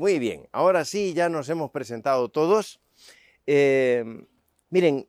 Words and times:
Muy 0.00 0.18
bien, 0.18 0.48
ahora 0.50 0.86
sí, 0.86 1.12
ya 1.12 1.28
nos 1.28 1.50
hemos 1.50 1.70
presentado 1.72 2.30
todos. 2.30 2.80
Eh, 3.46 4.02
miren, 4.70 5.06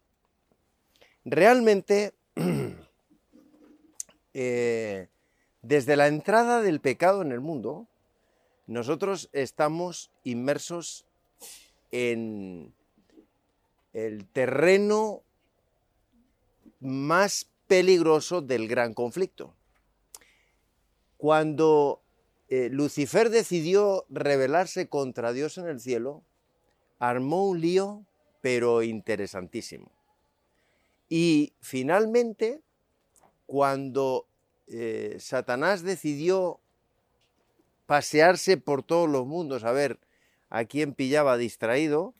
realmente, 1.23 2.13
eh, 4.33 5.07
desde 5.61 5.95
la 5.95 6.07
entrada 6.07 6.61
del 6.61 6.81
pecado 6.81 7.21
en 7.21 7.31
el 7.31 7.39
mundo, 7.39 7.87
nosotros 8.67 9.29
estamos 9.31 10.11
inmersos 10.25 11.05
en 11.91 12.73
el 13.93 14.27
terreno 14.27 15.23
más 16.81 17.49
peligroso 17.65 18.41
del 18.41 18.67
gran 18.67 18.93
conflicto. 18.93 19.55
Cuando 21.15 22.01
eh, 22.53 22.67
Lucifer 22.69 23.29
decidió 23.29 24.05
rebelarse 24.09 24.89
contra 24.89 25.31
Dios 25.31 25.57
en 25.57 25.69
el 25.69 25.79
cielo, 25.79 26.21
armó 26.99 27.47
un 27.47 27.61
lío, 27.61 28.05
pero 28.41 28.83
interesantísimo. 28.83 29.89
Y 31.07 31.53
finalmente, 31.61 32.59
cuando 33.45 34.27
eh, 34.67 35.15
Satanás 35.17 35.83
decidió 35.83 36.59
pasearse 37.85 38.57
por 38.57 38.83
todos 38.83 39.09
los 39.09 39.25
mundos 39.25 39.63
a 39.63 39.71
ver 39.71 39.97
a 40.49 40.65
quién 40.65 40.93
pillaba 40.93 41.37
distraído, 41.37 42.13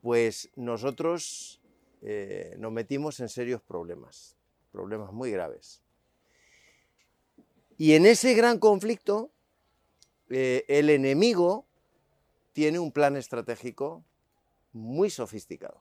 pues 0.00 0.48
nosotros 0.54 1.60
eh, 2.02 2.54
nos 2.60 2.70
metimos 2.70 3.18
en 3.18 3.28
serios 3.28 3.62
problemas, 3.62 4.36
problemas 4.70 5.12
muy 5.12 5.32
graves. 5.32 5.82
Y 7.76 7.94
en 7.94 8.06
ese 8.06 8.34
gran 8.34 8.60
conflicto, 8.60 9.32
eh, 10.30 10.64
el 10.68 10.90
enemigo 10.90 11.66
tiene 12.52 12.78
un 12.78 12.92
plan 12.92 13.16
estratégico 13.16 14.04
muy 14.72 15.10
sofisticado. 15.10 15.80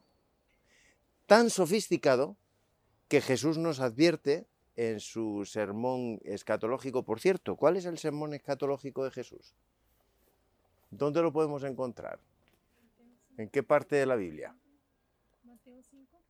Tan 1.26 1.50
sofisticado 1.50 2.36
que 3.08 3.22
Jesús 3.22 3.58
nos 3.58 3.80
advierte 3.80 4.48
en 4.76 5.00
su 5.00 5.46
sermón 5.46 6.20
escatológico. 6.24 7.04
Por 7.04 7.20
cierto, 7.20 7.56
¿cuál 7.56 7.78
es 7.78 7.86
el 7.86 7.98
sermón 7.98 8.34
escatológico 8.34 9.04
de 9.04 9.12
Jesús? 9.12 9.56
¿Dónde 10.92 11.22
lo 11.22 11.32
podemos 11.32 11.64
encontrar? 11.64 12.20
¿En 13.38 13.50
qué 13.50 13.64
parte 13.64 13.96
de 13.96 14.06
la 14.06 14.16
Biblia? 14.16 14.56
Mateo 15.44 15.82
5. 15.82 16.22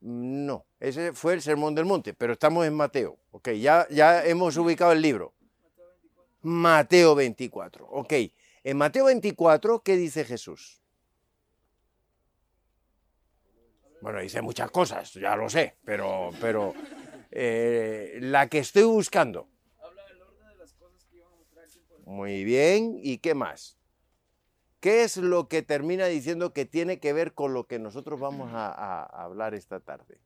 No, 0.00 0.66
ese 0.80 1.12
fue 1.12 1.34
el 1.34 1.42
Sermón 1.42 1.74
del 1.74 1.84
Monte, 1.84 2.12
pero 2.12 2.32
estamos 2.32 2.66
en 2.66 2.74
Mateo. 2.74 3.18
Ok, 3.30 3.50
ya, 3.50 3.86
ya 3.88 4.24
hemos 4.24 4.56
ubicado 4.56 4.92
el 4.92 5.00
libro. 5.00 5.32
Mateo 6.42 7.14
24. 7.14 7.86
Ok, 7.86 8.12
en 8.64 8.76
Mateo 8.76 9.06
24, 9.06 9.82
¿qué 9.82 9.96
dice 9.96 10.24
Jesús? 10.24 10.82
Bueno, 14.00 14.20
dice 14.20 14.42
muchas 14.42 14.70
cosas, 14.70 15.12
ya 15.14 15.36
lo 15.36 15.48
sé, 15.48 15.76
pero, 15.84 16.30
pero 16.40 16.74
eh, 17.30 18.18
la 18.20 18.48
que 18.48 18.58
estoy 18.58 18.82
buscando. 18.82 19.48
Muy 22.04 22.42
bien, 22.42 22.98
¿y 23.00 23.18
qué 23.18 23.34
más? 23.34 23.78
¿Qué 24.80 25.04
es 25.04 25.16
lo 25.16 25.46
que 25.46 25.62
termina 25.62 26.06
diciendo 26.06 26.52
que 26.52 26.66
tiene 26.66 26.98
que 26.98 27.12
ver 27.12 27.34
con 27.34 27.54
lo 27.54 27.68
que 27.68 27.78
nosotros 27.78 28.18
vamos 28.18 28.50
a, 28.52 29.04
hablar 29.04 29.54
esta 29.54 29.78
tarde? 29.78 30.18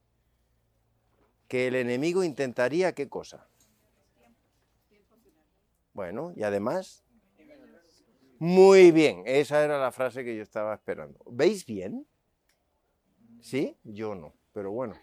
Que 1.46 1.66
el 1.66 1.74
enemigo 1.74 2.24
intentaría 2.24 2.94
qué 2.94 3.10
cosa. 3.10 3.46
Bueno, 5.96 6.34
y 6.36 6.42
además... 6.42 7.02
Muy 8.38 8.92
bien, 8.92 9.22
esa 9.24 9.64
era 9.64 9.80
la 9.80 9.90
frase 9.90 10.22
que 10.22 10.36
yo 10.36 10.42
estaba 10.42 10.74
esperando. 10.74 11.18
¿Veis 11.24 11.64
bien? 11.64 12.06
¿Sí? 13.40 13.78
Yo 13.82 14.14
no, 14.14 14.34
pero 14.52 14.72
bueno, 14.72 14.94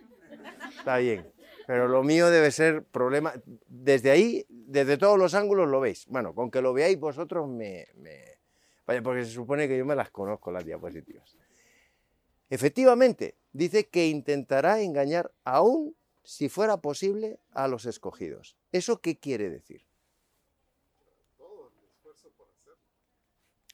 está 0.78 0.98
bien. 0.98 1.34
Pero 1.66 1.88
lo 1.88 2.04
mío 2.04 2.30
debe 2.30 2.52
ser 2.52 2.84
problema. 2.84 3.34
Desde 3.68 4.12
ahí, 4.12 4.46
desde 4.50 5.00
todos 5.00 5.18
los 5.18 5.34
ángulos 5.34 5.68
lo 5.68 5.80
veis. 5.80 6.06
Bueno, 6.10 6.36
con 6.36 6.52
que 6.52 6.62
lo 6.62 6.74
veáis 6.74 7.00
vosotros 7.00 7.50
me 7.50 7.88
Vaya, 8.86 9.02
porque 9.02 9.26
se 9.26 9.32
supone 9.32 9.68
que 9.68 9.80
yo 9.80 9.86
me 9.86 9.96
las 9.96 10.12
conozco 10.12 10.52
las 10.52 10.64
diapositivas. 10.64 11.36
Efectivamente, 12.52 13.36
dice 13.52 13.88
que 13.88 14.10
intentará 14.10 14.82
engañar 14.82 15.32
aún 15.44 15.96
si 16.22 16.50
fuera 16.50 16.78
posible 16.78 17.40
a 17.52 17.68
los 17.68 17.88
escogidos. 17.88 18.58
¿Eso 18.72 19.02
qué 19.02 19.18
quiere 19.18 19.50
decir? 19.50 19.88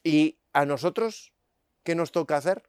¿Y 0.10 0.40
a 0.54 0.66
nosotros 0.66 1.34
qué 1.84 1.94
nos 1.94 2.12
toca 2.12 2.38
hacer? 2.38 2.64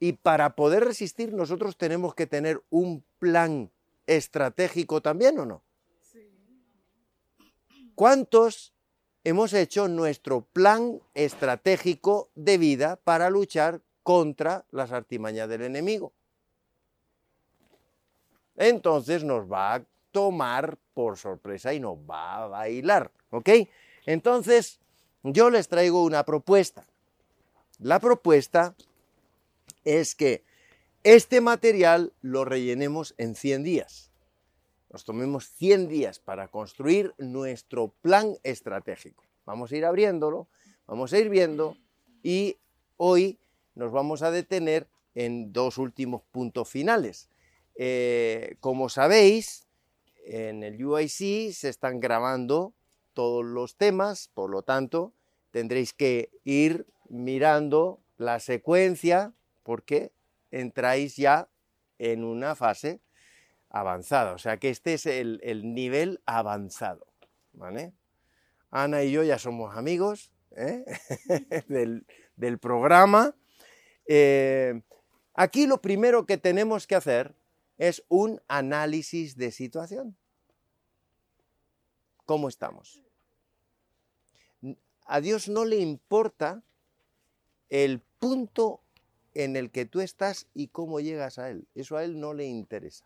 Y 0.00 0.14
para 0.14 0.56
poder 0.56 0.84
resistir 0.84 1.34
nosotros 1.34 1.76
tenemos 1.76 2.14
que 2.14 2.26
tener 2.26 2.62
un 2.70 3.04
plan 3.18 3.70
estratégico 4.06 5.02
también 5.02 5.38
o 5.38 5.44
no? 5.44 5.62
¿Cuántos 7.94 8.72
hemos 9.24 9.52
hecho 9.52 9.88
nuestro 9.88 10.40
plan 10.40 11.00
estratégico 11.12 12.30
de 12.34 12.56
vida 12.56 12.96
para 12.96 13.28
luchar 13.28 13.82
contra 14.04 14.64
las 14.70 14.92
artimañas 14.92 15.48
del 15.48 15.62
enemigo. 15.62 16.12
Entonces 18.54 19.24
nos 19.24 19.50
va 19.50 19.74
a 19.74 19.84
tomar 20.12 20.78
por 20.94 21.18
sorpresa 21.18 21.74
y 21.74 21.80
nos 21.80 21.96
va 22.08 22.44
a 22.44 22.46
bailar, 22.46 23.10
¿ok? 23.30 23.48
Entonces 24.06 24.78
yo 25.32 25.50
les 25.50 25.68
traigo 25.68 26.04
una 26.04 26.24
propuesta. 26.24 26.84
La 27.78 28.00
propuesta 28.00 28.74
es 29.84 30.14
que 30.14 30.44
este 31.04 31.40
material 31.40 32.12
lo 32.22 32.44
rellenemos 32.44 33.14
en 33.18 33.34
100 33.34 33.62
días 33.62 34.06
nos 34.96 35.04
tomemos 35.04 35.50
100 35.50 35.88
días 35.88 36.18
para 36.18 36.48
construir 36.48 37.14
nuestro 37.18 37.88
plan 38.00 38.38
estratégico. 38.42 39.24
Vamos 39.44 39.70
a 39.70 39.76
ir 39.76 39.84
abriéndolo, 39.84 40.48
vamos 40.86 41.12
a 41.12 41.18
ir 41.18 41.28
viendo 41.28 41.76
y 42.22 42.56
hoy 42.96 43.38
nos 43.74 43.92
vamos 43.92 44.22
a 44.22 44.30
detener 44.30 44.88
en 45.14 45.52
dos 45.52 45.76
últimos 45.76 46.22
puntos 46.32 46.70
finales. 46.70 47.28
Eh, 47.74 48.56
como 48.60 48.88
sabéis, 48.88 49.66
en 50.24 50.62
el 50.62 50.82
UIC 50.82 51.52
se 51.52 51.68
están 51.68 52.00
grabando 52.00 52.72
todos 53.16 53.46
los 53.46 53.76
temas, 53.76 54.30
por 54.34 54.50
lo 54.50 54.60
tanto, 54.60 55.14
tendréis 55.50 55.94
que 55.94 56.30
ir 56.44 56.86
mirando 57.08 57.98
la 58.18 58.40
secuencia 58.40 59.32
porque 59.62 60.12
entráis 60.50 61.16
ya 61.16 61.48
en 61.98 62.24
una 62.24 62.54
fase 62.54 63.00
avanzada. 63.70 64.34
O 64.34 64.38
sea 64.38 64.58
que 64.58 64.68
este 64.68 64.92
es 64.92 65.06
el, 65.06 65.40
nivel 65.74 66.20
avanzado. 66.26 67.06
Ana 68.70 69.02
y 69.02 69.12
yo 69.12 69.22
ya 69.22 69.38
somos 69.38 69.74
amigos 69.74 70.30
¿eh? 70.54 70.84
del, 71.68 72.58
programa. 72.58 73.34
Eh, 74.06 74.82
aquí 75.32 75.66
lo 75.66 75.80
primero 75.80 76.26
que 76.26 76.36
tenemos 76.36 76.86
que 76.86 76.96
hacer 76.96 77.34
es 77.78 78.04
un 78.08 78.42
análisis 78.46 79.38
de 79.38 79.52
situación. 79.52 80.18
¿Cómo 82.26 82.48
estamos? 82.48 83.05
A 85.06 85.20
Dios 85.20 85.48
no 85.48 85.64
le 85.64 85.76
importa 85.76 86.62
el 87.68 88.00
punto 88.18 88.80
en 89.34 89.56
el 89.56 89.70
que 89.70 89.86
tú 89.86 90.00
estás 90.00 90.46
y 90.54 90.68
cómo 90.68 91.00
llegas 91.00 91.38
a 91.38 91.50
Él. 91.50 91.66
Eso 91.74 91.96
a 91.96 92.04
Él 92.04 92.20
no 92.20 92.34
le 92.34 92.46
interesa. 92.46 93.04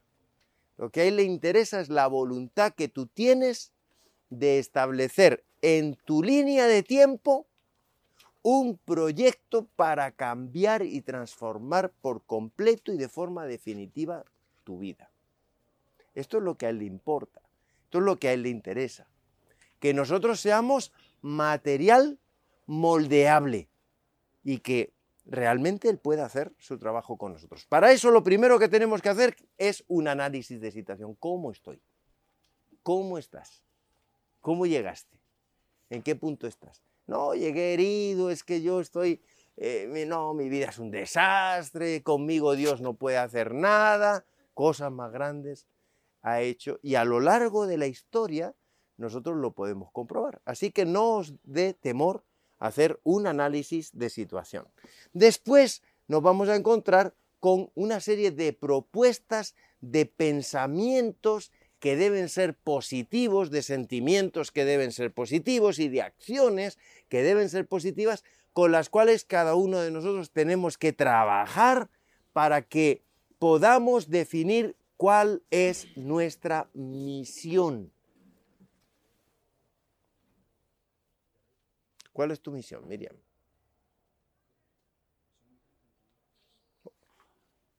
Lo 0.80 0.88
que 0.88 1.02
a 1.02 1.04
él 1.04 1.16
le 1.16 1.24
interesa 1.24 1.78
es 1.78 1.90
la 1.90 2.06
voluntad 2.06 2.72
que 2.72 2.88
tú 2.88 3.04
tienes 3.04 3.70
de 4.30 4.58
establecer 4.58 5.44
en 5.60 5.94
tu 5.94 6.22
línea 6.22 6.66
de 6.66 6.82
tiempo 6.82 7.46
un 8.41 8.78
proyecto 8.78 9.66
para 9.76 10.10
cambiar 10.10 10.80
y 10.80 11.03
transformar 11.03 11.92
por 12.00 12.22
completo 12.22 12.94
y 12.94 12.96
de 12.96 13.10
forma 13.10 13.44
definitiva 13.44 14.24
tu 14.64 14.78
vida. 14.78 15.10
Esto 16.14 16.38
es 16.38 16.44
lo 16.44 16.56
que 16.56 16.64
a 16.64 16.70
él 16.70 16.78
le 16.78 16.86
importa, 16.86 17.42
esto 17.84 17.98
es 17.98 18.04
lo 18.04 18.16
que 18.16 18.28
a 18.28 18.32
él 18.32 18.44
le 18.44 18.48
interesa. 18.48 19.06
Que 19.80 19.92
nosotros 19.92 20.41
seamos 20.41 20.94
material 21.20 22.18
moldeable 22.66 23.68
y 24.42 24.58
que 24.58 24.94
realmente 25.24 25.88
Él 25.88 25.98
puede 25.98 26.22
hacer 26.22 26.52
su 26.58 26.78
trabajo 26.78 27.16
con 27.16 27.32
nosotros. 27.32 27.66
Para 27.66 27.92
eso 27.92 28.10
lo 28.10 28.22
primero 28.22 28.58
que 28.58 28.68
tenemos 28.68 29.02
que 29.02 29.08
hacer 29.08 29.36
es 29.58 29.84
un 29.88 30.08
análisis 30.08 30.60
de 30.60 30.70
situación. 30.70 31.14
¿Cómo 31.14 31.50
estoy? 31.50 31.80
¿Cómo 32.82 33.18
estás? 33.18 33.64
¿Cómo 34.40 34.66
llegaste? 34.66 35.20
¿En 35.90 36.02
qué 36.02 36.16
punto 36.16 36.46
estás? 36.46 36.82
No, 37.06 37.34
llegué 37.34 37.74
herido, 37.74 38.30
es 38.30 38.44
que 38.44 38.62
yo 38.62 38.80
estoy... 38.80 39.20
Eh, 39.56 40.06
no, 40.06 40.32
mi 40.32 40.48
vida 40.48 40.70
es 40.70 40.78
un 40.78 40.90
desastre, 40.90 42.02
conmigo 42.02 42.54
Dios 42.54 42.80
no 42.80 42.94
puede 42.94 43.18
hacer 43.18 43.52
nada, 43.52 44.24
cosas 44.54 44.90
más 44.90 45.12
grandes 45.12 45.66
ha 46.22 46.40
hecho 46.40 46.78
y 46.82 46.94
a 46.94 47.04
lo 47.04 47.20
largo 47.20 47.66
de 47.66 47.78
la 47.78 47.86
historia 47.86 48.54
nosotros 49.00 49.36
lo 49.36 49.52
podemos 49.52 49.91
comprobar. 49.91 50.41
Así 50.44 50.70
que 50.70 50.84
no 50.84 51.16
os 51.16 51.34
dé 51.42 51.74
temor 51.74 52.24
hacer 52.58 53.00
un 53.02 53.26
análisis 53.26 53.91
de 53.97 54.10
situación. 54.10 54.68
Después 55.12 55.82
nos 56.06 56.22
vamos 56.22 56.48
a 56.48 56.56
encontrar 56.56 57.14
con 57.41 57.70
una 57.74 58.00
serie 58.00 58.30
de 58.30 58.52
propuestas, 58.52 59.54
de 59.80 60.04
pensamientos 60.04 61.50
que 61.78 61.97
deben 61.97 62.28
ser 62.28 62.54
positivos, 62.54 63.50
de 63.50 63.62
sentimientos 63.62 64.52
que 64.52 64.66
deben 64.66 64.92
ser 64.92 65.12
positivos 65.12 65.78
y 65.78 65.88
de 65.88 66.03
acciones 66.03 66.78
que 67.08 67.22
deben 67.22 67.48
ser 67.48 67.66
positivas, 67.66 68.22
con 68.53 68.70
las 68.70 68.91
cuales 68.91 69.24
cada 69.24 69.54
uno 69.54 69.78
de 69.78 69.91
nosotros 69.91 70.30
tenemos 70.30 70.76
que 70.76 70.92
trabajar 70.92 71.88
para 72.34 72.60
que 72.60 73.03
podamos 73.38 74.10
definir 74.10 74.76
cuál 74.98 75.42
es 75.50 75.86
nuestra 75.96 76.68
misión. 76.74 77.91
¿Cuál 82.20 82.32
es 82.32 82.42
tu 82.42 82.50
misión, 82.50 82.86
Miriam? 82.86 83.16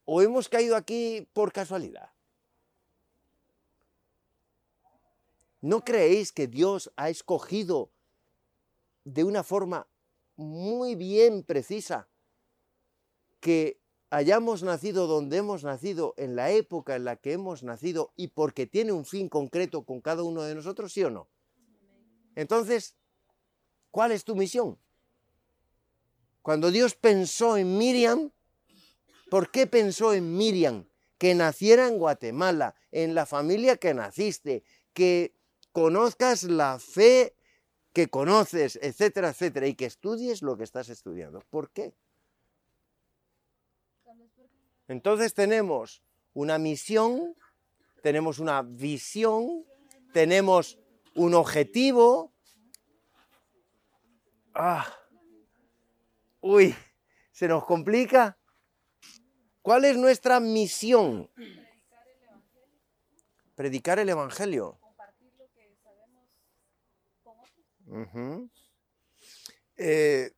¿O 0.04 0.20
hemos 0.24 0.50
caído 0.50 0.76
aquí 0.76 1.30
por 1.32 1.54
casualidad? 1.54 2.10
¿No 5.62 5.84
creéis 5.84 6.32
que 6.32 6.48
Dios 6.48 6.92
ha 6.96 7.12
escogido 7.12 7.92
de 9.04 9.24
una 9.26 9.44
forma 9.44 9.86
muy 10.38 10.96
bien 10.96 11.44
precisa 11.44 12.10
que 13.42 13.80
hayamos 14.10 14.64
nacido 14.64 15.06
donde 15.06 15.38
hemos 15.38 15.64
nacido, 15.64 16.16
en 16.18 16.36
la 16.36 16.50
época 16.50 16.96
en 16.96 17.06
la 17.06 17.16
que 17.16 17.34
hemos 17.34 17.62
nacido 17.62 18.12
y 18.16 18.30
porque 18.30 18.66
tiene 18.66 18.92
un 18.92 19.06
fin 19.06 19.30
concreto 19.30 19.84
con 19.84 20.02
cada 20.02 20.24
uno 20.24 20.42
de 20.42 20.56
nosotros, 20.56 20.94
sí 20.94 21.04
o 21.04 21.12
no? 21.12 21.30
Entonces, 22.34 22.96
¿cuál 23.92 24.12
es 24.12 24.24
tu 24.24 24.36
misión? 24.36 24.78
Cuando 26.42 26.72
Dios 26.72 26.96
pensó 26.96 27.58
en 27.58 27.78
Miriam, 27.78 28.32
¿por 29.30 29.52
qué 29.52 29.68
pensó 29.68 30.14
en 30.14 30.36
Miriam? 30.36 30.88
Que 31.18 31.36
naciera 31.36 31.88
en 31.88 32.00
Guatemala, 32.00 32.74
en 32.92 33.14
la 33.14 33.28
familia 33.28 33.78
que 33.78 33.94
naciste, 33.94 34.64
que 34.94 35.36
conozcas 35.72 36.44
la 36.44 36.80
fe 36.80 37.36
que 37.94 38.08
conoces, 38.08 38.80
etcétera, 38.82 39.30
etcétera, 39.30 39.68
y 39.68 39.76
que 39.76 39.86
estudies 39.86 40.42
lo 40.42 40.58
que 40.58 40.64
estás 40.64 40.90
estudiando. 40.90 41.42
¿Por 41.50 41.70
qué? 41.72 41.94
Entonces 44.88 45.34
tenemos 45.34 46.02
una 46.34 46.58
misión, 46.58 47.36
tenemos 48.02 48.40
una 48.40 48.62
visión, 48.62 49.66
tenemos 50.14 50.78
un 51.16 51.34
objetivo. 51.34 52.31
Ah, 54.64 54.86
uy, 56.40 56.76
se 57.32 57.48
nos 57.48 57.66
complica. 57.66 58.38
¿Cuál 59.64 59.86
es 59.86 59.98
nuestra 59.98 60.40
misión? 60.40 61.32
Predicar 63.56 63.98
el 63.98 64.10
Evangelio. 64.10 64.78
Eh, 69.78 70.32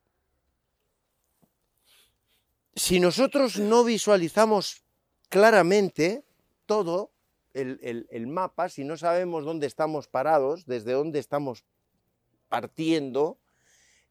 si 2.78 3.02
nosotros 3.02 3.60
no 3.60 3.84
visualizamos 3.84 4.86
claramente 5.28 6.24
todo 6.66 7.12
el, 7.54 8.28
mapa, 8.28 8.70
si 8.70 8.86
no 8.86 8.96
sabemos 8.96 9.44
dónde 9.44 9.68
estamos 9.68 10.08
parados, 10.08 10.66
desde 10.66 10.94
dónde 10.94 11.20
estamos 11.20 11.66
partiendo, 12.48 13.38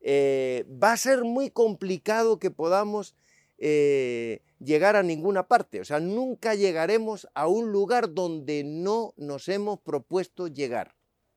eh, 0.02 0.66
va 0.82 0.92
a 0.92 0.96
ser 0.96 1.22
muy 1.22 1.50
complicado 1.50 2.38
que 2.38 2.50
podamos 2.50 3.14
eh, 3.58 4.42
llegar 4.58 4.96
a 4.96 5.04
ninguna 5.04 5.46
parte. 5.46 5.80
O 5.80 5.84
sea, 5.84 6.00
nunca 6.00 6.54
llegaremos 6.54 7.28
a 7.34 7.46
un 7.46 7.70
lugar 7.70 8.12
donde 8.12 8.64
no 8.64 9.14
nos 9.16 9.48
hemos 9.48 9.80
propuesto 9.80 10.48
llegar. 10.48 10.94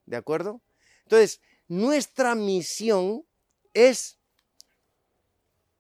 ¿De 0.08 0.18
acuerdo? 0.18 0.62
Entonces, 1.04 1.42
nuestra 1.68 2.34
misión 2.34 3.24
es 3.74 4.18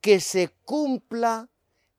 que 0.01 0.19
se 0.19 0.49
cumpla 0.65 1.49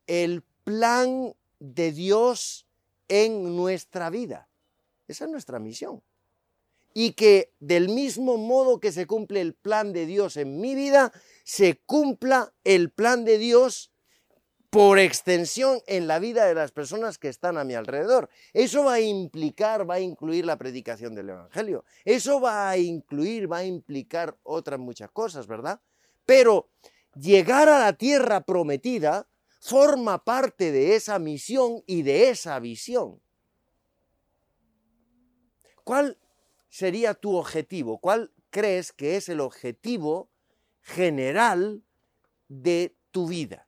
el 0.07 0.43
plan 0.63 1.35
de 1.59 1.91
Dios 1.91 2.67
en 3.09 3.57
nuestra 3.57 4.11
vida. 4.11 4.49
Esa 5.09 5.25
es 5.25 5.31
nuestra 5.31 5.59
misión. 5.59 6.03
Y 6.99 7.13
que 7.13 7.53
del 7.61 7.91
mismo 7.91 8.39
modo 8.39 8.81
que 8.81 8.91
se 8.91 9.07
cumple 9.07 9.43
el 9.43 9.53
plan 9.53 9.93
de 9.93 10.07
Dios 10.07 10.39
en 10.39 10.63
mi 10.63 10.75
vida, 10.75 11.13
se 11.45 11.77
cumpla 11.85 12.55
el 12.65 12.91
plan 12.91 13.27
de 13.27 13.37
Dios 13.37 13.93
por 14.71 14.99
extensión 14.99 15.83
en 15.87 16.07
la 16.07 16.19
vida 16.19 16.47
de 16.47 16.55
las 16.55 16.73
personas 16.73 17.19
que 17.19 17.29
están 17.29 17.59
a 17.59 17.65
mi 17.65 17.75
alrededor. 17.75 18.31
Eso 18.55 18.83
va 18.85 18.95
a 18.95 19.01
implicar, 19.01 19.87
va 19.89 19.97
a 19.97 20.01
incluir 20.01 20.47
la 20.47 20.57
predicación 20.57 21.15
del 21.15 21.29
Evangelio. 21.29 21.85
Eso 22.07 22.41
va 22.41 22.71
a 22.71 22.79
incluir, 22.79 23.53
va 23.53 23.59
a 23.59 23.65
implicar 23.67 24.35
otras 24.43 24.81
muchas 24.81 25.11
cosas, 25.11 25.47
¿verdad? 25.47 25.83
Pero 26.25 26.71
llegar 27.15 27.69
a 27.69 27.79
la 27.79 27.93
tierra 27.93 28.41
prometida 28.41 29.29
forma 29.61 30.25
parte 30.25 30.73
de 30.73 30.97
esa 30.97 31.19
misión 31.19 31.83
y 31.87 32.01
de 32.01 32.31
esa 32.31 32.59
visión. 32.59 33.21
¿Cuál 35.85 36.17
sería 36.77 37.15
tu 37.15 37.37
objetivo? 37.37 37.99
¿Cuál 37.99 38.33
crees 38.51 38.93
que 38.93 39.17
es 39.17 39.29
el 39.29 39.41
objetivo 39.41 40.29
general 40.83 41.83
de 42.49 42.97
tu 43.11 43.29
vida? 43.29 43.67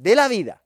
de 0.00 0.14
la 0.14 0.28
vida. 0.28 0.62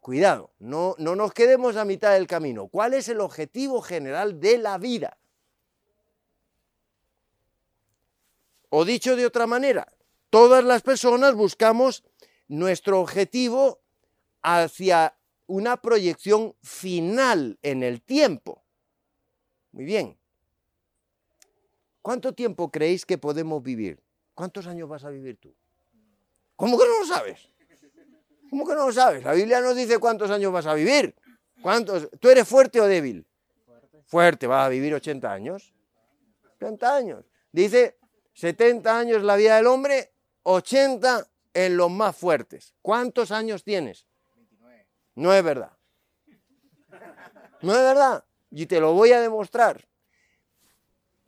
Cuidado, 0.00 0.50
no, 0.58 0.96
no 0.98 1.14
nos 1.14 1.32
quedemos 1.32 1.76
a 1.76 1.84
mitad 1.84 2.12
del 2.12 2.26
camino. 2.26 2.66
¿Cuál 2.66 2.92
es 2.94 3.08
el 3.08 3.20
objetivo 3.20 3.80
general 3.82 4.40
de 4.40 4.58
la 4.58 4.78
vida? 4.78 5.16
O 8.68 8.84
dicho 8.84 9.14
de 9.14 9.26
otra 9.26 9.46
manera, 9.46 9.86
todas 10.28 10.64
las 10.64 10.82
personas 10.82 11.34
buscamos 11.34 12.02
nuestro 12.48 13.00
objetivo 13.00 13.80
hacia 14.42 15.16
una 15.46 15.76
proyección 15.76 16.56
final 16.62 17.58
en 17.62 17.84
el 17.84 18.02
tiempo. 18.02 18.64
Muy 19.70 19.84
bien. 19.84 20.18
¿Cuánto 22.02 22.34
tiempo 22.34 22.70
creéis 22.70 23.06
que 23.06 23.16
podemos 23.16 23.62
vivir? 23.62 24.02
¿Cuántos 24.34 24.66
años 24.66 24.88
vas 24.88 25.04
a 25.04 25.10
vivir 25.10 25.38
tú? 25.38 25.54
¿Cómo 26.56 26.76
que 26.78 26.84
no 26.84 27.00
lo 27.00 27.06
sabes? 27.06 27.48
¿Cómo 28.50 28.66
que 28.66 28.74
no 28.74 28.86
lo 28.86 28.92
sabes? 28.92 29.24
La 29.24 29.32
Biblia 29.32 29.60
nos 29.60 29.76
dice 29.76 29.98
cuántos 29.98 30.30
años 30.30 30.52
vas 30.52 30.66
a 30.66 30.74
vivir. 30.74 31.14
¿Cuántos? 31.62 32.10
¿Tú 32.20 32.28
eres 32.28 32.46
fuerte 32.46 32.80
o 32.80 32.86
débil? 32.86 33.26
Fuerte. 33.64 34.02
Fuerte, 34.04 34.46
vas 34.46 34.66
a 34.66 34.68
vivir 34.68 34.92
80 34.94 35.32
años. 35.32 35.72
80 36.56 36.94
años. 36.94 37.24
Dice 37.52 37.98
70 38.34 38.98
años 38.98 39.22
la 39.22 39.36
vida 39.36 39.56
del 39.56 39.66
hombre, 39.66 40.12
80 40.42 41.26
en 41.54 41.76
los 41.76 41.90
más 41.90 42.16
fuertes. 42.16 42.74
¿Cuántos 42.82 43.30
años 43.30 43.62
tienes? 43.62 44.06
29. 44.34 44.86
No 45.14 45.32
es 45.32 45.42
verdad. 45.42 45.72
No 47.60 47.72
es 47.72 47.78
verdad. 47.78 48.24
Y 48.50 48.66
te 48.66 48.80
lo 48.80 48.92
voy 48.92 49.12
a 49.12 49.20
demostrar. 49.20 49.86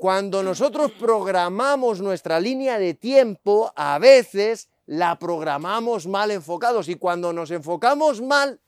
Cuando 0.04 0.42
nosotros 0.42 0.92
programamos 0.92 2.02
nuestra 2.02 2.38
línea 2.38 2.78
de 2.78 2.92
tiempo, 2.92 3.72
a 3.74 3.98
veces 3.98 4.68
la 4.84 5.18
programamos 5.18 6.06
mal 6.06 6.30
enfocados 6.30 6.90
y 6.90 6.96
cuando 6.96 7.32
nos 7.32 7.50
enfocamos 7.50 8.20
mal, 8.20 8.60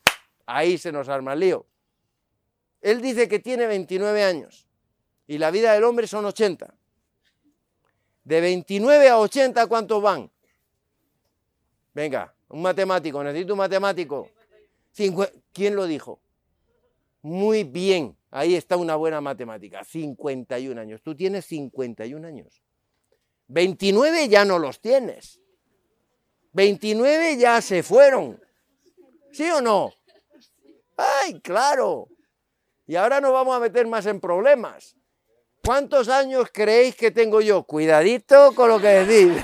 ahí 0.46 0.78
se 0.78 0.90
nos 0.90 1.10
arma 1.10 1.34
el 1.34 1.40
lío. 1.40 1.66
Él 2.80 3.02
dice 3.02 3.28
que 3.28 3.38
tiene 3.38 3.66
29 3.66 4.24
años 4.24 4.66
y 5.26 5.36
la 5.36 5.50
vida 5.50 5.74
del 5.74 5.84
hombre 5.84 6.06
son 6.06 6.24
80. 6.24 6.72
De 8.24 8.40
29 8.40 9.10
a 9.10 9.18
80, 9.18 9.66
¿cuántos 9.66 10.00
van? 10.00 10.30
Venga, 11.92 12.34
un 12.48 12.62
matemático, 12.62 13.22
necesito 13.22 13.52
un 13.52 13.58
matemático. 13.58 14.30
¿Quién 15.52 15.76
lo 15.76 15.84
dijo? 15.84 16.18
Muy 17.20 17.62
bien, 17.64 18.16
ahí 18.36 18.54
está 18.54 18.76
una 18.76 18.96
buena 18.96 19.20
matemática. 19.22 19.82
51 19.82 20.78
años. 20.80 21.00
Tú 21.02 21.16
tienes 21.16 21.46
51 21.46 22.26
años. 22.26 22.62
29 23.48 24.28
ya 24.28 24.44
no 24.44 24.58
los 24.58 24.80
tienes. 24.80 25.40
29 26.52 27.38
ya 27.38 27.62
se 27.62 27.82
fueron. 27.82 28.38
¿Sí 29.32 29.50
o 29.50 29.62
no? 29.62 29.92
¡Ay, 30.96 31.40
claro! 31.40 32.08
Y 32.86 32.96
ahora 32.96 33.20
nos 33.20 33.32
vamos 33.32 33.56
a 33.56 33.60
meter 33.60 33.86
más 33.86 34.04
en 34.06 34.20
problemas. 34.20 34.94
¿Cuántos 35.64 36.08
años 36.08 36.48
creéis 36.52 36.94
que 36.94 37.10
tengo 37.10 37.40
yo? 37.40 37.62
Cuidadito 37.64 38.54
con 38.54 38.68
lo 38.68 38.78
que 38.78 38.88
decís. 38.88 39.42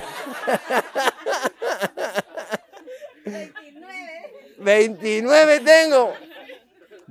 29. 3.25 4.57
29 4.59 5.59
tengo. 5.61 6.13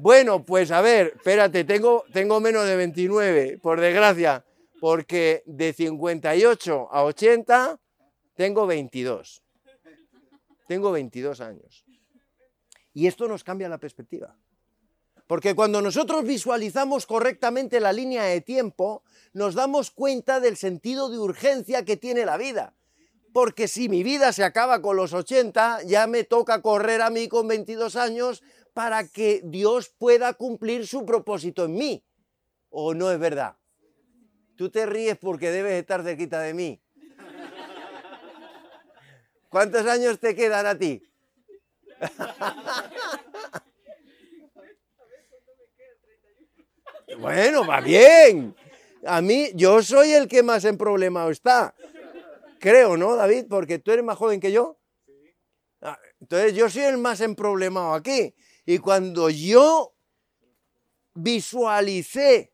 Bueno, 0.02 0.44
pues 0.44 0.73
a 0.73 0.80
ver, 0.80 1.12
espérate, 1.14 1.62
tengo, 1.62 2.04
tengo 2.12 2.40
menos 2.40 2.66
de 2.66 2.75
29, 2.75 3.59
por 3.62 3.80
desgracia, 3.80 4.44
porque 4.80 5.44
de 5.47 5.73
58 5.73 6.88
a 6.90 7.04
80 7.04 7.78
Tengo 8.35 8.66
22. 8.66 9.44
Tengo 10.66 10.90
22 10.90 11.40
años. 11.40 11.85
Y 12.92 13.06
esto 13.06 13.28
nos 13.28 13.44
cambia 13.44 13.68
la 13.68 13.78
perspectiva. 13.78 14.37
Porque 15.28 15.54
cuando 15.54 15.80
nosotros 15.80 16.25
visualizamos 16.25 17.06
correctamente 17.06 17.78
la 17.78 17.92
línea 17.92 18.25
de 18.25 18.40
tiempo, 18.40 19.04
nos 19.32 19.54
damos 19.54 19.92
cuenta 19.92 20.40
del 20.40 20.56
sentido 20.56 21.11
de 21.11 21.18
urgencia 21.18 21.85
que 21.85 21.97
tiene 21.97 22.26
la 22.26 22.37
vida. 22.37 22.75
Porque 23.32 23.68
si 23.68 23.88
mi 23.88 24.02
vida 24.02 24.32
se 24.32 24.42
acaba 24.42 24.82
con 24.82 24.97
los 24.97 25.12
80, 25.12 25.85
ya 25.85 26.09
me 26.09 26.25
toca 26.25 26.61
correr 26.61 27.00
a 27.02 27.11
mí 27.11 27.28
con 27.28 27.47
22 27.47 27.94
años 27.94 28.42
para 28.72 29.06
que 29.06 29.40
Dios 29.44 29.88
pueda 29.98 30.34
cumplir 30.34 30.86
su 30.86 31.04
propósito 31.04 31.64
en 31.64 31.74
mí. 31.74 32.04
¿O 32.70 32.94
no 32.94 33.10
es 33.10 33.18
verdad? 33.18 33.56
Tú 34.56 34.70
te 34.70 34.86
ríes 34.86 35.18
porque 35.18 35.50
debes 35.50 35.74
estar 35.74 36.02
cerquita 36.02 36.40
de 36.40 36.54
mí. 36.54 36.80
¿Cuántos 39.48 39.86
años 39.86 40.18
te 40.18 40.34
quedan 40.34 40.66
a 40.66 40.78
ti? 40.78 41.02
Bueno, 47.18 47.66
va 47.66 47.80
bien. 47.80 48.54
A 49.04 49.20
mí, 49.20 49.50
yo 49.54 49.82
soy 49.82 50.12
el 50.12 50.28
que 50.28 50.42
más 50.42 50.64
en 50.64 50.78
problema 50.78 51.28
está. 51.28 51.74
Creo, 52.58 52.96
¿no, 52.96 53.16
David? 53.16 53.46
Porque 53.50 53.78
tú 53.78 53.90
eres 53.90 54.04
más 54.04 54.16
joven 54.16 54.40
que 54.40 54.52
yo. 54.52 54.78
Ah, 55.80 55.98
entonces 56.20 56.54
yo 56.54 56.70
soy 56.70 56.82
el 56.82 56.98
más 56.98 57.20
en 57.20 57.34
problema 57.34 57.94
aquí. 57.94 58.34
Y 58.64 58.78
cuando 58.78 59.28
yo 59.31 59.95
visualicé 61.14 62.52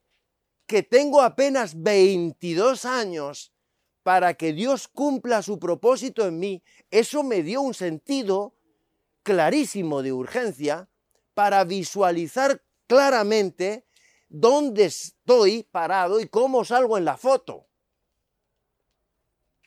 que 0.66 0.82
tengo 0.82 1.22
apenas 1.22 1.82
22 1.82 2.84
años 2.84 3.52
para 4.02 4.34
que 4.34 4.52
Dios 4.52 4.88
cumpla 4.88 5.42
su 5.42 5.58
propósito 5.58 6.26
en 6.26 6.38
mí, 6.38 6.62
eso 6.90 7.22
me 7.22 7.42
dio 7.42 7.60
un 7.60 7.74
sentido 7.74 8.54
clarísimo 9.22 10.02
de 10.02 10.12
urgencia 10.12 10.88
para 11.34 11.64
visualizar 11.64 12.62
claramente 12.86 13.86
dónde 14.28 14.86
estoy 14.86 15.62
parado 15.62 16.20
y 16.20 16.28
cómo 16.28 16.64
salgo 16.64 16.96
en 16.96 17.04
la 17.04 17.16
foto. 17.16 17.66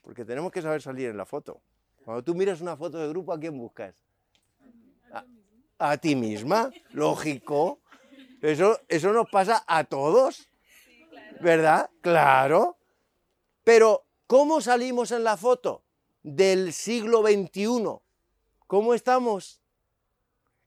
Porque 0.02 0.26
tenemos 0.26 0.52
que 0.52 0.62
saber 0.62 0.82
salir 0.82 1.10
en 1.10 1.18
la 1.18 1.26
foto. 1.26 1.62
Cuando 2.04 2.24
tú 2.24 2.34
miras 2.34 2.62
una 2.62 2.76
foto 2.76 2.98
de 2.98 3.08
grupo, 3.10 3.34
¿a 3.34 3.40
quién 3.40 3.58
buscas? 3.58 3.96
A, 5.84 5.98
ti 5.98 6.16
misma, 6.16 6.70
lógico. 6.92 7.80
Eso, 8.40 8.80
eso 8.88 9.12
nos 9.14 9.28
pasa 9.32 9.64
a 9.66 9.84
todos, 9.84 10.48
¿verdad? 11.42 11.90
Claro. 12.02 12.78
Pero, 13.64 14.06
¿cómo 14.28 14.62
salimos 14.62 15.12
en 15.12 15.24
la 15.24 15.38
foto 15.38 15.84
del 16.22 16.72
siglo 16.72 17.24
XXI? 17.24 18.00
¿Cómo 18.68 18.94
estamos? 18.94 19.60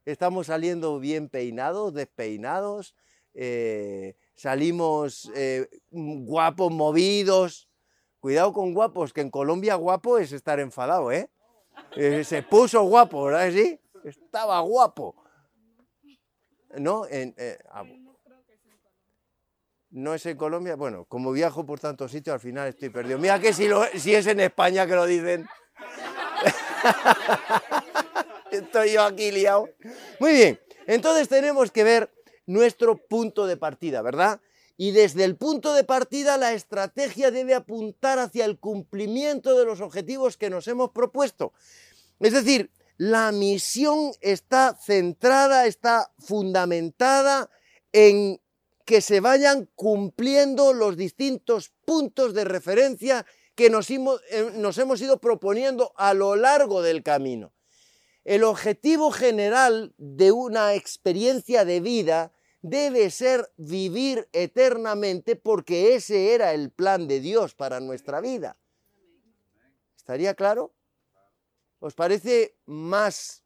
Estamos 0.04 0.48
saliendo 0.48 0.98
bien 0.98 1.28
peinados, 1.28 1.94
despeinados, 1.94 2.96
eh, 3.34 4.16
salimos 4.34 5.30
eh, 5.36 5.68
guapos, 5.90 6.72
movidos. 6.72 7.68
Cuidado 8.18 8.52
con 8.52 8.74
guapos, 8.74 9.12
que 9.12 9.20
en 9.20 9.30
Colombia 9.30 9.76
guapo 9.76 10.18
es 10.18 10.32
estar 10.32 10.58
enfadado, 10.58 11.12
¿eh? 11.12 11.30
eh 11.94 12.24
se 12.24 12.42
puso 12.42 12.82
guapo, 12.82 13.24
¿verdad? 13.24 13.52
Sí, 13.52 13.78
estaba 14.04 14.60
guapo. 14.60 15.16
¿No? 16.76 17.06
Ah, 17.70 17.84
no 19.90 20.12
es 20.12 20.26
en 20.26 20.36
Colombia. 20.36 20.76
Bueno, 20.76 21.04
como 21.04 21.32
viajo 21.32 21.64
por 21.64 21.78
tantos 21.78 22.10
sitios, 22.10 22.34
al 22.34 22.40
final 22.40 22.68
estoy 22.68 22.90
perdido. 22.90 23.18
Mira 23.18 23.38
que 23.38 23.52
si, 23.52 23.68
si 23.98 24.14
es 24.14 24.26
en 24.26 24.40
España 24.40 24.86
que 24.86 24.94
lo 24.94 25.06
dicen. 25.06 25.46
Estoy 28.50 28.92
yo 28.92 29.02
aquí 29.02 29.32
liado. 29.32 29.68
Muy 30.20 30.32
bien, 30.32 30.60
entonces 30.86 31.28
tenemos 31.28 31.70
que 31.70 31.84
ver 31.84 32.10
nuestro 32.46 32.96
punto 32.96 33.46
de 33.46 33.56
partida, 33.56 34.02
¿verdad? 34.02 34.40
Y 34.76 34.90
desde 34.90 35.24
el 35.24 35.36
punto 35.36 35.72
de 35.74 35.84
partida 35.84 36.36
la 36.36 36.52
estrategia 36.52 37.30
debe 37.30 37.54
apuntar 37.54 38.18
hacia 38.18 38.44
el 38.44 38.58
cumplimiento 38.58 39.56
de 39.56 39.64
los 39.64 39.80
objetivos 39.80 40.36
que 40.36 40.50
nos 40.50 40.66
hemos 40.66 40.90
propuesto. 40.90 41.52
Es 42.20 42.32
decir, 42.32 42.70
la 42.96 43.32
misión 43.32 44.12
está 44.20 44.76
centrada, 44.80 45.66
está 45.66 46.12
fundamentada 46.18 47.50
en 47.92 48.40
que 48.84 49.00
se 49.00 49.20
vayan 49.20 49.68
cumpliendo 49.74 50.72
los 50.72 50.96
distintos 50.96 51.72
puntos 51.84 52.34
de 52.34 52.44
referencia 52.44 53.24
que 53.54 53.70
nos, 53.70 53.90
eh, 53.90 53.98
nos 54.54 54.78
hemos 54.78 55.00
ido 55.00 55.20
proponiendo 55.20 55.92
a 55.96 56.12
lo 56.12 56.36
largo 56.36 56.82
del 56.82 57.02
camino. 57.02 57.52
El 58.24 58.42
objetivo 58.44 59.10
general 59.10 59.94
de 59.96 60.32
una 60.32 60.74
experiencia 60.74 61.64
de 61.64 61.80
vida 61.80 62.32
debe 62.62 63.10
ser 63.10 63.52
vivir 63.56 64.28
eternamente 64.32 65.36
porque 65.36 65.94
ese 65.94 66.34
era 66.34 66.54
el 66.54 66.70
plan 66.70 67.06
de 67.06 67.20
Dios 67.20 67.54
para 67.54 67.80
nuestra 67.80 68.20
vida. 68.20 68.56
¿Estaría 69.96 70.34
claro? 70.34 70.73
¿Os 71.84 71.92
parece 71.92 72.56
más 72.64 73.44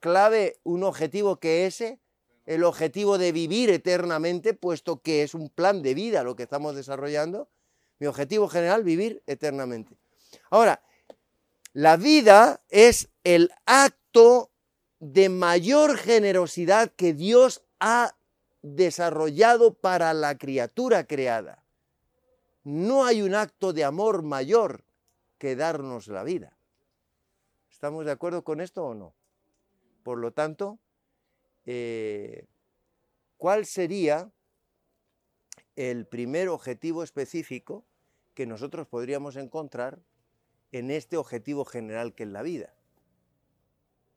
clave 0.00 0.58
un 0.64 0.82
objetivo 0.82 1.38
que 1.38 1.66
ese? 1.66 2.00
El 2.44 2.64
objetivo 2.64 3.18
de 3.18 3.30
vivir 3.30 3.70
eternamente, 3.70 4.52
puesto 4.52 5.00
que 5.00 5.22
es 5.22 5.32
un 5.32 5.48
plan 5.48 5.80
de 5.80 5.94
vida 5.94 6.24
lo 6.24 6.34
que 6.34 6.42
estamos 6.42 6.74
desarrollando. 6.74 7.48
Mi 8.00 8.08
objetivo 8.08 8.48
general, 8.48 8.82
vivir 8.82 9.22
eternamente. 9.28 9.96
Ahora, 10.50 10.82
la 11.72 11.96
vida 11.96 12.64
es 12.68 13.10
el 13.22 13.52
acto 13.64 14.50
de 14.98 15.28
mayor 15.28 15.98
generosidad 15.98 16.90
que 16.96 17.12
Dios 17.12 17.62
ha 17.78 18.16
desarrollado 18.62 19.74
para 19.74 20.12
la 20.14 20.36
criatura 20.36 21.06
creada. 21.06 21.62
No 22.64 23.04
hay 23.04 23.22
un 23.22 23.36
acto 23.36 23.72
de 23.72 23.84
amor 23.84 24.24
mayor 24.24 24.84
que 25.38 25.54
darnos 25.54 26.08
la 26.08 26.24
vida. 26.24 26.55
¿Estamos 27.76 28.06
de 28.06 28.10
acuerdo 28.10 28.42
con 28.42 28.62
esto 28.62 28.86
o 28.86 28.94
no? 28.94 29.14
Por 30.02 30.16
lo 30.16 30.32
tanto, 30.32 30.78
eh, 31.66 32.46
¿cuál 33.36 33.66
sería 33.66 34.32
el 35.74 36.06
primer 36.06 36.48
objetivo 36.48 37.02
específico 37.02 37.84
que 38.32 38.46
nosotros 38.46 38.86
podríamos 38.86 39.36
encontrar 39.36 40.00
en 40.72 40.90
este 40.90 41.18
objetivo 41.18 41.66
general 41.66 42.14
que 42.14 42.22
es 42.22 42.30
la 42.30 42.40
vida, 42.40 42.74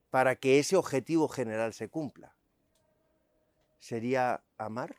para 0.10 0.38
que 0.38 0.60
ese 0.60 0.78
objetivo 0.78 1.28
general 1.28 1.74
se 1.74 1.90
cumpla. 1.90 2.34
¿Sería 3.78 4.42
amar? 4.58 4.96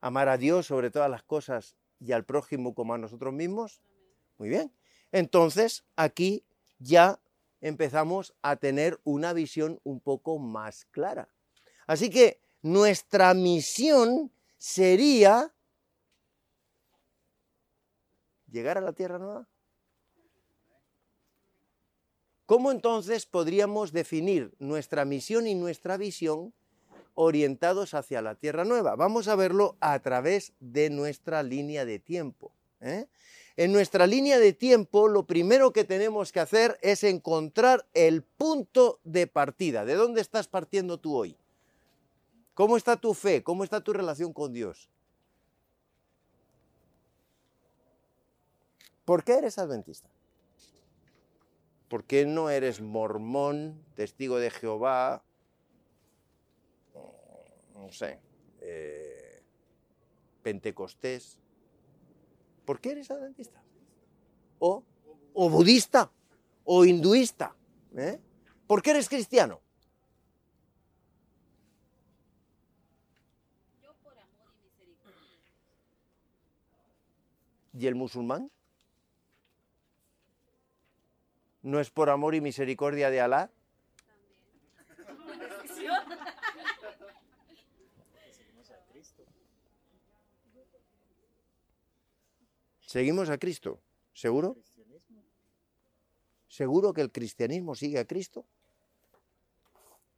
Amar 0.00 0.28
a 0.28 0.38
Dios 0.38 0.66
sobre 0.66 0.92
todas 0.92 1.10
las 1.10 1.24
cosas 1.24 1.74
y 1.98 2.12
al 2.12 2.24
prójimo 2.24 2.76
como 2.76 2.94
a 2.94 2.98
nosotros 2.98 3.34
mismos. 3.34 3.82
Muy 4.38 4.50
bien. 4.50 4.72
Entonces, 5.14 5.84
aquí 5.94 6.44
ya 6.80 7.20
empezamos 7.60 8.34
a 8.42 8.56
tener 8.56 9.00
una 9.04 9.32
visión 9.32 9.78
un 9.84 10.00
poco 10.00 10.40
más 10.40 10.86
clara. 10.86 11.28
Así 11.86 12.10
que 12.10 12.40
nuestra 12.62 13.32
misión 13.32 14.32
sería 14.58 15.54
llegar 18.50 18.76
a 18.76 18.80
la 18.80 18.92
Tierra 18.92 19.20
Nueva. 19.20 19.46
¿Cómo 22.44 22.72
entonces 22.72 23.24
podríamos 23.24 23.92
definir 23.92 24.52
nuestra 24.58 25.04
misión 25.04 25.46
y 25.46 25.54
nuestra 25.54 25.96
visión 25.96 26.52
orientados 27.14 27.94
hacia 27.94 28.20
la 28.20 28.34
Tierra 28.34 28.64
Nueva? 28.64 28.96
Vamos 28.96 29.28
a 29.28 29.36
verlo 29.36 29.76
a 29.78 29.96
través 30.00 30.54
de 30.58 30.90
nuestra 30.90 31.44
línea 31.44 31.84
de 31.84 32.00
tiempo. 32.00 32.52
¿eh? 32.80 33.06
En 33.56 33.72
nuestra 33.72 34.06
línea 34.06 34.38
de 34.38 34.52
tiempo, 34.52 35.06
lo 35.06 35.26
primero 35.26 35.72
que 35.72 35.84
tenemos 35.84 36.32
que 36.32 36.40
hacer 36.40 36.76
es 36.82 37.04
encontrar 37.04 37.86
el 37.94 38.22
punto 38.22 38.98
de 39.04 39.28
partida. 39.28 39.84
¿De 39.84 39.94
dónde 39.94 40.20
estás 40.20 40.48
partiendo 40.48 40.98
tú 40.98 41.16
hoy? 41.16 41.36
¿Cómo 42.54 42.76
está 42.76 42.96
tu 42.96 43.14
fe? 43.14 43.44
¿Cómo 43.44 43.62
está 43.62 43.80
tu 43.80 43.92
relación 43.92 44.32
con 44.32 44.52
Dios? 44.52 44.88
¿Por 49.04 49.22
qué 49.22 49.34
eres 49.34 49.58
adventista? 49.58 50.08
¿Por 51.88 52.04
qué 52.04 52.26
no 52.26 52.50
eres 52.50 52.80
mormón, 52.80 53.84
testigo 53.94 54.38
de 54.38 54.50
Jehová? 54.50 55.22
No 57.74 57.92
sé, 57.92 58.18
eh, 58.60 59.42
pentecostés. 60.42 61.38
¿Por 62.64 62.80
qué 62.80 62.92
eres 62.92 63.10
adventista? 63.10 63.62
O, 64.58 64.82
budista, 65.34 66.10
o 66.64 66.84
hinduista. 66.84 67.54
¿eh? 67.96 68.18
¿Por 68.66 68.82
qué 68.82 68.92
eres 68.92 69.08
cristiano? 69.08 69.60
¿Y 77.76 77.86
el 77.86 77.96
musulmán? 77.96 78.50
¿No 81.62 81.80
es 81.80 81.90
por 81.90 82.08
amor 82.08 82.34
y 82.34 82.40
misericordia 82.40 83.10
de 83.10 83.20
Alá? 83.20 83.50
Seguimos 92.94 93.28
a 93.28 93.38
Cristo, 93.38 93.80
¿seguro? 94.12 94.56
¿Seguro 96.46 96.92
que 96.94 97.00
el 97.00 97.10
cristianismo 97.10 97.74
sigue 97.74 97.98
a 97.98 98.04
Cristo? 98.04 98.44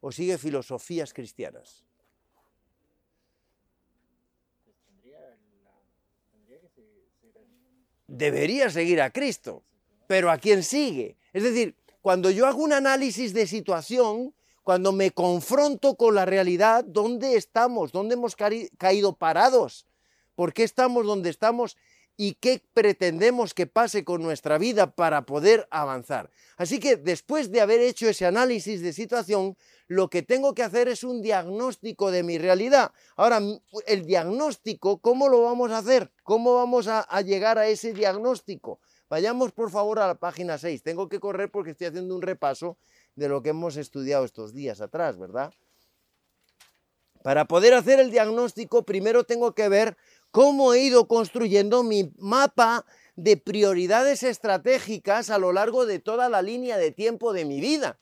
¿O 0.03 0.13
sigue 0.13 0.37
filosofías 0.37 1.15
cristianas? 1.15 1.83
Debería 8.07 8.69
seguir 8.69 9.01
a 9.01 9.09
Cristo, 9.09 9.63
pero 10.07 10.31
¿a 10.31 10.37
quién 10.37 10.63
sigue? 10.63 11.17
Es 11.33 11.45
decir, 11.45 11.75
cuando 12.03 12.31
yo 12.31 12.47
hago 12.47 12.63
un 12.63 12.75
análisis 12.75 13.33
de 13.33 13.47
situación, 13.47 14.35
cuando 14.63 14.93
me 14.93 15.13
confronto 15.13 15.95
con 15.95 16.15
la 16.15 16.27
realidad, 16.27 16.85
¿dónde 16.85 17.37
estamos? 17.37 17.91
¿Dónde 17.91 18.17
hemos 18.17 18.37
caído 18.37 19.15
parados? 19.15 19.87
¿Por 20.35 20.53
qué 20.53 20.65
estamos 20.65 21.07
donde 21.07 21.31
estamos? 21.31 21.79
¿Y 22.19 22.35
qué 22.35 22.63
pretendemos 22.73 23.53
que 23.53 23.67
pase 23.67 24.03
con 24.03 24.23
nuestra 24.23 24.57
vida 24.57 24.91
para 24.95 25.27
poder 25.27 25.69
avanzar? 25.71 26.31
Así 26.57 26.81
que 26.81 26.97
después 26.97 27.53
de 27.53 27.61
haber 27.61 27.81
hecho 27.81 28.09
ese 28.09 28.25
análisis 28.25 28.81
de 28.81 28.95
situación, 28.95 29.57
lo 29.87 30.09
que 30.09 30.23
tengo 30.23 30.55
que 30.55 30.63
hacer 30.63 30.89
es 30.89 31.05
un 31.05 31.21
diagnóstico 31.21 32.11
de 32.11 32.23
mi 32.23 32.39
realidad. 32.39 32.93
Ahora, 33.17 33.41
el 33.87 34.07
diagnóstico, 34.07 34.99
¿cómo 34.99 35.29
lo 35.29 35.43
vamos 35.43 35.71
a 35.71 35.79
hacer? 35.79 36.11
¿Cómo 36.23 36.55
vamos 36.55 36.89
a, 36.89 37.05
llegar 37.21 37.59
a 37.59 37.69
ese 37.69 37.93
diagnóstico? 37.93 38.81
Vayamos 39.11 39.53
por 39.53 39.71
favor 39.71 39.99
a 39.99 40.07
la 40.07 40.15
página 40.15 40.57
6. 40.57 40.83
Tengo 40.83 41.11
que 41.11 41.21
correr 41.21 41.51
porque 41.51 41.73
estoy 41.73 41.89
haciendo 41.89 42.17
un 42.17 42.23
repaso 42.23 42.79
de 43.15 43.29
lo 43.29 43.43
que 43.43 43.51
hemos 43.51 43.77
estudiado 43.77 44.25
estos 44.25 44.55
días 44.55 44.81
atrás, 44.81 45.19
¿verdad? 45.19 45.53
Para 47.23 47.47
poder 47.47 47.75
hacer 47.75 47.99
el 48.01 48.11
diagnóstico, 48.11 48.85
primero 48.85 49.25
tengo 49.25 49.53
que 49.53 49.69
ver 49.69 49.97
cómo 50.37 50.75
he 50.75 50.81
ido 50.81 51.09
construyendo 51.09 51.83
mi 51.83 52.13
mapa 52.19 52.85
de 53.15 53.39
prioridades 53.39 54.23
estratégicas 54.23 55.31
a 55.31 55.39
lo 55.39 55.51
largo 55.51 55.87
de 55.87 55.99
toda 55.99 56.29
la 56.29 56.43
línea 56.43 56.77
de 56.77 56.93
tiempo 56.93 57.33
de 57.33 57.47
mi 57.47 57.59
vida. 57.59 57.99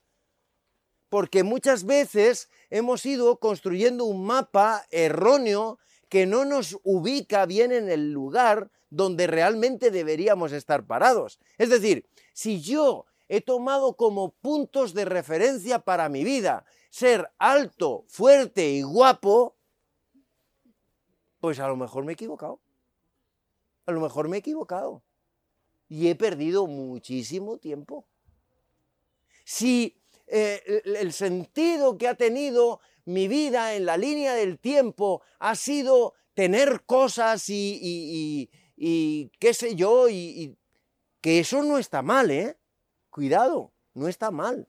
Porque 1.09 1.45
muchas 1.45 1.87
veces 1.87 2.49
hemos 2.71 3.07
ido 3.07 3.39
construyendo 3.39 4.05
un 4.05 4.27
mapa 4.27 4.85
erróneo 4.91 5.79
que 6.09 6.27
no 6.27 6.45
nos 6.45 6.77
ubica 6.83 7.47
bien 7.47 7.71
en 7.71 7.89
el 7.89 8.11
lugar 8.11 8.73
donde 8.91 9.29
realmente 9.29 9.93
deberíamos 9.93 10.51
estar 10.51 10.89
parados. 10.89 11.39
Es 11.57 11.71
decir, 11.71 12.05
si 12.33 12.61
yo 12.61 13.07
he 13.29 13.43
tomado 13.43 13.95
como 13.95 14.33
puntos 14.33 14.93
de 14.93 15.05
referencia 15.05 15.79
para 15.79 16.09
mi 16.09 16.25
vida 16.25 16.65
ser 16.91 17.31
alto, 17.39 18.05
fuerte 18.09 18.71
y 18.71 18.83
guapo, 18.83 19.55
pues 21.45 21.61
a 21.61 21.69
lo 21.69 21.77
mejor 21.77 22.07
me 22.07 22.13
he 22.13 22.15
equivocado. 22.15 22.59
A 23.85 23.93
lo 23.93 24.01
mejor 24.01 24.31
me 24.31 24.39
he 24.39 24.41
equivocado. 24.41 25.03
Y 25.91 26.09
he 26.09 26.15
perdido 26.15 26.67
muchísimo 26.67 27.59
tiempo. 27.59 28.07
Si 29.45 30.01
eh, 30.27 30.63
el 30.87 31.13
sentido 31.13 31.99
que 31.99 32.09
ha 32.09 32.15
tenido 32.15 32.81
mi 33.05 33.29
vida 33.29 33.75
en 33.75 33.85
la 33.85 33.99
línea 33.99 34.33
del 34.33 34.59
tiempo 34.59 35.21
ha 35.39 35.55
sido 35.55 36.15
tener 36.33 36.87
cosas 36.87 37.51
y, 37.51 38.49
y 38.75 39.31
qué 39.39 39.53
sé 39.53 39.75
yo, 39.75 40.09
y, 40.09 40.57
que 41.21 41.41
eso 41.41 41.63
no 41.63 41.77
está 41.77 42.01
mal, 42.01 42.31
¿eh? 42.31 42.57
Cuidado, 43.11 43.75
no 43.93 44.09
está 44.09 44.31
mal. 44.31 44.67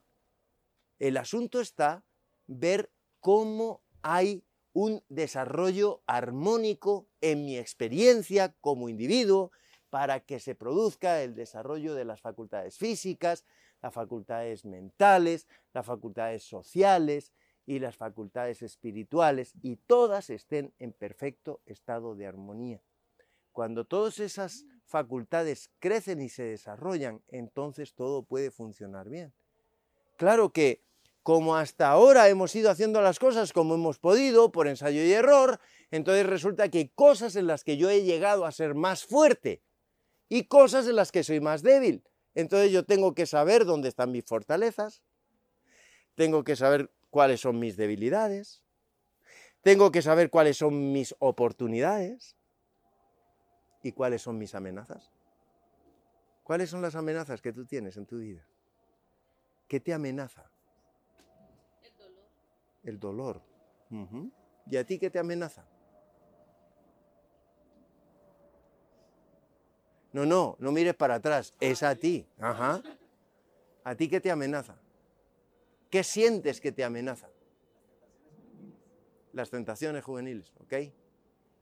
El 1.00 1.16
asunto 1.16 1.61
está 1.61 2.03
ver 2.48 2.92
cómo 3.22 3.81
hay 4.01 4.44
un 4.75 5.01
desarrollo 5.07 6.03
armónico 6.05 7.07
en 7.22 7.46
mi 7.46 7.57
experiencia 7.57 8.53
como 8.59 8.90
individuo 8.90 9.51
para 9.90 10.20
que 10.20 10.42
se 10.42 10.53
produzca 10.53 11.24
el 11.24 11.33
desarrollo 11.33 11.96
de 11.96 12.03
las 12.03 12.20
facultades 12.20 12.77
físicas, 12.77 13.46
las 13.81 13.94
facultades 13.94 14.66
mentales, 14.66 15.48
las 15.74 15.85
facultades 15.85 16.44
sociales 16.44 17.31
y 17.66 17.79
las 17.79 17.96
facultades 17.96 18.61
espirituales 18.61 19.53
y 19.61 19.77
todas 19.77 20.29
estén 20.29 20.74
en 20.77 20.92
perfecto 20.92 21.61
estado 21.66 22.14
de 22.14 22.27
armonía. 22.27 22.81
Cuando 23.53 23.85
todas 23.85 24.20
esas 24.20 24.66
facultades 24.83 25.72
crecen 25.79 26.22
y 26.22 26.27
se 26.27 26.44
desarrollan, 26.44 27.22
entonces 27.29 27.94
todo 27.94 28.24
puede 28.24 28.51
funcionar 28.51 29.07
bien. 29.07 29.33
Claro 30.18 30.51
que 30.51 30.83
como 31.25 31.55
hasta 31.55 31.90
ahora 31.90 32.29
hemos 32.29 32.55
ido 32.55 32.70
haciendo 32.70 33.01
las 33.01 33.18
cosas 33.18 33.51
como 33.51 33.74
hemos 33.74 33.98
podido, 33.98 34.51
por 34.51 34.68
ensayo 34.68 35.01
y 35.03 35.11
error, 35.11 35.59
entonces 35.90 36.24
resulta 36.24 36.70
que 36.70 36.92
cosas 36.92 37.35
en 37.35 37.48
las 37.48 37.64
que 37.64 37.77
yo 37.77 37.90
he 37.90 38.03
llegado 38.03 38.46
a 38.46 38.51
ser 38.51 38.75
más 38.75 39.05
fuerte 39.05 39.64
y 40.29 40.44
cosas 40.44 40.85
en 40.85 40.96
las 40.96 41.11
que 41.11 41.24
soy 41.24 41.40
más 41.40 41.64
débil. 41.64 42.03
Entonces 42.35 42.72
yo 42.72 42.85
tengo 42.85 43.16
que 43.16 43.25
saber 43.25 43.66
dónde 43.66 43.90
están 43.90 44.11
mis 44.11 44.24
fortalezas, 44.24 45.01
tengo 46.14 46.44
que 46.44 46.55
saber 46.55 46.92
cuáles 47.09 47.42
son 47.42 47.57
mis 47.57 47.75
debilidades, 47.75 48.61
tengo 49.64 49.92
que 49.92 50.03
saber 50.03 50.29
cuáles 50.29 50.57
son 50.57 50.92
mis 50.92 51.16
oportunidades 51.18 52.35
y 53.81 53.94
cuáles 53.94 54.22
son 54.22 54.38
mis 54.38 54.53
amenazas. 54.53 55.09
¿Cuáles 56.44 56.70
son 56.70 56.83
las 56.83 56.94
amenazas 56.94 57.42
que 57.42 57.51
tú 57.51 57.66
tienes 57.66 57.98
en 57.98 58.05
tu 58.05 58.20
vida? 58.20 58.48
¿Qué 59.68 59.79
te 59.79 59.92
amenaza? 59.92 60.51
El 62.85 63.00
dolor. 63.00 63.41
¿Y 64.67 64.77
a 64.77 64.85
ti 64.85 64.98
qué 64.98 65.09
te 65.09 65.19
amenaza? 65.19 65.65
No, 70.13 70.25
no, 70.25 70.55
no 70.59 70.71
mires 70.71 70.95
para 70.95 71.15
atrás, 71.15 71.53
es 71.59 71.83
a 71.83 71.93
ti. 71.93 72.25
Ajá. 72.39 72.81
¿A 73.83 73.95
ti 73.95 74.07
qué 74.07 74.21
te 74.21 74.31
amenaza? 74.31 74.77
¿Qué 75.89 76.03
sientes 76.03 76.61
que 76.61 76.71
te 76.71 76.83
amenaza? 76.83 77.27
Las 79.33 79.50
tentaciones 79.50 80.03
juveniles, 80.03 80.53
¿ok? 80.61 80.74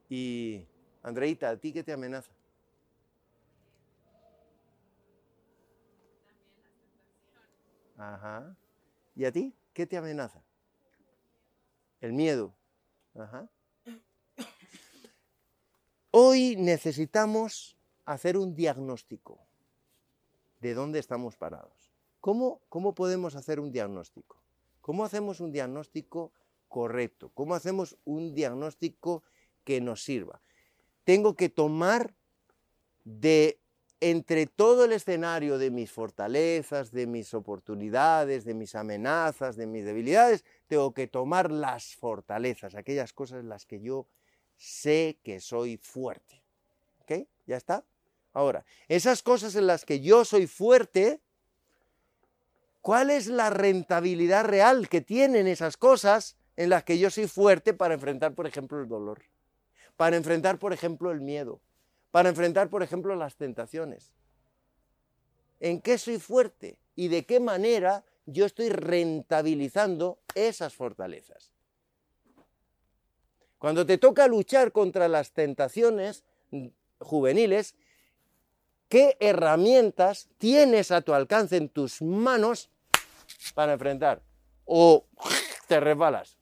Y 0.10 0.68
Andreita, 1.02 1.50
¿a 1.50 1.58
ti 1.58 1.74
qué 1.74 1.84
te 1.84 1.94
amenaza? 1.94 2.32
Ajá. 7.98 8.56
¿Y 9.16 9.26
a 9.26 9.32
ti 9.32 9.56
qué 9.74 9.88
te 9.88 9.98
amenaza? 9.98 10.43
El 12.04 12.12
miedo. 12.12 12.54
Hoy 16.12 16.58
necesitamos 16.58 17.78
hacer 18.04 18.36
un 18.36 18.54
diagnóstico 18.54 19.40
de 20.60 20.74
dónde 20.74 21.00
estamos 21.00 21.38
parados. 21.38 21.94
¿Cómo, 22.20 22.60
¿Cómo 22.68 22.94
podemos 22.94 23.38
hacer 23.38 23.62
un 23.62 23.72
diagnóstico? 23.72 24.36
¿Cómo 24.82 25.06
hacemos 25.06 25.40
un 25.40 25.54
diagnóstico 25.54 26.34
correcto? 26.68 27.32
¿Cómo 27.34 27.56
hacemos 27.56 27.96
un 28.04 28.36
diagnóstico 28.36 29.24
que 29.64 29.80
nos 29.80 30.04
sirva? 30.04 30.42
Tengo 31.06 31.38
que 31.38 31.48
tomar 31.48 32.14
de 33.06 33.62
entre 34.04 34.48
todo 34.48 34.84
el 34.84 34.92
escenario 34.92 35.58
de 35.58 35.72
mis 35.72 35.90
fortalezas, 35.90 36.92
de 36.92 37.08
mis 37.08 37.34
oportunidades, 37.34 38.44
de 38.44 38.54
mis 38.54 38.76
amenazas, 38.76 39.56
de 39.56 39.66
mis 39.66 39.86
debilidades, 39.86 40.44
tengo 40.68 40.94
que 40.94 41.08
tomar 41.08 41.50
las 41.50 41.96
fortalezas, 41.96 42.76
aquellas 42.76 43.14
cosas 43.14 43.40
en 43.40 43.48
las 43.48 43.66
que 43.66 43.80
yo 43.80 44.10
sé 44.58 45.20
que 45.24 45.40
soy 45.40 45.78
fuerte. 45.78 46.44
¿Ok? 47.00 47.26
¿Ya 47.48 47.56
está? 47.56 47.86
Ahora, 48.34 48.66
esas 48.90 49.24
cosas 49.24 49.56
en 49.56 49.68
las 49.68 49.86
que 49.86 50.02
yo 50.02 50.26
soy 50.26 50.48
fuerte, 50.48 51.22
¿cuál 52.82 53.10
es 53.10 53.28
la 53.28 53.52
rentabilidad 53.52 54.44
real 54.44 54.90
que 54.90 55.00
tienen 55.00 55.48
esas 55.48 55.78
cosas 55.78 56.36
en 56.58 56.70
las 56.70 56.84
que 56.84 57.00
yo 57.00 57.10
soy 57.10 57.28
fuerte 57.28 57.74
para 57.74 57.94
enfrentar, 57.94 58.36
por 58.36 58.48
ejemplo, 58.48 58.82
el 58.82 58.90
dolor? 58.90 59.22
Para 59.96 60.18
enfrentar, 60.18 60.60
por 60.60 60.74
ejemplo, 60.74 61.10
el 61.10 61.22
miedo 61.22 61.62
para 62.14 62.30
enfrentar, 62.30 62.70
por 62.70 62.84
ejemplo, 62.84 63.16
las 63.16 63.38
tentaciones. 63.38 64.14
¿En 65.60 65.82
qué 65.82 65.98
soy 65.98 66.20
fuerte? 66.20 66.78
¿Y 66.96 67.08
de 67.08 67.26
qué 67.26 67.40
manera 67.40 68.06
yo 68.28 68.46
estoy 68.46 68.70
rentabilizando 68.70 70.20
esas 70.36 70.76
fortalezas? 70.76 71.52
Cuando 73.58 73.84
te 73.84 73.98
toca 73.98 74.28
luchar 74.28 74.72
contra 74.72 75.08
las 75.08 75.32
tentaciones 75.32 76.24
juveniles, 77.00 77.74
¿qué 78.90 79.18
herramientas 79.20 80.30
tienes 80.38 80.92
a 80.92 81.02
tu 81.02 81.16
alcance 81.16 81.58
en 81.58 81.68
tus 81.68 82.00
manos 82.04 82.70
para 83.56 83.74
enfrentar? 83.74 84.22
¿O 84.66 85.08
te 85.68 85.80
resbalas? 85.80 86.38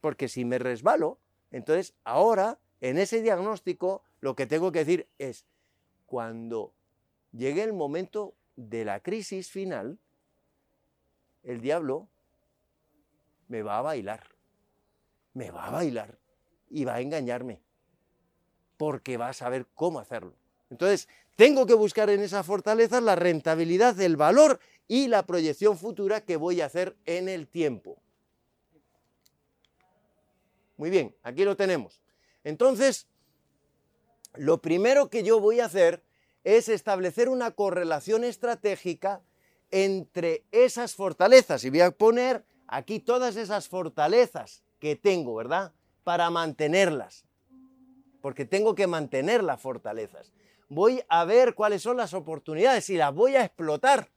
Porque 0.00 0.28
si 0.28 0.46
me 0.46 0.58
resbalo, 0.58 1.18
entonces, 1.54 1.94
ahora, 2.02 2.58
en 2.80 2.98
ese 2.98 3.22
diagnóstico, 3.22 4.02
lo 4.18 4.34
que 4.34 4.44
tengo 4.44 4.72
que 4.72 4.80
decir 4.80 5.08
es, 5.18 5.46
cuando 6.04 6.74
llegue 7.30 7.62
el 7.62 7.72
momento 7.72 8.34
de 8.56 8.84
la 8.84 8.98
crisis 8.98 9.52
final, 9.52 10.00
el 11.44 11.60
diablo 11.60 12.08
me 13.46 13.62
va 13.62 13.78
a 13.78 13.82
bailar, 13.82 14.26
me 15.32 15.52
va 15.52 15.68
a 15.68 15.70
bailar 15.70 16.18
y 16.68 16.84
va 16.86 16.94
a 16.94 17.00
engañarme, 17.00 17.62
porque 18.76 19.16
va 19.16 19.28
a 19.28 19.32
saber 19.32 19.64
cómo 19.74 20.00
hacerlo. 20.00 20.34
Entonces, 20.70 21.08
tengo 21.36 21.66
que 21.66 21.74
buscar 21.74 22.10
en 22.10 22.20
esas 22.20 22.44
fortalezas 22.44 23.00
la 23.00 23.14
rentabilidad, 23.14 24.00
el 24.00 24.16
valor 24.16 24.58
y 24.88 25.06
la 25.06 25.24
proyección 25.24 25.78
futura 25.78 26.24
que 26.24 26.36
voy 26.36 26.62
a 26.62 26.66
hacer 26.66 26.96
en 27.06 27.28
el 27.28 27.46
tiempo. 27.46 28.02
Muy 30.76 30.90
bien, 30.90 31.14
aquí 31.22 31.44
lo 31.44 31.56
tenemos. 31.56 32.00
Entonces, 32.42 33.06
lo 34.34 34.60
primero 34.60 35.08
que 35.08 35.22
yo 35.22 35.40
voy 35.40 35.60
a 35.60 35.66
hacer 35.66 36.02
es 36.42 36.68
establecer 36.68 37.28
una 37.28 37.52
correlación 37.52 38.24
estratégica 38.24 39.22
entre 39.70 40.44
esas 40.52 40.94
fortalezas. 40.94 41.64
Y 41.64 41.70
voy 41.70 41.80
a 41.80 41.90
poner 41.90 42.44
aquí 42.66 43.00
todas 43.00 43.36
esas 43.36 43.68
fortalezas 43.68 44.62
que 44.78 44.96
tengo, 44.96 45.34
¿verdad? 45.34 45.72
Para 46.02 46.30
mantenerlas. 46.30 47.24
Porque 48.20 48.44
tengo 48.44 48.74
que 48.74 48.86
mantener 48.86 49.42
las 49.42 49.60
fortalezas. 49.60 50.32
Voy 50.68 51.02
a 51.08 51.24
ver 51.24 51.54
cuáles 51.54 51.82
son 51.82 51.96
las 51.96 52.14
oportunidades 52.14 52.90
y 52.90 52.96
las 52.96 53.14
voy 53.14 53.36
a 53.36 53.44
explotar. 53.44 54.10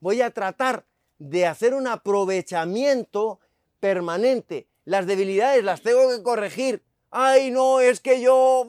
Voy 0.00 0.20
a 0.20 0.30
tratar 0.30 0.86
de 1.18 1.46
hacer 1.46 1.74
un 1.74 1.86
aprovechamiento 1.86 3.40
permanente. 3.80 4.68
Las 4.88 5.06
debilidades 5.06 5.62
las 5.64 5.82
tengo 5.82 6.08
que 6.08 6.22
corregir. 6.22 6.82
Ay, 7.10 7.50
no, 7.50 7.78
es 7.78 8.00
que 8.00 8.22
yo... 8.22 8.66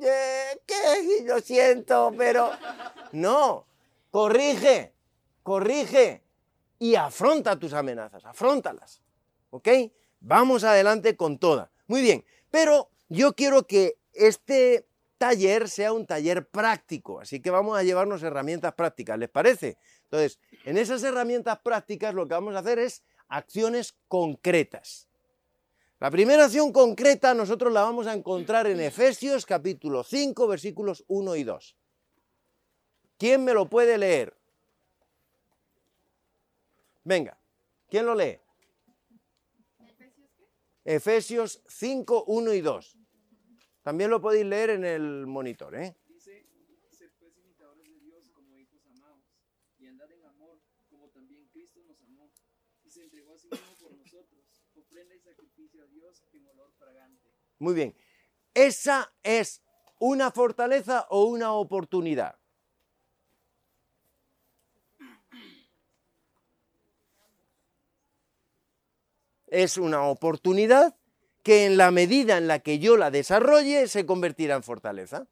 ¿Qué? 0.66 1.22
Lo 1.24 1.38
siento, 1.38 2.12
pero... 2.18 2.50
No, 3.12 3.64
corrige, 4.10 4.92
corrige 5.44 6.24
y 6.80 6.96
afronta 6.96 7.60
tus 7.60 7.74
amenazas, 7.74 8.24
afrontalas. 8.24 9.02
¿Ok? 9.50 9.68
Vamos 10.18 10.64
adelante 10.64 11.16
con 11.16 11.38
toda. 11.38 11.70
Muy 11.86 12.02
bien, 12.02 12.24
pero 12.50 12.90
yo 13.08 13.34
quiero 13.34 13.64
que 13.68 13.98
este 14.14 14.88
taller 15.16 15.68
sea 15.68 15.92
un 15.92 16.06
taller 16.06 16.48
práctico, 16.48 17.20
así 17.20 17.40
que 17.40 17.52
vamos 17.52 17.78
a 17.78 17.84
llevarnos 17.84 18.24
herramientas 18.24 18.74
prácticas, 18.74 19.16
¿les 19.16 19.28
parece? 19.28 19.76
Entonces, 20.06 20.40
en 20.64 20.76
esas 20.76 21.04
herramientas 21.04 21.60
prácticas 21.60 22.14
lo 22.14 22.26
que 22.26 22.34
vamos 22.34 22.56
a 22.56 22.58
hacer 22.58 22.80
es 22.80 23.04
acciones 23.28 23.94
concretas. 24.08 25.06
La 26.02 26.10
primera 26.10 26.46
acción 26.46 26.72
concreta 26.72 27.32
nosotros 27.32 27.72
la 27.72 27.82
vamos 27.82 28.08
a 28.08 28.12
encontrar 28.12 28.66
en 28.66 28.80
Efesios 28.80 29.46
capítulo 29.46 30.02
5 30.02 30.48
versículos 30.48 31.04
1 31.06 31.36
y 31.36 31.44
2. 31.44 31.76
¿Quién 33.16 33.44
me 33.44 33.54
lo 33.54 33.70
puede 33.70 33.96
leer? 33.96 34.36
Venga, 37.04 37.38
¿quién 37.88 38.04
lo 38.04 38.16
lee? 38.16 38.36
Efesios 40.84 41.62
5, 41.68 42.24
1 42.26 42.52
y 42.52 42.60
2. 42.62 42.98
También 43.82 44.10
lo 44.10 44.20
podéis 44.20 44.46
leer 44.46 44.70
en 44.70 44.84
el 44.84 45.28
monitor, 45.28 45.72
¿eh? 45.76 45.96
Dice, 46.08 46.48
sed 46.90 47.12
pues 47.20 47.36
imitadores 47.38 47.86
de 47.86 48.00
Dios 48.00 48.28
como 48.30 48.58
hijos 48.58 48.84
amados, 48.86 49.22
y 49.78 49.86
andad 49.86 50.10
en 50.10 50.24
amor, 50.24 50.58
como 50.90 51.10
también 51.10 51.46
Cristo 51.52 51.80
nos 51.86 52.02
amó, 52.02 52.28
y 52.82 52.90
se 52.90 53.04
entregó 53.04 53.34
a 53.34 53.38
sí 53.38 53.46
mismo 53.48 53.76
por 53.80 53.96
nosotros, 53.96 54.42
ofrenda 54.74 55.14
y 55.14 55.20
sacrificio 55.20 55.82
a 55.82 55.86
Dios 55.86 56.24
en 56.32 56.46
olor 56.46 56.72
fragante. 56.72 57.30
Muy 57.62 57.74
bien. 57.74 57.94
¿Esa 58.54 59.14
es 59.22 59.62
una 60.00 60.32
fortaleza 60.32 61.06
o 61.10 61.26
una 61.26 61.52
oportunidad? 61.52 62.34
Es 69.46 69.78
una 69.78 70.02
oportunidad 70.06 70.96
que 71.44 71.66
en 71.66 71.76
la 71.76 71.92
medida 71.92 72.36
en 72.36 72.48
la 72.48 72.58
que 72.58 72.80
yo 72.80 72.96
la 72.96 73.12
desarrolle 73.12 73.86
se 73.86 74.06
convertirá 74.06 74.56
en 74.56 74.64
fortaleza. 74.64 75.28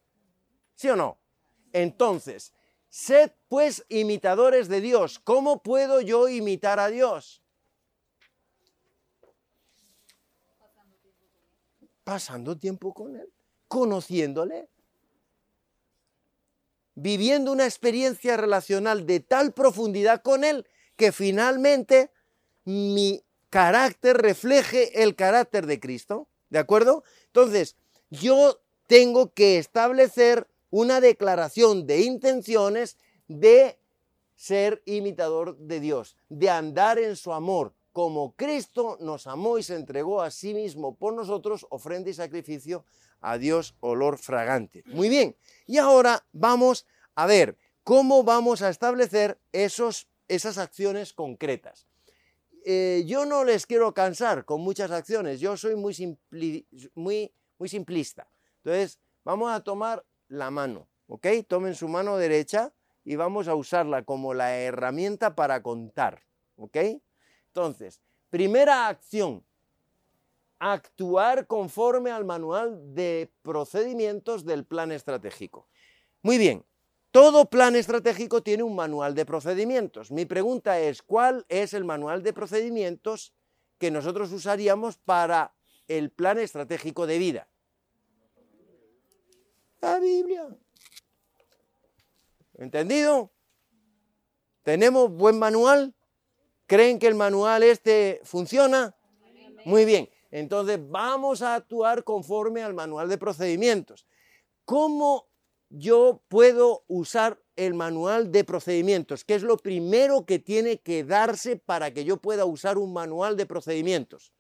¿Sí 0.77 0.89
o 0.89 0.95
no? 0.95 1.19
Entonces, 1.73 2.55
sed 2.89 3.33
pues 3.49 3.85
imitadores 3.89 4.69
de 4.69 4.81
Dios. 4.81 5.19
¿Cómo 5.19 5.65
puedo 5.65 6.01
yo 6.01 6.29
imitar 6.29 6.79
a 6.79 6.91
Dios? 6.91 7.43
Pasando 12.11 12.59
tiempo 12.59 12.93
con 12.93 13.15
Él, 13.15 13.33
conociéndole, 13.69 14.69
viviendo 16.97 17.53
una 17.53 17.67
experiencia 17.67 18.37
relacional 18.37 19.07
de 19.07 19.21
tal 19.21 19.53
profundidad 19.53 20.21
con 20.21 20.43
Él 20.43 20.67
que 20.97 21.13
finalmente 21.13 22.11
mi 22.65 23.23
carácter 23.49 24.17
refleje 24.17 25.05
el 25.05 25.15
carácter 25.15 25.67
de 25.67 25.79
Cristo. 25.79 26.27
¿De 26.49 26.59
acuerdo? 26.59 27.05
Entonces, 27.27 27.77
yo 28.11 28.61
tengo 28.89 29.33
que 29.33 29.59
establecer 29.59 30.49
una 30.71 31.01
declaración 31.01 31.87
de 31.87 32.01
intenciones 32.01 32.97
de 33.29 33.79
ser 34.35 34.83
imitador 34.85 35.57
de 35.59 35.79
Dios, 35.79 36.17
de 36.29 36.51
andar 36.51 36.99
en 36.99 37.15
su 37.15 37.33
amor, 37.33 37.73
como 38.01 38.33
Cristo 38.33 38.97
nos 38.99 39.27
amó 39.27 39.59
y 39.59 39.63
se 39.63 39.75
entregó 39.75 40.23
a 40.23 40.31
sí 40.31 40.55
mismo 40.55 40.95
por 40.95 41.13
nosotros, 41.13 41.67
ofrenda 41.69 42.09
y 42.09 42.15
sacrificio 42.15 42.87
a 43.21 43.37
Dios, 43.37 43.75
olor 43.81 44.17
fragante. 44.17 44.83
Muy 44.87 45.11
bien, 45.11 45.37
y 45.67 45.77
ahora 45.77 46.25
vamos 46.33 46.87
a 47.15 47.27
ver 47.27 47.59
cómo 47.85 48.25
vamos 48.25 48.63
a 48.63 48.71
establecer 48.71 49.39
esos, 49.53 50.09
esas 50.29 50.57
acciones 50.57 51.13
concretas. 51.13 51.87
Eh, 52.65 53.05
yo 53.07 53.27
no 53.27 53.45
les 53.45 53.67
quiero 53.67 53.93
cansar 53.93 54.47
con 54.47 54.63
muchas 54.63 54.91
acciones, 54.93 55.39
yo 55.39 55.59
soy 55.59 55.77
muy, 55.77 55.95
muy, 56.95 57.31
muy 57.59 57.69
simplista. 57.69 58.27
Entonces, 58.65 58.99
vamos 59.25 59.53
a 59.53 59.61
tomar 59.61 60.07
la 60.29 60.51
mano, 60.51 60.89
¿ok? 61.07 61.27
Tomen 61.47 61.75
su 61.75 61.87
mano 61.87 62.17
derecha 62.17 62.73
y 63.05 63.17
vamos 63.17 63.47
a 63.47 63.55
usarla 63.55 64.05
como 64.05 64.33
la 64.33 64.57
herramienta 64.57 65.35
para 65.35 65.63
contar, 65.63 66.23
¿ok? 66.57 66.79
Entonces, 67.51 68.01
primera 68.31 68.87
acción, 68.87 69.45
actuar 70.61 71.47
conforme 71.47 72.11
al 72.11 72.25
manual 72.25 72.95
de 72.95 73.33
procedimientos 73.43 74.45
del 74.45 74.65
plan 74.65 74.93
estratégico. 74.93 75.67
Muy 76.23 76.39
bien, 76.39 76.65
todo 77.11 77.51
plan 77.51 77.75
estratégico 77.75 78.43
tiene 78.43 78.63
un 78.63 78.77
manual 78.77 79.15
de 79.15 79.27
procedimientos. 79.27 80.13
Mi 80.13 80.27
pregunta 80.27 80.79
es, 80.79 81.03
¿cuál 81.03 81.45
es 81.49 81.75
el 81.75 81.85
manual 81.85 82.23
de 82.23 82.33
procedimientos 82.33 83.35
que 83.79 83.91
nosotros 83.91 84.31
usaríamos 84.31 84.99
para 84.99 85.55
el 85.89 86.11
plan 86.11 86.39
estratégico 86.39 87.07
de 87.07 87.19
vida? 87.19 87.49
La 89.81 89.99
Biblia. 89.99 90.47
¿Entendido? 92.55 93.33
¿Tenemos 94.63 95.11
buen 95.11 95.39
manual? 95.39 95.95
¿Creen 96.71 97.01
que 97.01 97.09
el 97.09 97.17
manual 97.17 97.65
este 97.65 98.21
funciona? 98.23 98.95
Muy 99.65 99.85
bien. 99.85 100.09
Entonces 100.31 100.79
vamos 100.89 101.43
a 101.43 101.57
actuar 101.57 102.05
conforme 102.05 102.63
al 102.63 102.75
manual 102.75 103.09
de 103.09 103.19
procedimientos. 103.19 104.07
¿Cómo 104.65 105.27
yo 105.69 106.23
puedo 106.29 106.85
usar 106.87 107.43
el 107.57 107.75
manual 107.75 108.31
de 108.31 108.45
procedimientos, 108.45 109.25
que 109.25 109.35
es 109.35 109.43
lo 109.43 109.57
primero 109.57 110.25
que 110.25 110.39
tiene 110.39 110.79
que 110.79 111.03
darse 111.03 111.57
para 111.57 111.93
que 111.93 112.05
yo 112.05 112.19
pueda 112.19 112.45
usar 112.45 112.79
un 112.79 112.93
manual 112.93 113.37
de 113.37 113.47
procedimientos. 113.47 114.33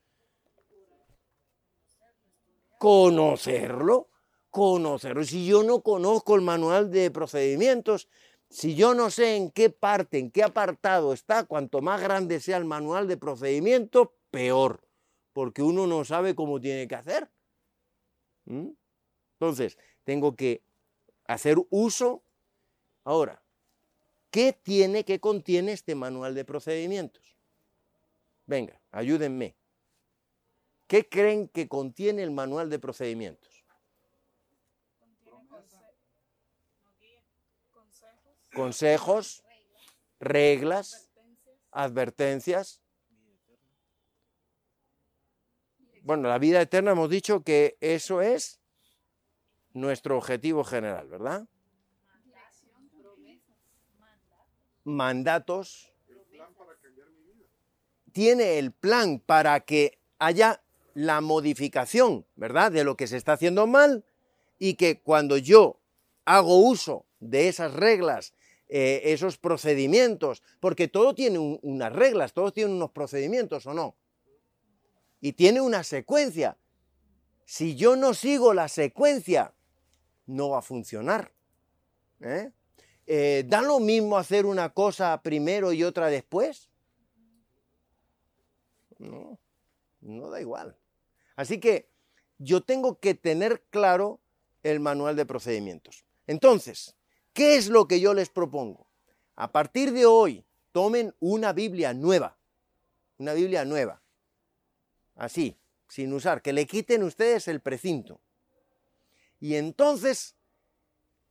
Conocerlo, 2.78 4.08
conocerlo. 4.50 5.24
Si 5.24 5.46
yo 5.46 5.64
no 5.64 5.82
conozco 5.82 6.36
el 6.36 6.42
manual 6.42 6.92
de 6.92 7.10
procedimientos, 7.10 8.08
si 8.50 8.74
yo 8.74 8.94
no 8.94 9.10
sé 9.10 9.36
en 9.36 9.50
qué 9.50 9.70
parte, 9.70 10.18
en 10.18 10.30
qué 10.30 10.42
apartado 10.42 11.12
está, 11.12 11.44
cuanto 11.44 11.80
más 11.80 12.00
grande 12.00 12.40
sea 12.40 12.56
el 12.56 12.64
manual 12.64 13.06
de 13.06 13.16
procedimiento, 13.16 14.12
peor, 14.30 14.86
porque 15.32 15.62
uno 15.62 15.86
no 15.86 16.04
sabe 16.04 16.34
cómo 16.34 16.60
tiene 16.60 16.88
que 16.88 16.96
hacer. 16.96 17.30
Entonces, 18.46 19.78
tengo 20.02 20.34
que 20.34 20.62
hacer 21.26 21.58
uso. 21.70 22.24
Ahora, 23.04 23.40
¿qué 24.32 24.52
tiene, 24.52 25.04
qué 25.04 25.20
contiene 25.20 25.72
este 25.72 25.94
manual 25.94 26.34
de 26.34 26.44
procedimientos? 26.44 27.36
Venga, 28.46 28.80
ayúdenme. 28.90 29.54
¿Qué 30.88 31.08
creen 31.08 31.46
que 31.46 31.68
contiene 31.68 32.24
el 32.24 32.32
manual 32.32 32.68
de 32.68 32.80
procedimientos? 32.80 33.49
Consejos, 38.54 39.44
reglas, 40.18 41.10
advertencias. 41.70 42.82
Bueno, 46.02 46.28
la 46.28 46.38
vida 46.38 46.60
eterna 46.60 46.92
hemos 46.92 47.10
dicho 47.10 47.42
que 47.42 47.76
eso 47.80 48.22
es 48.22 48.60
nuestro 49.72 50.16
objetivo 50.16 50.64
general, 50.64 51.08
¿verdad? 51.08 51.46
mandatos, 54.84 55.92
tiene 58.12 58.58
el 58.58 58.72
plan 58.72 59.20
para 59.20 59.60
que 59.60 59.98
haya 60.18 60.62
la 60.94 61.20
modificación, 61.20 62.26
¿verdad?, 62.34 62.72
de 62.72 62.84
lo 62.84 62.96
que 62.96 63.06
se 63.06 63.16
está 63.16 63.34
haciendo 63.34 63.66
mal 63.66 64.04
y 64.58 64.74
que 64.74 65.00
cuando 65.00 65.36
yo 65.36 65.80
hago 66.24 66.58
uso 66.58 67.06
de 67.20 67.48
esas 67.48 67.72
reglas, 67.74 68.34
eh, 68.72 69.12
esos 69.12 69.37
procedimientos, 69.37 70.44
porque 70.61 70.87
todo 70.87 71.12
tiene 71.12 71.40
unas 71.40 71.92
reglas, 71.92 72.33
todo 72.33 72.52
tiene 72.52 72.72
unos 72.72 72.92
procedimientos 72.92 73.66
o 73.66 73.74
no, 73.74 73.96
y 75.20 75.33
tiene 75.33 75.61
una 75.61 75.83
secuencia. 75.83 76.56
Si 77.44 77.74
yo 77.74 77.96
no 77.96 78.14
sigo 78.14 78.54
la 78.54 78.68
secuencia, 78.68 79.52
no 80.26 80.50
va 80.50 80.61
a 80.61 80.62
funcionar. 80.62 81.33
¿eh? 82.20 82.52
Eh, 83.09 83.44
¿Da 83.48 83.61
lo 83.61 83.80
mismo 83.80 84.16
hacer 84.16 84.46
una 84.46 84.72
cosa 84.72 85.20
primero 85.20 85.72
y 85.72 85.83
otra 85.83 86.06
después? 86.06 86.70
No, 88.98 89.40
no 90.00 90.30
da 90.30 90.40
igual. 90.40 90.76
Así 91.35 91.59
que 91.59 91.90
yo 92.38 92.61
tengo 92.61 93.00
que 93.00 93.14
tener 93.14 93.64
claro 93.70 94.20
el 94.62 94.78
manual 94.78 95.16
de 95.16 95.26
procedimientos. 95.26 96.04
Entonces, 96.28 96.94
¿qué 97.32 97.56
es 97.56 97.68
lo 97.68 97.86
que 97.86 98.00
yo 98.00 98.14
les 98.14 98.28
propongo? 98.28 98.86
A 99.36 99.52
partir 99.52 99.92
de 99.92 100.06
hoy, 100.06 100.44
tomen 100.72 101.14
una 101.20 101.52
Biblia 101.52 101.94
nueva, 101.94 102.38
una 103.18 103.32
Biblia 103.32 103.64
nueva, 103.64 104.02
así, 105.16 105.58
sin 105.88 106.12
usar, 106.12 106.42
que 106.42 106.52
le 106.52 106.66
quiten 106.66 107.02
ustedes 107.02 107.48
el 107.48 107.60
precinto. 107.60 108.20
Y 109.40 109.56
entonces 109.56 110.36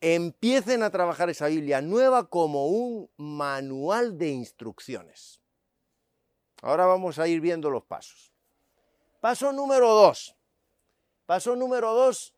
empiecen 0.02 0.84
a 0.84 0.90
trabajar 0.90 1.30
esa 1.30 1.48
Biblia 1.48 1.82
nueva 1.82 2.30
como 2.30 2.68
un 2.68 3.10
manual 3.18 4.18
de 4.18 4.30
instrucciones. 4.30 5.42
Ahora 6.62 6.86
vamos 6.86 7.20
a 7.20 7.28
ir 7.28 7.42
viendo 7.42 7.70
los 7.70 7.84
pasos. 7.86 8.34
Paso 9.20 9.52
número 9.54 9.90
dos. 9.90 10.36
Paso 11.26 11.56
número 11.56 11.94
dos, 11.94 12.34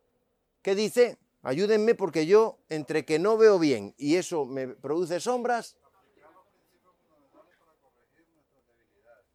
¿qué 0.61 0.75
dice? 0.75 1.17
Ayúdenme 1.43 1.95
porque 1.95 2.27
yo, 2.27 2.59
entre 2.69 3.03
que 3.03 3.17
no 3.17 3.37
veo 3.37 3.57
bien 3.57 3.95
y 3.97 4.15
eso 4.15 4.45
me 4.45 4.67
produce 4.67 5.19
sombras. 5.19 5.75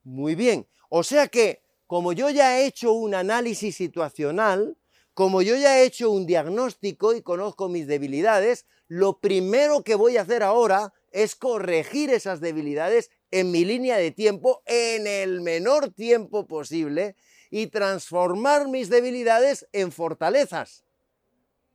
Muy 0.05 0.37
bien. 0.37 0.69
O 0.89 1.03
sea 1.03 1.27
que, 1.27 1.63
como 1.89 2.13
yo 2.13 2.31
ya 2.31 2.59
he 2.59 2.67
hecho 2.67 2.93
un 2.93 3.15
análisis 3.15 3.77
situacional, 3.77 4.77
como 5.15 5.43
yo 5.43 5.57
ya 5.57 5.79
he 5.79 5.85
hecho 5.85 6.11
un 6.11 6.27
diagnóstico 6.27 7.13
y 7.15 7.23
conozco 7.23 7.69
mis 7.69 7.89
debilidades, 7.89 8.67
lo 8.87 9.19
primero 9.19 9.83
que 9.83 9.97
voy 9.97 10.17
a 10.17 10.23
hacer 10.23 10.45
ahora 10.45 10.93
es 11.11 11.35
corregir 11.35 12.11
esas 12.11 12.41
debilidades 12.41 13.11
en 13.33 13.51
mi 13.51 13.65
línea 13.65 13.97
de 13.97 14.13
tiempo 14.13 14.63
en 14.67 15.09
el 15.09 15.41
menor 15.41 15.91
tiempo 15.91 16.47
posible 16.47 17.17
y 17.51 17.67
transformar 17.67 18.69
mis 18.69 18.91
debilidades 18.91 19.67
en 19.73 19.91
fortalezas. 19.91 20.86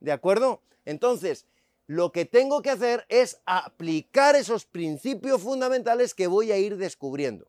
¿De 0.02 0.10
acuerdo? 0.10 0.60
Entonces, 0.84 1.46
lo 1.86 2.10
que 2.10 2.24
tengo 2.24 2.60
que 2.60 2.70
hacer 2.70 3.06
es 3.08 3.38
aplicar 3.46 4.34
esos 4.34 4.64
principios 4.64 5.40
fundamentales 5.40 6.12
que 6.12 6.26
voy 6.26 6.50
a 6.50 6.58
ir 6.58 6.76
descubriendo. 6.76 7.46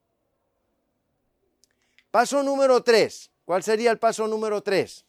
Paso 2.11 2.43
número 2.43 2.83
3. 2.83 3.31
¿Cuál 3.43 3.63
sería 3.63 3.89
el 3.89 3.97
paso 3.97 4.27
número 4.27 4.61
3? 4.61 5.03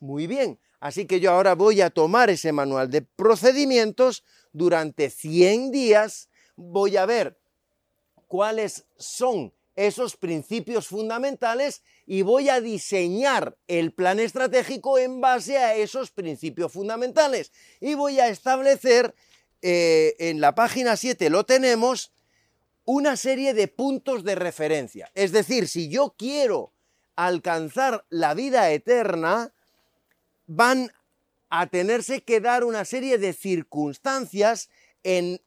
Muy 0.00 0.26
bien, 0.26 0.58
así 0.80 1.06
que 1.06 1.20
yo 1.20 1.32
ahora 1.32 1.54
voy 1.54 1.82
a 1.82 1.90
tomar 1.90 2.30
ese 2.30 2.50
manual 2.50 2.90
de 2.90 3.02
procedimientos 3.02 4.24
durante 4.52 5.10
100 5.10 5.70
días, 5.70 6.30
voy 6.56 6.96
a 6.96 7.04
ver 7.04 7.38
cuáles 8.26 8.86
son 8.96 9.52
esos 9.76 10.16
principios 10.16 10.88
fundamentales 10.88 11.82
y 12.06 12.22
voy 12.22 12.48
a 12.48 12.60
diseñar 12.60 13.56
el 13.68 13.92
plan 13.92 14.20
estratégico 14.20 14.98
en 14.98 15.20
base 15.20 15.58
a 15.58 15.74
esos 15.74 16.10
principios 16.10 16.72
fundamentales. 16.72 17.52
Y 17.80 17.94
voy 17.94 18.20
a 18.20 18.28
establecer, 18.28 19.14
eh, 19.62 20.14
en 20.18 20.40
la 20.40 20.54
página 20.54 20.96
7 20.96 21.30
lo 21.30 21.44
tenemos, 21.44 22.12
una 22.84 23.16
serie 23.16 23.54
de 23.54 23.68
puntos 23.68 24.24
de 24.24 24.34
referencia. 24.34 25.10
Es 25.14 25.32
decir, 25.32 25.68
si 25.68 25.88
yo 25.88 26.14
quiero 26.18 26.72
alcanzar 27.16 28.04
la 28.10 28.34
vida 28.34 28.70
eterna, 28.70 29.52
van 30.46 30.92
a 31.48 31.66
tenerse 31.66 32.22
que 32.22 32.40
dar 32.40 32.64
una 32.64 32.84
serie 32.84 33.18
de 33.18 33.32
circunstancias 33.32 34.68
en 35.02 35.40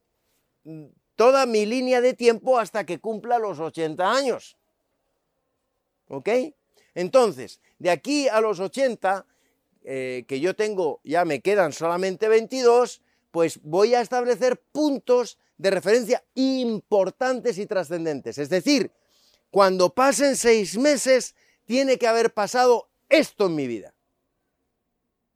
toda 1.16 1.46
mi 1.46 1.66
línea 1.66 2.02
de 2.02 2.14
tiempo 2.14 2.60
hasta 2.60 2.86
que 2.86 3.00
cumpla 3.00 3.40
los 3.40 3.60
80 3.60 4.12
años. 4.12 4.58
¿Ok? 6.08 6.30
Entonces, 6.94 7.60
de 7.80 7.90
aquí 7.90 8.28
a 8.28 8.42
los 8.42 8.60
80, 8.60 9.26
eh, 9.84 10.26
que 10.28 10.40
yo 10.40 10.56
tengo, 10.56 11.02
ya 11.04 11.26
me 11.26 11.42
quedan 11.42 11.74
solamente 11.74 12.28
22, 12.28 13.02
pues 13.32 13.60
voy 13.64 13.96
a 13.96 14.02
establecer 14.02 14.58
puntos 14.72 15.38
de 15.58 15.72
referencia 15.72 16.24
importantes 16.36 17.58
y 17.58 17.66
trascendentes. 17.66 18.38
Es 18.38 18.50
decir, 18.50 18.92
cuando 19.52 19.94
pasen 19.94 20.36
seis 20.36 20.78
meses, 20.78 21.36
tiene 21.66 21.98
que 21.98 22.08
haber 22.08 22.34
pasado 22.34 22.90
esto 23.10 23.48
en 23.48 23.56
mi 23.56 23.68
vida. 23.68 23.94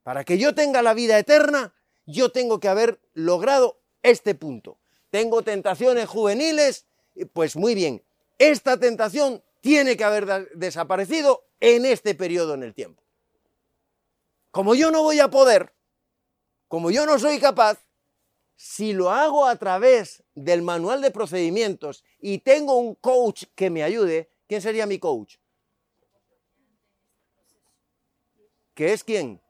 Para 0.02 0.24
que 0.24 0.38
yo 0.38 0.54
tenga 0.54 0.82
la 0.82 0.94
vida 0.94 1.18
eterna, 1.18 1.74
yo 2.06 2.32
tengo 2.32 2.58
que 2.58 2.68
haber 2.68 3.00
logrado 3.14 3.80
este 4.02 4.34
punto. 4.34 4.79
Tengo 5.10 5.42
tentaciones 5.42 6.08
juveniles, 6.08 6.86
pues 7.32 7.56
muy 7.56 7.74
bien, 7.74 8.04
esta 8.38 8.78
tentación 8.78 9.42
tiene 9.60 9.96
que 9.96 10.04
haber 10.04 10.48
desaparecido 10.54 11.44
en 11.60 11.84
este 11.84 12.14
periodo 12.14 12.54
en 12.54 12.62
el 12.62 12.74
tiempo. 12.74 13.02
Como 14.50 14.74
yo 14.74 14.90
no 14.90 15.02
voy 15.02 15.20
a 15.20 15.28
poder, 15.28 15.74
como 16.68 16.90
yo 16.90 17.06
no 17.06 17.18
soy 17.18 17.38
capaz, 17.38 17.78
si 18.56 18.92
lo 18.92 19.10
hago 19.10 19.46
a 19.46 19.56
través 19.56 20.22
del 20.34 20.62
manual 20.62 21.00
de 21.00 21.10
procedimientos 21.10 22.04
y 22.18 22.38
tengo 22.38 22.76
un 22.76 22.94
coach 22.94 23.44
que 23.54 23.70
me 23.70 23.82
ayude, 23.82 24.30
¿quién 24.46 24.60
sería 24.60 24.86
mi 24.86 24.98
coach? 24.98 25.36
¿Qué 28.74 28.92
es 28.92 29.04
quién? 29.04 29.40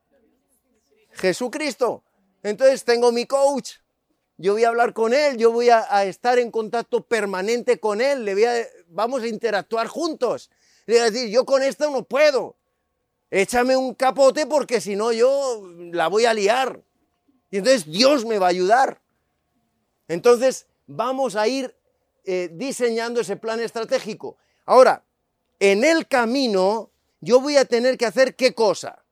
Jesucristo. 1.12 2.04
Entonces 2.42 2.84
tengo 2.84 3.12
mi 3.12 3.26
coach, 3.26 3.74
yo 4.40 4.54
voy 4.54 4.64
a 4.64 4.68
hablar 4.68 4.94
con 4.94 5.12
él, 5.12 5.36
yo 5.36 5.52
voy 5.52 5.68
a, 5.68 6.04
estar 6.04 6.38
en 6.38 6.50
contacto 6.50 7.02
permanente 7.02 7.78
con 7.78 8.00
él, 8.00 8.24
le 8.24 8.34
voy 8.34 8.44
a, 8.44 8.66
vamos 8.88 9.22
a 9.22 9.26
interactuar 9.26 9.86
juntos. 9.86 10.50
Le 10.86 10.94
voy 10.94 11.02
a 11.02 11.10
decir, 11.10 11.28
yo 11.28 11.44
con 11.44 11.62
esto 11.62 11.90
no 11.90 12.04
puedo, 12.04 12.56
échame 13.30 13.76
un 13.76 13.94
capote 13.94 14.46
porque 14.46 14.80
si 14.80 14.96
no 14.96 15.12
yo 15.12 15.62
la 15.92 16.08
voy 16.08 16.24
a 16.24 16.32
liar. 16.32 16.80
Y 17.50 17.58
entonces 17.58 17.84
Dios 17.84 18.24
me 18.24 18.38
va 18.38 18.46
a 18.46 18.50
ayudar. 18.50 19.00
Entonces 20.08 20.66
vamos 20.86 21.36
a 21.36 21.46
ir 21.46 21.76
eh, 22.24 22.48
diseñando 22.52 23.20
ese 23.20 23.36
plan 23.36 23.60
estratégico. 23.60 24.36
Ahora, 24.64 25.04
en 25.58 25.84
el 25.84 26.06
camino 26.08 26.90
yo 27.20 27.40
voy 27.40 27.56
a 27.56 27.66
tener 27.66 27.98
que 27.98 28.06
hacer 28.06 28.34
qué 28.36 28.54
cosa. 28.54 29.04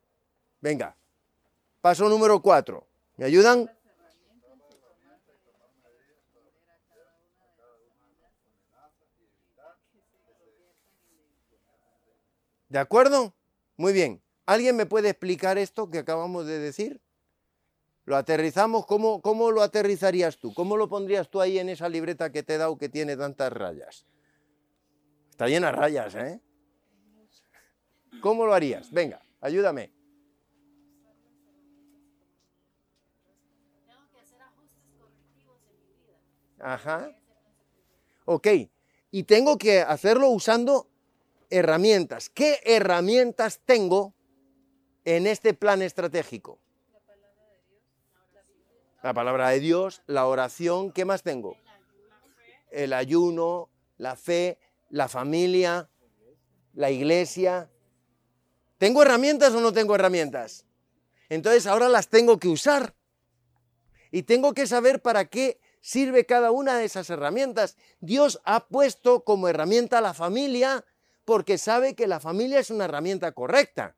Venga, 0.60 0.96
Paso 1.80 2.08
número 2.08 2.42
cuatro. 2.42 2.86
¿Me 3.16 3.24
ayudan? 3.26 3.70
¿De 12.68 12.78
acuerdo? 12.78 13.34
Muy 13.76 13.92
bien. 13.92 14.22
¿Alguien 14.46 14.76
me 14.76 14.86
puede 14.86 15.10
explicar 15.10 15.58
esto 15.58 15.90
que 15.90 15.98
acabamos 15.98 16.46
de 16.46 16.58
decir? 16.58 17.00
Lo 18.04 18.16
aterrizamos, 18.16 18.86
¿cómo, 18.86 19.20
¿cómo, 19.20 19.50
lo 19.50 19.60
aterrizarías 19.60 20.38
tú? 20.38 20.54
¿Cómo 20.54 20.78
lo 20.78 20.88
pondrías 20.88 21.28
tú 21.28 21.40
ahí 21.42 21.58
en 21.58 21.68
esa 21.68 21.88
libreta 21.88 22.32
que 22.32 22.42
te 22.42 22.54
he 22.54 22.58
dado 22.58 22.78
que 22.78 22.88
tiene 22.88 23.16
tantas 23.16 23.52
rayas? 23.52 24.06
Está 25.30 25.46
llena 25.46 25.66
de 25.66 25.72
rayas, 25.72 26.14
¿eh? 26.14 26.40
¿Cómo 28.22 28.46
lo 28.46 28.54
harías? 28.54 28.90
Venga, 28.90 29.20
ayúdame. 29.40 29.92
Ajá. 36.58 37.10
Ok. 38.24 38.48
Y 39.10 39.22
tengo 39.24 39.58
que 39.58 39.80
hacerlo 39.80 40.30
usando 40.30 40.88
herramientas. 41.50 42.28
¿Qué 42.28 42.60
herramientas 42.64 43.60
tengo 43.64 44.14
en 45.04 45.26
este 45.26 45.54
plan 45.54 45.82
estratégico? 45.82 46.58
La 49.02 49.14
palabra 49.14 49.50
de 49.50 49.60
Dios, 49.60 50.02
la 50.06 50.26
oración, 50.26 50.92
¿qué 50.92 51.04
más 51.04 51.22
tengo? 51.22 51.56
El 52.70 52.92
ayuno, 52.92 53.70
la 53.96 54.16
fe, 54.16 54.58
la 54.90 55.08
familia, 55.08 55.88
la 56.74 56.90
iglesia. 56.90 57.70
¿Tengo 58.78 59.02
herramientas 59.02 59.52
o 59.54 59.60
no 59.60 59.72
tengo 59.72 59.94
herramientas? 59.94 60.64
Entonces 61.28 61.66
ahora 61.66 61.88
las 61.88 62.08
tengo 62.08 62.38
que 62.38 62.48
usar. 62.48 62.94
Y 64.10 64.22
tengo 64.22 64.54
que 64.54 64.66
saber 64.66 65.02
para 65.02 65.26
qué 65.26 65.60
sirve 65.80 66.26
cada 66.26 66.50
una 66.50 66.76
de 66.78 66.84
esas 66.84 67.08
herramientas. 67.10 67.76
Dios 68.00 68.40
ha 68.44 68.66
puesto 68.66 69.24
como 69.24 69.48
herramienta 69.48 69.98
a 69.98 70.02
la 70.02 70.14
familia 70.14 70.84
porque 71.28 71.58
sabe 71.58 71.94
que 71.94 72.06
la 72.06 72.20
familia 72.20 72.58
es 72.58 72.70
una 72.70 72.86
herramienta 72.86 73.32
correcta. 73.32 73.94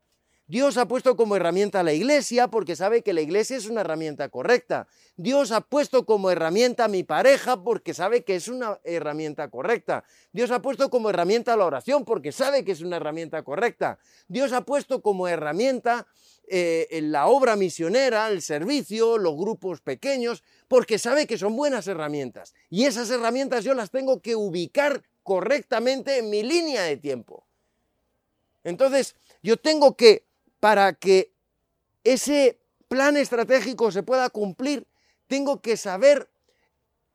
Dios 0.48 0.76
ha 0.78 0.88
puesto 0.88 1.14
como 1.14 1.36
herramienta 1.36 1.78
a 1.78 1.82
la 1.84 1.92
iglesia 1.92 2.48
porque 2.48 2.74
sabe 2.74 3.02
que 3.02 3.12
la 3.12 3.20
iglesia 3.20 3.56
es 3.56 3.66
una 3.66 3.82
herramienta 3.82 4.30
correcta. 4.30 4.88
Dios 5.16 5.52
ha 5.52 5.60
puesto 5.60 6.04
como 6.04 6.32
herramienta 6.32 6.86
a 6.86 6.88
mi 6.88 7.04
pareja 7.04 7.62
porque 7.62 7.94
sabe 7.94 8.24
que 8.24 8.34
es 8.34 8.48
una 8.48 8.80
herramienta 8.82 9.48
correcta. 9.48 10.02
Dios 10.32 10.50
ha 10.50 10.60
puesto 10.60 10.90
como 10.90 11.08
herramienta 11.08 11.56
la 11.56 11.66
oración 11.66 12.04
porque 12.04 12.32
sabe 12.32 12.64
que 12.64 12.72
es 12.72 12.80
una 12.80 12.96
herramienta 12.96 13.44
correcta. 13.44 14.00
Dios 14.26 14.52
ha 14.52 14.62
puesto 14.62 15.00
como 15.00 15.28
herramienta 15.28 16.08
eh, 16.48 16.88
la 17.00 17.28
obra 17.28 17.54
misionera, 17.54 18.28
el 18.28 18.42
servicio, 18.42 19.18
los 19.18 19.36
grupos 19.36 19.82
pequeños, 19.82 20.42
porque 20.66 20.98
sabe 20.98 21.28
que 21.28 21.38
son 21.38 21.54
buenas 21.54 21.86
herramientas. 21.86 22.54
Y 22.68 22.86
esas 22.86 23.08
herramientas 23.08 23.62
yo 23.62 23.74
las 23.74 23.92
tengo 23.92 24.20
que 24.20 24.34
ubicar 24.34 25.04
correctamente 25.22 26.18
en 26.18 26.30
mi 26.30 26.42
línea 26.42 26.82
de 26.82 26.96
tiempo. 26.96 27.46
Entonces, 28.64 29.16
yo 29.42 29.56
tengo 29.56 29.96
que 29.96 30.26
para 30.60 30.92
que 30.92 31.32
ese 32.04 32.58
plan 32.88 33.16
estratégico 33.16 33.90
se 33.92 34.02
pueda 34.02 34.28
cumplir, 34.30 34.86
tengo 35.26 35.60
que 35.60 35.76
saber 35.76 36.28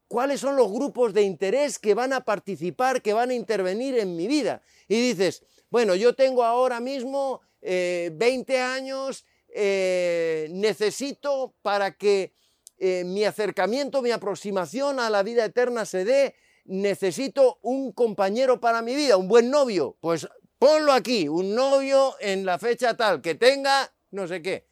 cuáles 0.08 0.40
son 0.40 0.56
los 0.56 0.72
grupos 0.72 1.14
de 1.14 1.24
interés 1.24 1.80
que 1.80 1.94
van 1.94 2.14
a 2.14 2.22
participar, 2.22 3.02
que 3.02 3.14
van 3.14 3.30
a 3.30 3.34
intervenir 3.34 3.98
en 3.98 4.16
mi 4.16 4.28
vida. 4.28 4.62
Y 4.88 4.96
dices, 4.96 5.44
bueno, 5.70 5.96
yo 5.96 6.16
tengo 6.16 6.44
ahora 6.44 6.80
mismo 6.80 7.42
20 7.62 8.54
eh, 8.54 8.62
años, 8.62 9.26
eh, 9.50 10.48
necesito 10.52 11.54
para 11.62 11.92
que 11.92 12.34
eh, 12.78 13.04
mi 13.06 13.24
acercamiento, 13.24 14.02
mi 14.02 14.12
aproximación 14.12 15.00
a 15.00 15.10
la 15.10 15.24
vida 15.24 15.46
eterna 15.46 15.86
se 15.86 16.06
dé, 16.06 16.36
necesito 16.66 17.60
un 17.62 17.92
compañero 17.92 18.60
para 18.60 18.82
mi 18.82 18.96
vida, 18.96 19.18
un 19.18 19.28
buen 19.28 19.50
novio. 19.50 19.98
Pues 20.02 20.28
ponlo 20.60 20.92
aquí, 20.92 21.28
un 21.28 21.56
novio 21.56 22.16
en 22.20 22.46
la 22.46 22.60
fecha 22.60 22.98
tal, 22.98 23.22
que 23.22 23.36
tenga 23.36 23.92
no 24.16 24.28
sé 24.28 24.42
qué. 24.42 24.66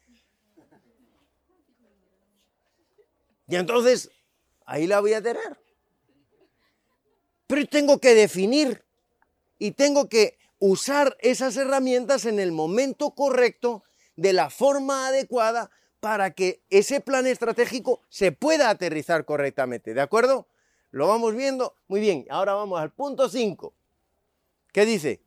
Y 3.46 3.56
entonces, 3.56 4.10
ahí 4.64 4.86
la 4.86 5.00
voy 5.00 5.12
a 5.12 5.22
tener. 5.22 5.58
Pero 7.46 7.66
tengo 7.66 8.00
que 8.00 8.14
definir 8.14 8.84
y 9.58 9.72
tengo 9.72 10.08
que 10.08 10.38
usar 10.58 11.16
esas 11.20 11.56
herramientas 11.56 12.24
en 12.24 12.40
el 12.40 12.52
momento 12.52 13.10
correcto, 13.10 13.84
de 14.16 14.32
la 14.32 14.48
forma 14.48 15.08
adecuada, 15.08 15.70
para 16.00 16.30
que 16.30 16.62
ese 16.70 17.00
plan 17.00 17.26
estratégico 17.26 18.00
se 18.08 18.32
pueda 18.32 18.70
aterrizar 18.70 19.24
correctamente. 19.24 19.92
¿De 19.92 20.00
acuerdo? 20.00 20.48
Lo 20.94 21.08
vamos 21.08 21.34
viendo. 21.34 21.74
Muy 21.88 21.98
bien, 21.98 22.24
ahora 22.30 22.54
vamos 22.54 22.80
al 22.80 22.92
punto 22.92 23.28
5. 23.28 23.74
¿Qué 24.72 24.86
dice? 24.86 25.20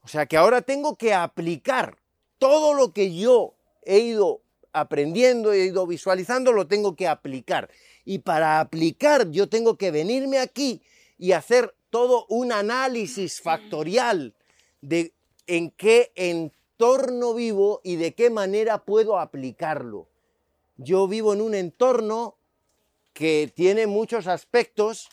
O 0.00 0.08
sea 0.08 0.24
que 0.24 0.38
ahora 0.38 0.62
tengo 0.62 0.96
que 0.96 1.12
aplicar 1.12 1.98
todo 2.38 2.72
lo 2.72 2.94
que 2.94 3.14
yo 3.14 3.54
he 3.82 3.98
ido 3.98 4.40
aprendiendo, 4.72 5.52
he 5.52 5.66
ido 5.66 5.86
visualizando, 5.86 6.50
lo 6.52 6.66
tengo 6.66 6.96
que 6.96 7.08
aplicar. 7.08 7.68
Y 8.06 8.20
para 8.20 8.60
aplicar 8.60 9.30
yo 9.30 9.50
tengo 9.50 9.76
que 9.76 9.90
venirme 9.90 10.38
aquí 10.38 10.82
y 11.18 11.32
hacer 11.32 11.74
todo 11.90 12.24
un 12.30 12.52
análisis 12.52 13.42
factorial 13.42 14.34
de 14.80 15.13
en 15.46 15.70
qué 15.70 16.12
entorno 16.14 17.34
vivo 17.34 17.80
y 17.84 17.96
de 17.96 18.14
qué 18.14 18.30
manera 18.30 18.84
puedo 18.84 19.18
aplicarlo. 19.18 20.08
Yo 20.76 21.06
vivo 21.06 21.32
en 21.32 21.40
un 21.40 21.54
entorno 21.54 22.36
que 23.12 23.50
tiene 23.54 23.86
muchos 23.86 24.26
aspectos 24.26 25.08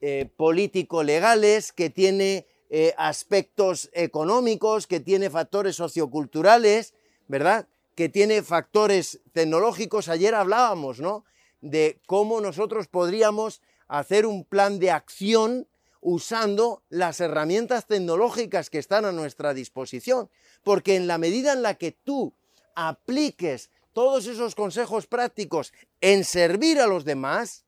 eh, 0.00 0.28
político-legales, 0.36 1.72
que 1.72 1.90
tiene 1.90 2.46
eh, 2.70 2.94
aspectos 2.96 3.90
económicos, 3.92 4.86
que 4.86 5.00
tiene 5.00 5.28
factores 5.28 5.76
socioculturales, 5.76 6.94
¿verdad? 7.28 7.68
Que 7.94 8.08
tiene 8.08 8.42
factores 8.42 9.20
tecnológicos. 9.32 10.08
Ayer 10.08 10.34
hablábamos, 10.34 10.98
¿no? 10.98 11.24
De 11.60 12.00
cómo 12.06 12.40
nosotros 12.40 12.88
podríamos 12.88 13.60
hacer 13.86 14.24
un 14.24 14.44
plan 14.44 14.78
de 14.78 14.90
acción 14.90 15.68
usando 16.02 16.82
las 16.90 17.20
herramientas 17.20 17.86
tecnológicas 17.86 18.68
que 18.68 18.78
están 18.78 19.06
a 19.06 19.12
nuestra 19.12 19.54
disposición. 19.54 20.28
Porque 20.62 20.96
en 20.96 21.06
la 21.06 21.16
medida 21.16 21.54
en 21.54 21.62
la 21.62 21.74
que 21.74 21.92
tú 21.92 22.34
apliques 22.74 23.70
todos 23.94 24.26
esos 24.26 24.54
consejos 24.54 25.06
prácticos 25.06 25.72
en 26.00 26.24
servir 26.24 26.80
a 26.80 26.86
los 26.86 27.04
demás, 27.04 27.64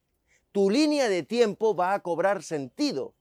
tu 0.53 0.69
línea 0.69 1.09
de 1.09 1.23
tiempo 1.23 1.75
va 1.75 1.95
a 1.95 2.01
cobrar 2.01 2.43
sentido. 2.43 3.15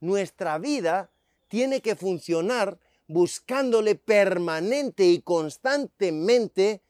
Nuestra 0.00 0.58
vida 0.58 1.10
tiene 1.48 1.80
que 1.80 1.96
funcionar 1.96 2.78
buscándole 3.08 3.96
permanente 3.96 5.04
y 5.06 5.20
constantemente 5.20 6.80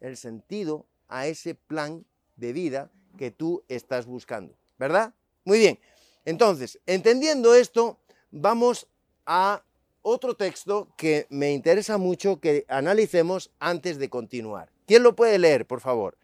el 0.00 0.16
sentido 0.16 0.86
a 1.08 1.26
ese 1.26 1.54
plan 1.54 2.04
de 2.36 2.52
vida 2.52 2.90
que 3.18 3.30
tú 3.30 3.64
estás 3.68 4.06
buscando, 4.06 4.54
¿verdad? 4.78 5.14
Muy 5.44 5.58
bien, 5.58 5.78
entonces, 6.24 6.78
entendiendo 6.86 7.54
esto, 7.54 7.98
vamos 8.30 8.86
a 9.26 9.62
otro 10.02 10.34
texto 10.34 10.88
que 10.96 11.26
me 11.30 11.52
interesa 11.52 11.98
mucho 11.98 12.40
que 12.40 12.64
analicemos 12.68 13.50
antes 13.58 13.98
de 13.98 14.08
continuar. 14.08 14.70
¿Quién 14.86 15.02
lo 15.02 15.14
puede 15.14 15.38
leer, 15.38 15.66
por 15.66 15.80
favor? 15.80 16.16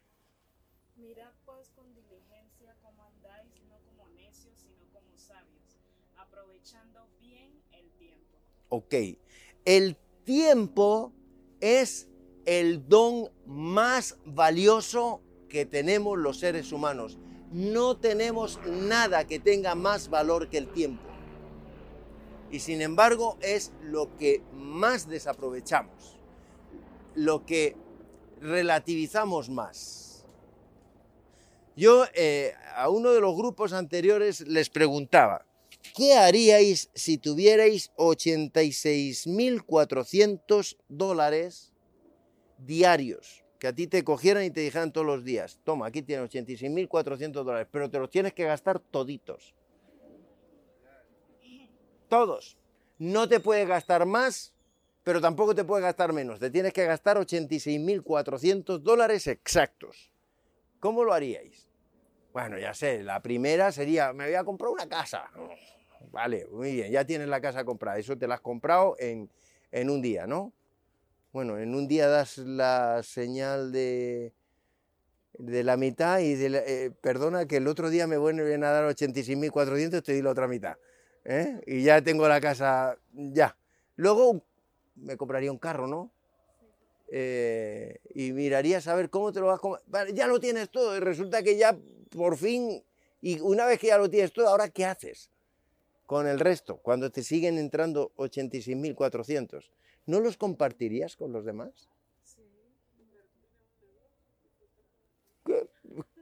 Ok, 8.70 8.94
el 9.64 9.96
tiempo 10.24 11.12
es 11.60 12.06
el 12.44 12.86
don 12.86 13.30
más 13.46 14.18
valioso 14.26 15.22
que 15.48 15.64
tenemos 15.64 16.18
los 16.18 16.38
seres 16.38 16.70
humanos. 16.70 17.18
No 17.52 17.96
tenemos 17.96 18.58
nada 18.66 19.26
que 19.26 19.38
tenga 19.38 19.74
más 19.74 20.10
valor 20.10 20.48
que 20.48 20.58
el 20.58 20.68
tiempo. 20.68 21.02
Y 22.50 22.60
sin 22.60 22.82
embargo 22.82 23.36
es 23.40 23.72
lo 23.82 24.16
que 24.16 24.42
más 24.52 25.08
desaprovechamos, 25.08 26.18
lo 27.14 27.44
que 27.44 27.76
relativizamos 28.40 29.50
más. 29.50 30.24
Yo 31.76 32.06
eh, 32.14 32.54
a 32.74 32.88
uno 32.88 33.12
de 33.12 33.20
los 33.20 33.36
grupos 33.36 33.72
anteriores 33.72 34.40
les 34.40 34.70
preguntaba, 34.70 35.44
¿Qué 35.94 36.14
haríais 36.14 36.90
si 36.94 37.18
tuvierais 37.18 37.92
86.400 37.96 40.76
dólares 40.88 41.72
diarios? 42.58 43.44
Que 43.58 43.68
a 43.68 43.74
ti 43.74 43.86
te 43.86 44.04
cogieran 44.04 44.44
y 44.44 44.50
te 44.50 44.60
dijeran 44.60 44.92
todos 44.92 45.06
los 45.06 45.24
días, 45.24 45.58
toma, 45.64 45.86
aquí 45.86 46.02
tienes 46.02 46.30
86.400 46.30 47.32
dólares, 47.32 47.66
pero 47.70 47.90
te 47.90 47.98
los 47.98 48.10
tienes 48.10 48.32
que 48.32 48.44
gastar 48.44 48.78
toditos. 48.78 49.54
Todos. 52.08 52.56
No 52.98 53.28
te 53.28 53.40
puedes 53.40 53.66
gastar 53.66 54.06
más, 54.06 54.52
pero 55.04 55.20
tampoco 55.20 55.54
te 55.54 55.64
puedes 55.64 55.84
gastar 55.84 56.12
menos. 56.12 56.38
Te 56.38 56.50
tienes 56.50 56.72
que 56.72 56.84
gastar 56.84 57.16
86.400 57.16 58.78
dólares 58.78 59.26
exactos. 59.26 60.10
¿Cómo 60.80 61.04
lo 61.04 61.12
haríais? 61.12 61.68
Bueno, 62.32 62.58
ya 62.58 62.74
sé, 62.74 63.02
la 63.02 63.20
primera 63.20 63.72
sería, 63.72 64.12
me 64.12 64.26
voy 64.26 64.34
a 64.34 64.44
comprar 64.44 64.70
una 64.70 64.88
casa. 64.88 65.30
Vale, 66.12 66.46
muy 66.50 66.72
bien, 66.72 66.92
ya 66.92 67.04
tienes 67.04 67.28
la 67.28 67.40
casa 67.40 67.64
comprada, 67.64 67.98
eso 67.98 68.16
te 68.16 68.28
la 68.28 68.36
has 68.36 68.40
comprado 68.40 68.96
en, 68.98 69.30
un 69.90 70.02
día, 70.02 70.26
¿no? 70.26 70.52
Bueno, 71.32 71.58
en 71.58 71.74
un 71.74 71.88
día 71.88 72.08
das 72.08 72.38
la 72.38 73.02
señal 73.02 73.70
de, 73.70 74.32
de 75.34 75.62
la 75.62 75.76
mitad 75.76 76.20
y 76.20 76.34
de 76.34 76.64
eh, 76.66 76.90
perdona 76.90 77.46
que 77.46 77.58
el 77.58 77.68
otro 77.68 77.90
día 77.90 78.06
me 78.06 78.16
vuelven 78.16 78.64
a 78.64 78.70
dar 78.70 78.84
86.400, 78.84 80.02
te 80.02 80.12
di 80.12 80.22
la 80.22 80.30
otra 80.30 80.48
mitad. 80.48 80.76
¿eh? 81.24 81.60
Y 81.66 81.82
ya 81.82 82.02
tengo 82.02 82.26
la 82.28 82.40
casa, 82.40 82.96
ya. 83.12 83.56
Luego 83.96 84.42
me 84.96 85.16
compraría 85.16 85.52
un 85.52 85.58
carro, 85.58 85.86
¿no? 85.86 86.10
Eh, 87.10 88.00
y 88.14 88.32
miraría 88.32 88.80
a 88.84 88.94
ver 88.94 89.10
cómo 89.10 89.32
te 89.32 89.40
lo 89.40 89.46
vas 89.46 89.58
a 89.58 89.60
comprar. 89.60 90.12
ya 90.12 90.26
lo 90.26 90.40
tienes 90.40 90.70
todo 90.70 90.96
y 90.96 91.00
resulta 91.00 91.42
que 91.42 91.56
ya 91.56 91.78
por 92.10 92.36
fin, 92.36 92.82
y 93.20 93.40
una 93.40 93.66
vez 93.66 93.78
que 93.78 93.88
ya 93.88 93.98
lo 93.98 94.08
tienes 94.08 94.32
todo, 94.32 94.48
ahora 94.48 94.68
¿qué 94.68 94.84
haces? 94.84 95.30
con 96.08 96.26
el 96.26 96.40
resto, 96.40 96.78
cuando 96.78 97.10
te 97.10 97.22
siguen 97.22 97.58
entrando 97.58 98.12
86.400, 98.16 99.70
¿no 100.08 100.20
los 100.20 100.38
compartirías 100.38 101.16
con 101.16 101.32
los 101.32 101.44
demás? 101.44 101.90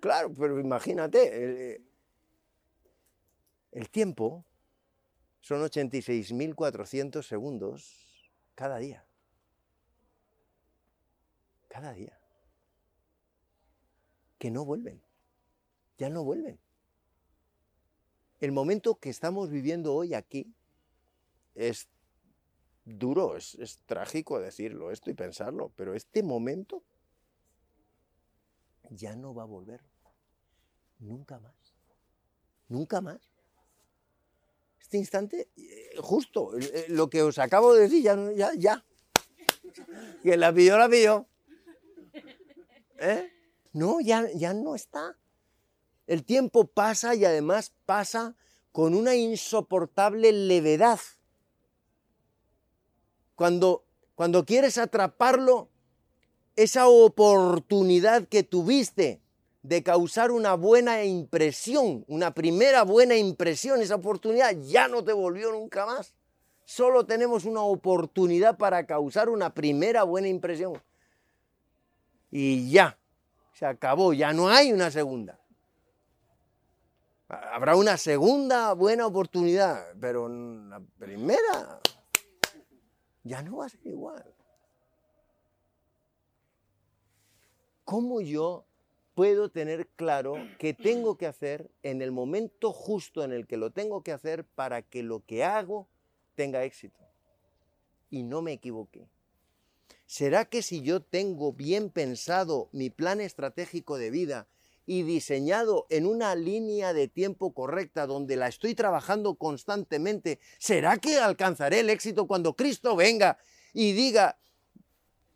Claro, 0.01 0.33
pero 0.35 0.61
imagínate, 0.61 1.83
El 3.71 3.91
tiempo 3.91 4.45
son 5.41 5.61
86.400 5.63 7.23
segundos 7.23 8.33
cada 8.55 8.79
día. 8.79 9.05
Cada 11.69 11.93
día. 11.93 12.19
Que 14.39 14.51
no 14.51 14.65
vuelven. 14.65 15.01
Ya 15.99 16.09
no 16.11 16.25
vuelven. 16.25 16.59
El 18.41 18.53
momento 18.53 18.97
que 18.97 19.11
estamos 19.11 19.51
viviendo 19.51 19.95
hoy 19.95 20.15
aquí 20.15 20.53
es 21.55 21.89
duro, 22.87 23.37
es, 23.37 23.57
es 23.57 23.81
trágico 23.85 24.41
decirlo 24.41 24.91
esto 24.91 25.11
y 25.11 25.15
pensarlo, 25.15 25.73
pero 25.77 25.95
este 25.95 26.23
momento 26.23 26.83
ya 28.91 29.15
no 29.17 29.35
va 29.35 29.43
a 29.43 29.47
volver. 29.47 29.81
Nunca 30.99 31.39
más. 31.39 31.55
Nunca 32.69 33.01
más. 33.01 33.21
Este 34.81 34.99
instante, 34.99 35.49
eh, 35.57 35.97
justo, 35.99 36.57
eh, 36.57 36.87
lo 36.89 37.11
que 37.11 37.23
os 37.23 37.39
acabo 37.39 37.75
de 37.75 37.83
decir, 37.83 38.03
ya, 38.03 38.17
ya, 38.33 38.53
ya. 38.57 38.85
Que 40.23 40.37
la 40.37 40.53
pilló, 40.55 40.79
la 40.79 40.89
pilló. 40.89 41.27
¿Eh? 42.99 43.33
No, 43.73 44.01
ya, 44.01 44.31
ya 44.33 44.55
no 44.55 44.75
está. 44.75 45.19
El 46.07 46.25
tiempo 46.25 46.69
pasa 46.69 47.15
y 47.15 47.25
además 47.25 47.73
pasa 47.85 48.37
con 48.71 48.95
una 48.95 49.17
insoportable 49.17 50.33
levedad. 50.33 51.01
Cuando, 53.37 53.85
cuando 54.15 54.45
quieres 54.45 54.79
atraparlo, 54.79 55.69
esa 56.57 56.89
oportunidad 56.89 58.27
que 58.27 58.43
tuviste 58.43 59.21
de 59.63 59.83
causar 59.83 60.31
una 60.31 60.55
buena 60.55 61.05
impresión, 61.05 62.05
una 62.09 62.33
primera 62.33 62.83
buena 62.83 63.17
impresión, 63.17 63.83
esa 63.83 63.97
oportunidad 63.97 64.57
ya 64.63 64.89
no 64.89 65.05
te 65.05 65.13
volvió 65.13 65.53
nunca 65.53 65.85
más. 65.85 66.15
Solo 66.65 67.05
tenemos 67.05 67.45
una 67.45 67.63
oportunidad 67.63 68.57
para 68.57 68.87
causar 68.87 69.29
una 69.29 69.53
primera 69.53 70.03
buena 70.05 70.29
impresión. 70.29 70.81
Y 72.31 72.71
ya, 72.71 72.99
se 73.53 73.67
acabó, 73.67 74.13
ya 74.13 74.33
no 74.33 74.49
hay 74.49 74.73
una 74.73 74.91
segunda. 74.91 75.39
Habrá 77.29 77.77
una 77.77 77.97
segunda 77.97 78.73
buena 78.73 79.07
oportunidad, 79.07 79.85
pero 80.01 80.29
la 80.29 80.81
primera 80.99 81.81
ya 83.27 83.43
no 83.43 83.59
va 83.59 83.67
a 83.67 83.69
ser 83.69 83.87
igual. 83.87 84.25
¿Cómo 87.85 88.21
yo 88.21 88.65
puedo 89.15 89.51
tener 89.51 89.89
claro 89.97 90.35
qué 90.59 90.75
tengo 90.75 91.17
que 91.17 91.27
hacer 91.27 91.71
en 91.83 92.03
el 92.03 92.13
momento 92.13 92.73
justo 92.73 93.23
en 93.25 93.33
el 93.33 93.47
que 93.47 93.57
lo 93.57 93.71
tengo 93.71 94.03
que 94.03 94.13
hacer 94.13 94.45
para 94.45 94.83
que 94.83 95.03
lo 95.03 95.25
que 95.25 95.45
hago 95.45 95.89
tenga 96.35 96.65
éxito 96.65 96.99
y 98.11 98.23
no 98.23 98.43
me 98.43 98.53
equivoque? 98.53 99.09
¿Será 100.07 100.45
que 100.45 100.63
si 100.63 100.83
yo 100.83 101.01
tengo 101.01 101.53
bien 101.53 101.91
pensado 101.91 102.69
mi 102.73 102.91
plan 102.91 103.21
estratégico 103.21 103.99
de 103.99 104.11
vida 104.11 104.47
y 104.87 105.03
diseñado 105.03 105.87
en 105.91 106.07
una 106.07 106.35
línea 106.35 106.93
de 106.93 107.09
tiempo 107.09 107.53
correcta 107.53 108.07
donde 108.07 108.37
la 108.37 108.47
estoy 108.47 108.75
trabajando 108.75 109.35
constantemente, 109.35 110.39
¿será 110.59 110.97
que 110.99 111.19
alcanzaré 111.19 111.81
el 111.81 111.91
éxito 111.91 112.27
cuando 112.27 112.55
Cristo 112.55 112.95
venga 112.95 113.37
y 113.75 113.93
diga, 113.93 114.39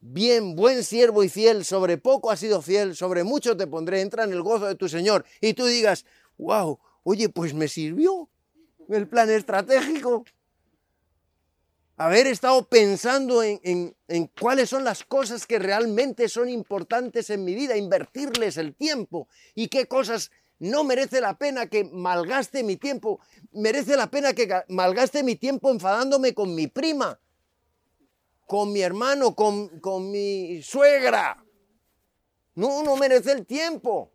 bien, 0.00 0.56
buen 0.56 0.84
siervo 0.84 1.22
y 1.24 1.28
fiel, 1.28 1.64
sobre 1.64 1.98
poco 1.98 2.30
has 2.30 2.40
sido 2.40 2.62
fiel, 2.62 2.96
sobre 2.96 3.24
mucho 3.24 3.56
te 3.56 3.66
pondré, 3.66 4.00
entra 4.00 4.24
en 4.24 4.32
el 4.32 4.42
gozo 4.42 4.66
de 4.66 4.76
tu 4.76 4.88
Señor, 4.88 5.24
y 5.40 5.54
tú 5.54 5.66
digas, 5.66 6.06
wow, 6.38 6.78
oye, 7.02 7.28
pues 7.28 7.52
me 7.52 7.68
sirvió 7.68 8.28
el 8.88 9.08
plan 9.08 9.30
estratégico, 9.30 10.24
haber 12.00 12.26
estado 12.26 12.66
pensando 12.66 13.42
en, 13.42 13.94
cuáles 14.40 14.70
son 14.70 14.84
las 14.84 15.04
cosas 15.04 15.46
que 15.46 15.58
realmente 15.58 16.30
son 16.30 16.48
importantes 16.48 17.28
en 17.28 17.44
mi 17.44 17.54
vida, 17.54 17.76
invertirles 17.76 18.56
el 18.56 18.74
tiempo 18.74 19.28
y 19.54 19.68
qué 19.68 19.86
cosas 19.86 20.30
no 20.58 20.82
merece 20.82 21.20
la 21.20 21.36
pena 21.36 21.66
que 21.66 21.84
malgaste 21.84 22.62
mi 22.62 22.76
tiempo, 22.76 23.20
merece 23.52 23.98
la 23.98 24.10
pena 24.10 24.32
que 24.32 24.48
malgaste 24.68 25.22
mi 25.22 25.36
tiempo 25.36 25.70
enfadándome 25.70 26.32
con 26.32 26.54
mi 26.54 26.68
prima, 26.68 27.20
con 28.46 28.72
mi 28.72 28.80
hermano, 28.80 29.34
con, 29.34 29.68
con 29.80 30.10
mi 30.10 30.62
suegra. 30.62 31.44
No, 32.54 32.82
no 32.82 32.96
merece 32.96 33.32
el 33.32 33.44
tiempo 33.44 34.10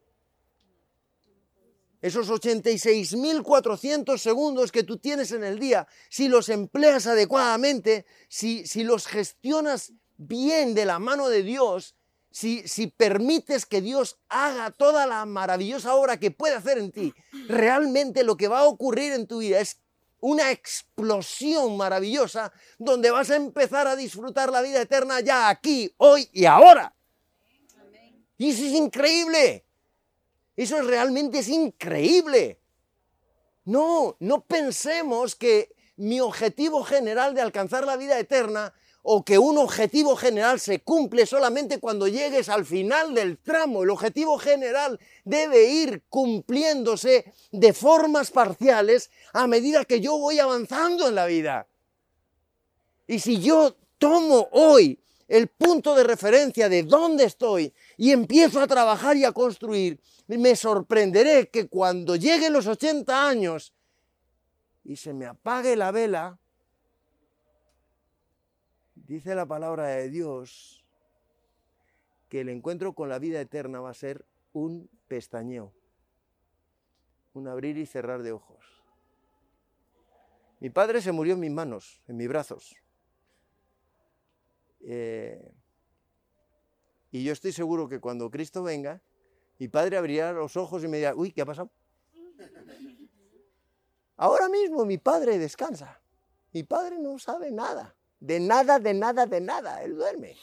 esos 2.05 2.29
86.400 2.29 4.19
segundos 4.19 4.71
que 4.71 4.83
tú 4.83 4.99
tienes 4.99 5.31
en 5.31 5.43
el 5.43 5.57
día, 5.57 5.87
si 6.07 6.27
los 6.27 6.49
empleas 6.49 7.07
adecuadamente, 7.07 8.05
si, 8.29 8.67
si 8.67 8.83
los 8.83 9.07
gestionas 9.07 9.91
bien 10.15 10.75
de 10.75 10.85
la 10.85 10.99
mano 10.99 11.29
de 11.29 11.41
Dios, 11.41 11.95
si, 12.29 12.67
si, 12.67 12.85
permites 12.85 13.65
que 13.65 13.81
Dios 13.81 14.19
haga 14.29 14.69
toda 14.69 15.07
la 15.07 15.25
maravillosa 15.25 15.95
obra 15.95 16.19
que 16.19 16.29
puede 16.29 16.53
hacer 16.53 16.77
en 16.77 16.91
ti, 16.91 17.11
realmente 17.47 18.23
lo 18.23 18.37
que 18.37 18.49
va 18.49 18.59
a 18.59 18.65
ocurrir 18.65 19.11
en 19.13 19.25
tu 19.25 19.39
vida 19.39 19.59
es 19.59 19.79
una 20.19 20.51
explosión 20.51 21.75
maravillosa 21.75 22.53
donde 22.77 23.09
vas 23.09 23.31
a 23.31 23.35
empezar 23.35 23.87
a 23.87 23.95
disfrutar 23.95 24.51
la 24.51 24.61
vida 24.61 24.79
eterna 24.79 25.21
ya 25.21 25.49
aquí, 25.49 25.91
hoy 25.97 26.29
y 26.33 26.45
ahora. 26.45 26.95
Y 28.37 28.51
eso 28.51 28.63
es 28.63 28.73
increíble. 28.73 29.64
Eso 30.55 30.81
realmente 30.81 31.39
es 31.39 31.49
increíble. 31.49 32.59
No, 33.65 34.15
no 34.19 34.41
pensemos 34.45 35.35
que 35.35 35.75
mi 35.97 36.19
objetivo 36.19 36.83
general 36.83 37.33
de 37.33 37.41
alcanzar 37.41 37.85
la 37.85 37.97
vida 37.97 38.19
eterna 38.19 38.73
o 39.07 39.23
que 39.23 39.37
un 39.37 39.57
objetivo 39.59 40.15
general 40.15 40.59
se 40.59 40.79
cumple 40.79 41.27
solamente 41.27 41.79
cuando 41.79 42.07
llegues 42.07 42.49
al 42.49 42.65
final 42.65 43.13
del 43.13 43.37
tramo. 43.37 43.83
El 43.83 43.91
objetivo 43.91 44.39
general 44.39 44.99
debe 45.23 45.65
ir 45.65 46.03
cumpliéndose 46.09 47.31
de 47.51 47.73
formas 47.73 48.31
parciales 48.31 49.11
a 49.31 49.45
medida 49.45 49.85
que 49.85 50.01
yo 50.01 50.17
voy 50.17 50.39
avanzando 50.39 51.07
en 51.07 51.15
la 51.15 51.27
vida. 51.27 51.67
Y 53.05 53.19
si 53.19 53.39
yo 53.39 53.75
tomo 53.99 54.49
hoy 54.51 54.99
el 55.27 55.47
punto 55.47 55.95
de 55.95 56.03
referencia 56.03 56.69
de 56.69 56.83
dónde 56.83 57.25
estoy 57.25 57.73
y 57.97 58.11
empiezo 58.11 58.59
a 58.59 58.67
trabajar 58.67 59.17
y 59.17 59.25
a 59.25 59.31
construir, 59.31 59.99
me 60.27 60.55
sorprenderé 60.55 61.49
que 61.49 61.67
cuando 61.67 62.15
lleguen 62.15 62.53
los 62.53 62.67
80 62.67 63.27
años 63.27 63.73
y 64.83 64.95
se 64.95 65.13
me 65.13 65.25
apague 65.25 65.75
la 65.75 65.91
vela, 65.91 66.39
dice 68.95 69.33
la 69.35 69.45
palabra 69.45 69.87
de 69.87 70.09
Dios 70.09 70.85
que 72.29 72.41
el 72.41 72.49
encuentro 72.49 72.93
con 72.93 73.09
la 73.09 73.19
vida 73.19 73.41
eterna 73.41 73.79
va 73.79 73.91
a 73.91 73.95
ser 73.95 74.25
un 74.53 74.89
pestañeo, 75.07 75.73
un 77.33 77.47
abrir 77.47 77.77
y 77.77 77.85
cerrar 77.85 78.23
de 78.23 78.31
ojos. 78.31 78.83
Mi 80.59 80.69
padre 80.69 81.01
se 81.01 81.11
murió 81.11 81.33
en 81.33 81.41
mis 81.41 81.51
manos, 81.51 82.01
en 82.07 82.17
mis 82.17 82.27
brazos. 82.27 82.75
Eh, 84.87 85.51
y 87.11 87.23
yo 87.23 87.33
estoy 87.33 87.51
seguro 87.51 87.89
que 87.89 87.99
cuando 87.99 88.29
Cristo 88.29 88.61
venga, 88.61 89.01
mi 89.57 89.67
padre 89.67 89.97
abriría 89.97 90.31
los 90.31 90.55
ojos 90.57 90.83
y 90.83 90.87
me 90.87 90.97
diría, 90.97 91.15
uy, 91.15 91.31
¿qué 91.31 91.41
ha 91.41 91.45
pasado? 91.45 91.71
Ahora 94.17 94.47
mismo 94.47 94.85
mi 94.85 94.97
padre 94.97 95.39
descansa. 95.39 95.99
Mi 96.53 96.63
padre 96.63 96.99
no 96.99 97.17
sabe 97.19 97.51
nada. 97.51 97.95
De 98.19 98.39
nada, 98.39 98.79
de 98.79 98.93
nada, 98.93 99.25
de 99.25 99.41
nada. 99.41 99.83
Él 99.83 99.95
duerme. 99.95 100.35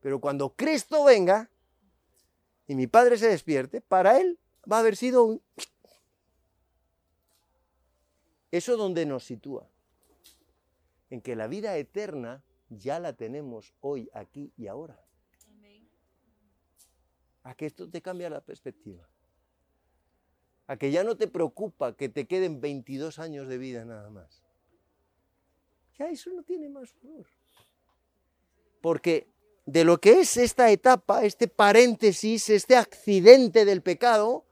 Pero 0.00 0.20
cuando 0.20 0.50
Cristo 0.50 1.04
venga 1.04 1.50
y 2.66 2.74
mi 2.74 2.86
padre 2.86 3.18
se 3.18 3.28
despierte, 3.28 3.80
para 3.80 4.20
él 4.20 4.38
va 4.70 4.76
a 4.76 4.80
haber 4.80 4.96
sido 4.96 5.24
un... 5.24 5.42
Eso 8.50 8.76
donde 8.76 9.04
nos 9.06 9.24
sitúa. 9.24 9.66
En 11.10 11.20
que 11.20 11.36
la 11.36 11.46
vida 11.46 11.76
eterna 11.76 12.42
ya 12.78 12.98
la 12.98 13.12
tenemos 13.12 13.74
hoy, 13.80 14.10
aquí 14.12 14.52
y 14.56 14.66
ahora 14.66 14.98
a 17.44 17.54
que 17.54 17.66
esto 17.66 17.88
te 17.88 18.00
cambia 18.00 18.30
la 18.30 18.40
perspectiva. 18.40 19.08
A 20.66 20.76
que 20.76 20.90
ya 20.90 21.04
no 21.04 21.16
te 21.16 21.28
preocupa 21.28 21.96
que 21.96 22.08
te 22.08 22.26
queden 22.26 22.60
22 22.60 23.18
años 23.18 23.48
de 23.48 23.58
vida 23.58 23.84
nada 23.84 24.10
más. 24.10 24.42
Ya 25.98 26.08
eso 26.08 26.30
no 26.30 26.42
tiene 26.42 26.68
más 26.68 26.94
valor. 27.02 27.26
Porque 28.80 29.28
de 29.66 29.84
lo 29.84 29.98
que 29.98 30.20
es 30.20 30.36
esta 30.36 30.70
etapa, 30.70 31.24
este 31.24 31.48
paréntesis, 31.48 32.48
este 32.48 32.76
accidente 32.76 33.64
del 33.64 33.82
pecado 33.82 34.44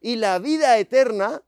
y 0.00 0.16
la 0.16 0.38
vida 0.38 0.78
eterna, 0.78 1.42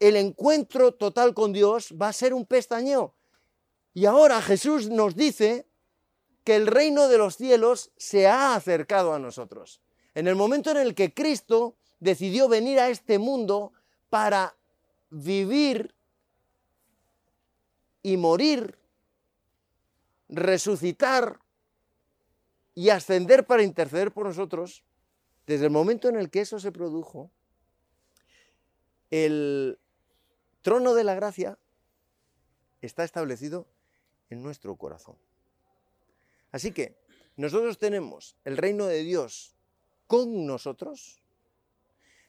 el 0.00 0.16
encuentro 0.16 0.94
total 0.94 1.34
con 1.34 1.52
Dios 1.52 1.94
va 2.00 2.08
a 2.08 2.12
ser 2.12 2.32
un 2.32 2.46
pestañeo. 2.46 3.14
Y 3.94 4.06
ahora 4.06 4.40
Jesús 4.40 4.88
nos 4.88 5.16
dice 5.16 5.66
que 6.44 6.56
el 6.56 6.66
reino 6.66 7.08
de 7.08 7.18
los 7.18 7.36
cielos 7.36 7.92
se 7.96 8.26
ha 8.26 8.54
acercado 8.54 9.14
a 9.14 9.18
nosotros. 9.18 9.80
En 10.14 10.26
el 10.26 10.34
momento 10.34 10.70
en 10.70 10.78
el 10.78 10.94
que 10.94 11.14
Cristo 11.14 11.76
decidió 12.00 12.48
venir 12.48 12.80
a 12.80 12.88
este 12.88 13.18
mundo 13.18 13.72
para 14.10 14.56
vivir 15.10 15.94
y 18.02 18.16
morir, 18.16 18.78
resucitar 20.28 21.38
y 22.74 22.88
ascender 22.88 23.46
para 23.46 23.62
interceder 23.62 24.12
por 24.12 24.26
nosotros, 24.26 24.82
desde 25.46 25.66
el 25.66 25.70
momento 25.70 26.08
en 26.08 26.16
el 26.16 26.30
que 26.30 26.40
eso 26.40 26.58
se 26.58 26.72
produjo, 26.72 27.30
el 29.10 29.78
trono 30.62 30.94
de 30.94 31.04
la 31.04 31.14
gracia 31.14 31.58
está 32.80 33.04
establecido 33.04 33.66
en 34.32 34.42
nuestro 34.42 34.76
corazón. 34.76 35.16
Así 36.50 36.72
que 36.72 36.96
nosotros 37.36 37.78
tenemos 37.78 38.36
el 38.44 38.56
reino 38.56 38.86
de 38.86 39.02
Dios 39.02 39.54
con 40.06 40.46
nosotros, 40.46 41.22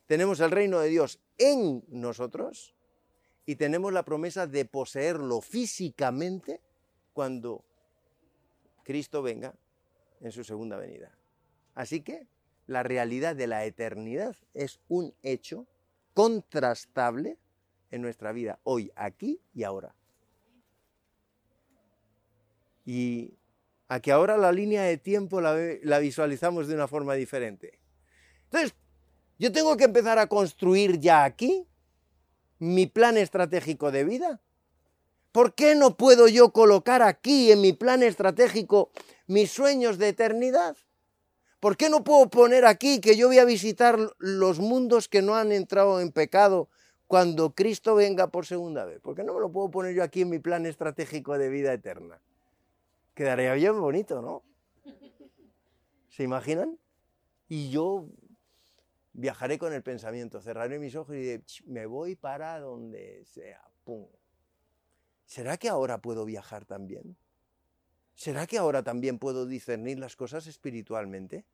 tenemos 0.06 0.40
el 0.40 0.52
reino 0.52 0.80
de 0.80 0.90
Dios 0.90 1.20
en 1.38 1.84
nosotros 1.88 2.76
y 3.46 3.56
tenemos 3.56 3.92
la 3.92 4.04
promesa 4.04 4.48
de 4.48 4.66
poseerlo 4.66 5.42
físicamente 5.42 6.62
cuando 7.14 7.64
Cristo 8.84 9.22
venga 9.22 9.54
en 10.22 10.32
su 10.32 10.44
segunda 10.44 10.78
venida. 10.78 11.12
Así 11.76 12.02
que 12.02 12.28
la 12.68 12.84
realidad 12.84 13.36
de 13.36 13.48
la 13.48 13.66
eternidad 13.66 14.36
es 14.54 14.80
un 14.88 15.14
hecho 15.24 15.68
contrastable 16.14 17.38
en 17.92 18.02
nuestra 18.02 18.32
vida, 18.32 18.60
hoy, 18.64 18.92
aquí 18.96 19.42
y 19.54 19.64
ahora. 19.64 19.96
Y 22.86 23.34
aquí 23.88 24.12
ahora 24.12 24.38
la 24.38 24.52
línea 24.52 24.84
de 24.84 24.98
tiempo 24.98 25.42
la, 25.42 25.58
la 25.84 26.00
visualizamos 26.00 26.68
de 26.68 26.76
una 26.76 26.88
forma 26.88 27.14
diferente. 27.16 27.80
Entonces, 28.46 28.76
yo 29.40 29.52
tengo 29.52 29.76
que 29.78 29.86
empezar 29.86 30.20
a 30.20 30.28
construir 30.28 31.00
ya 31.00 31.24
aquí 31.24 31.68
mi 32.60 32.88
plan 32.88 33.18
estratégico 33.18 33.92
de 33.92 34.04
vida. 34.04 34.42
¿Por 35.32 35.56
qué 35.56 35.76
no 35.76 35.98
puedo 35.98 36.28
yo 36.28 36.52
colocar 36.52 37.02
aquí 37.02 37.52
en 37.52 37.62
mi 37.62 37.74
plan 37.74 38.04
estratégico 38.04 38.92
mis 39.28 39.52
sueños 39.52 39.98
de 39.98 40.10
eternidad? 40.10 40.78
¿Por 41.60 41.78
qué 41.78 41.90
no 41.90 42.04
puedo 42.04 42.30
poner 42.30 42.66
aquí 42.66 43.02
que 43.02 43.16
yo 43.16 43.28
voy 43.28 43.40
a 43.40 43.46
visitar 43.46 43.98
los 44.20 44.60
mundos 44.60 45.08
que 45.08 45.22
no 45.22 45.36
han 45.36 45.52
entrado 45.52 46.02
en 46.02 46.12
pecado 46.12 46.70
cuando 47.08 47.56
Cristo 47.56 47.96
venga 47.96 48.28
por 48.28 48.46
segunda 48.46 48.86
vez? 48.86 49.00
¿Por 49.00 49.16
qué 49.16 49.24
no 49.24 49.34
me 49.34 49.40
lo 49.40 49.52
puedo 49.52 49.72
poner 49.72 49.96
yo 49.96 50.04
aquí 50.04 50.22
en 50.22 50.30
mi 50.30 50.40
plan 50.40 50.66
estratégico 50.66 51.38
de 51.38 51.50
vida 51.50 51.74
eterna? 51.74 52.22
Quedaría 53.14 53.54
bien 53.54 53.80
bonito, 53.80 54.22
¿no? 54.22 54.44
¿Se 56.10 56.24
imaginan? 56.24 56.80
Y 57.48 57.70
yo 57.70 58.08
viajaré 59.14 59.60
con 59.60 59.74
el 59.74 59.84
pensamiento, 59.84 60.42
cerraré 60.42 60.80
mis 60.80 60.96
ojos 60.96 61.16
y 61.16 61.20
diré, 61.20 61.44
me 61.66 61.86
voy 61.86 62.16
para 62.16 62.60
donde 62.60 63.24
sea. 63.26 63.64
¡Pum! 63.84 64.08
¿Será 65.26 65.58
que 65.58 65.70
ahora 65.70 66.00
puedo 66.00 66.26
viajar 66.26 66.66
también? 66.66 67.16
¿Será 68.16 68.48
que 68.48 68.58
ahora 68.58 68.84
también 68.84 69.20
puedo 69.20 69.46
discernir 69.46 70.00
las 70.00 70.16
cosas 70.16 70.48
espiritualmente? 70.48 71.46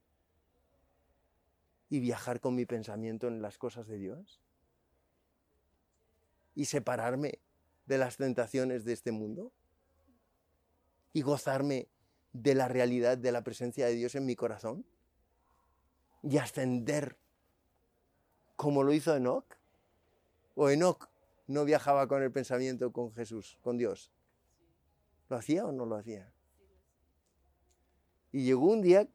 ¿Y 1.90 2.00
viajar 2.00 2.40
con 2.40 2.56
mi 2.56 2.66
pensamiento 2.66 3.28
en 3.28 3.42
las 3.42 3.58
cosas 3.58 3.88
de 3.88 3.98
Dios? 3.98 4.42
¿Y 6.56 6.66
separarme 6.66 7.40
de 7.86 7.98
las 7.98 8.18
tentaciones 8.18 8.86
de 8.86 8.94
este 8.94 9.12
mundo? 9.12 9.52
¿Y 11.14 11.22
gozarme 11.22 11.88
de 12.34 12.56
la 12.56 12.68
realidad 12.68 13.18
de 13.18 13.32
la 13.32 13.44
presencia 13.44 13.88
de 13.88 13.96
Dios 13.96 14.16
en 14.16 14.26
mi 14.26 14.36
corazón? 14.36 14.86
¿Y 16.22 16.38
ascender 16.38 17.18
como 18.56 18.84
lo 18.84 18.94
hizo 18.94 19.16
Enoch? 19.16 19.46
¿O 20.56 20.70
Enoch 20.70 21.10
no 21.48 21.66
viajaba 21.66 22.08
con 22.08 22.22
el 22.22 22.32
pensamiento 22.32 22.92
con 22.92 23.14
Jesús, 23.14 23.58
con 23.62 23.78
Dios? 23.78 24.12
¿Lo 25.30 25.38
hacía 25.38 25.66
o 25.66 25.72
no 25.72 25.86
lo 25.86 25.96
hacía? 25.96 26.32
Y 28.32 28.44
llegó 28.44 28.68
un 28.68 28.82
día 28.82 29.08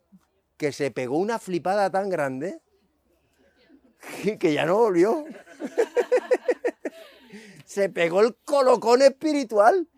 que 0.57 0.72
se 0.72 0.90
pegó 0.90 1.18
una 1.18 1.38
flipada 1.38 1.90
tan 1.90 2.09
grande 2.09 2.61
que 4.38 4.53
ya 4.53 4.64
no 4.64 4.76
volvió. 4.76 5.24
se 7.64 7.88
pegó 7.88 8.20
el 8.20 8.36
colocón 8.36 9.03
espiritual. 9.03 9.88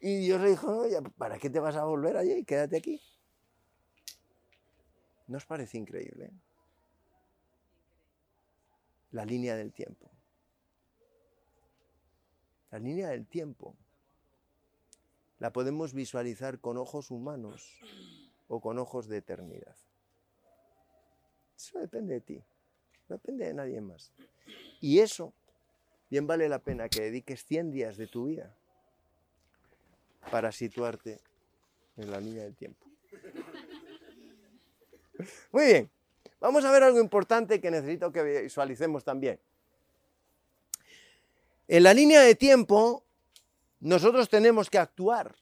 Y 0.00 0.18
Dios 0.18 0.40
le 0.40 0.50
dijo, 0.50 0.84
¿para 1.16 1.38
qué 1.38 1.50
te 1.50 1.58
vas 1.58 1.76
a 1.76 1.84
volver 1.84 2.16
allí? 2.16 2.44
Quédate 2.44 2.76
aquí. 2.76 3.00
¿No 5.26 5.38
os 5.38 5.44
parece 5.44 5.76
increíble? 5.76 6.30
La 9.10 9.24
línea 9.24 9.56
del 9.56 9.72
tiempo. 9.72 10.10
La 12.70 12.78
línea 12.78 13.08
del 13.08 13.26
tiempo 13.26 13.74
la 15.38 15.52
podemos 15.52 15.94
visualizar 15.94 16.60
con 16.60 16.76
ojos 16.76 17.10
humanos 17.10 17.80
o 18.46 18.60
con 18.60 18.78
ojos 18.78 19.08
de 19.08 19.18
eternidad. 19.18 19.76
Eso 21.56 21.78
depende 21.78 22.14
de 22.14 22.20
ti, 22.20 22.44
no 23.08 23.16
depende 23.16 23.46
de 23.46 23.54
nadie 23.54 23.80
más. 23.80 24.12
Y 24.80 25.00
eso, 25.00 25.32
bien 26.10 26.26
vale 26.26 26.48
la 26.48 26.60
pena 26.60 26.88
que 26.88 27.02
dediques 27.02 27.44
100 27.44 27.70
días 27.72 27.96
de 27.96 28.06
tu 28.06 28.26
vida 28.26 28.57
para 30.30 30.52
situarte 30.52 31.20
en 31.96 32.10
la 32.10 32.20
línea 32.20 32.44
del 32.44 32.54
tiempo. 32.54 32.86
Muy 35.52 35.64
bien, 35.64 35.90
vamos 36.40 36.64
a 36.64 36.70
ver 36.70 36.82
algo 36.82 37.00
importante 37.00 37.60
que 37.60 37.70
necesito 37.70 38.12
que 38.12 38.42
visualicemos 38.42 39.04
también. 39.04 39.40
En 41.66 41.82
la 41.82 41.92
línea 41.92 42.22
de 42.22 42.34
tiempo 42.34 43.04
nosotros 43.80 44.28
tenemos 44.28 44.70
que 44.70 44.78
actuar, 44.78 45.36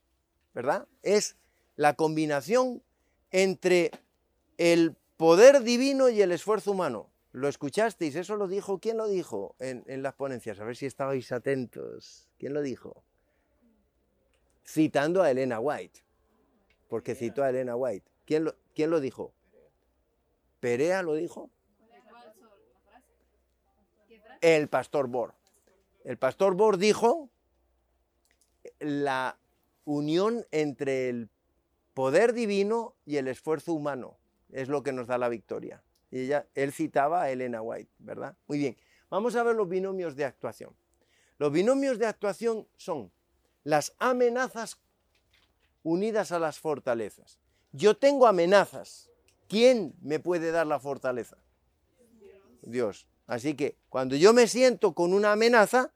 ¿verdad? 0.55 0.87
Es 1.03 1.37
la 1.77 1.95
combinación 1.95 2.83
entre 3.31 3.91
el 4.59 4.97
poder 5.17 5.63
divino 5.63 6.09
y 6.09 6.23
el 6.23 6.33
esfuerzo 6.33 6.73
humano. 6.73 7.11
¿Lo 7.33 7.49
escuchasteis? 7.49 8.17
Eso 8.17 8.37
lo 8.37 8.49
dijo. 8.49 8.79
¿Quién 8.79 8.97
lo 8.97 9.09
dijo 9.09 9.57
en, 9.59 10.03
las 10.03 10.15
ponencias? 10.15 10.59
A 10.59 10.65
ver 10.65 10.77
si 10.77 10.87
estabais 10.87 11.33
atentos. 11.33 12.29
¿Quién 12.39 12.55
lo 12.55 12.63
dijo? 12.63 13.05
Citando 14.67 15.23
a 15.23 15.31
Elena 15.31 15.61
White. 15.61 16.01
Porque 16.89 17.15
citó 17.15 17.43
a 17.43 17.51
Elena 17.51 17.77
White. 17.77 18.11
¿Quién 18.25 18.45
lo, 18.45 18.57
quién 18.75 18.91
lo 18.91 19.01
dijo? 19.01 19.33
¿Perea 20.61 21.03
lo 21.03 21.15
dijo? 21.15 21.51
El 24.41 24.69
pastor 24.69 25.09
Bor. 25.09 25.35
El 26.05 26.19
pastor 26.19 26.55
Bor 26.55 26.77
dijo 26.77 27.31
la 28.81 29.39
unión 29.85 30.45
entre 30.51 31.09
el 31.09 31.31
poder 31.95 32.33
divino 32.33 32.95
y 33.05 33.17
el 33.17 33.29
esfuerzo 33.29 33.73
humano. 33.73 34.19
Es 34.53 34.69
lo 34.69 34.83
que 34.83 34.93
nos 34.93 35.07
da 35.07 35.19
la 35.19 35.29
victoria. 35.29 35.83
Y 36.11 36.21
ella, 36.21 36.47
él 36.55 36.73
citaba 36.73 37.23
a 37.23 37.31
Elena 37.31 37.63
White, 37.63 37.91
¿verdad? 37.99 38.37
Muy 38.47 38.59
bien. 38.59 38.77
Vamos 39.11 39.35
a 39.37 39.43
ver 39.43 39.57
los 39.57 39.69
binomios 39.69 40.15
de 40.17 40.25
actuación. 40.25 40.75
Los 41.39 41.53
binomios 41.53 41.99
de 41.99 42.07
actuación 42.07 42.67
son 42.77 43.11
las 43.67 43.95
amenazas 43.99 44.79
unidas 45.83 46.31
a 46.31 46.39
las 46.39 46.61
fortalezas. 46.61 47.41
Yo 47.73 47.97
tengo 47.97 48.29
amenazas. 48.29 49.11
¿Quién 49.49 49.93
me 50.03 50.21
puede 50.21 50.53
dar 50.53 50.69
la 50.69 50.79
fortaleza? 50.79 51.37
Dios. 52.63 53.09
Así 53.27 53.55
que 53.55 53.77
cuando 53.89 54.15
yo 54.15 54.33
me 54.33 54.47
siento 54.47 54.93
con 54.93 55.13
una 55.13 55.33
amenaza, 55.33 55.91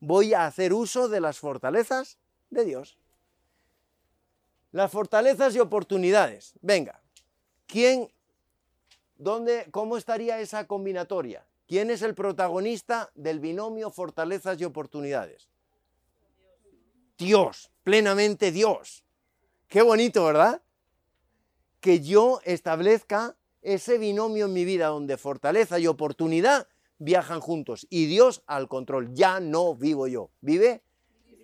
voy 0.00 0.32
a 0.32 0.46
hacer 0.46 0.72
uso 0.72 1.10
de 1.10 1.20
las 1.20 1.38
fortalezas 1.38 2.16
de 2.48 2.64
Dios. 2.64 2.96
Las 4.72 4.90
fortalezas 4.90 5.54
y 5.54 5.60
oportunidades. 5.60 6.54
Venga, 6.62 7.02
¿quién, 7.66 8.10
dónde, 9.18 9.66
cómo 9.70 9.98
estaría 9.98 10.40
esa 10.40 10.66
combinatoria? 10.66 11.44
¿Quién 11.68 11.90
es 11.90 12.00
el 12.00 12.14
protagonista 12.14 13.10
del 13.14 13.40
binomio 13.40 13.90
fortalezas 13.90 14.58
y 14.58 14.64
oportunidades? 14.64 15.50
Dios, 17.20 17.70
plenamente 17.84 18.50
Dios. 18.50 19.04
Qué 19.68 19.82
bonito, 19.82 20.24
¿verdad? 20.24 20.62
Que 21.80 22.00
yo 22.00 22.40
establezca 22.44 23.36
ese 23.60 23.98
binomio 23.98 24.46
en 24.46 24.54
mi 24.54 24.64
vida 24.64 24.86
donde 24.86 25.18
fortaleza 25.18 25.78
y 25.78 25.86
oportunidad 25.86 26.66
viajan 26.96 27.40
juntos 27.40 27.86
y 27.90 28.06
Dios 28.06 28.42
al 28.46 28.68
control. 28.68 29.12
Ya 29.12 29.38
no 29.38 29.74
vivo 29.74 30.06
yo, 30.06 30.30
vive 30.40 30.82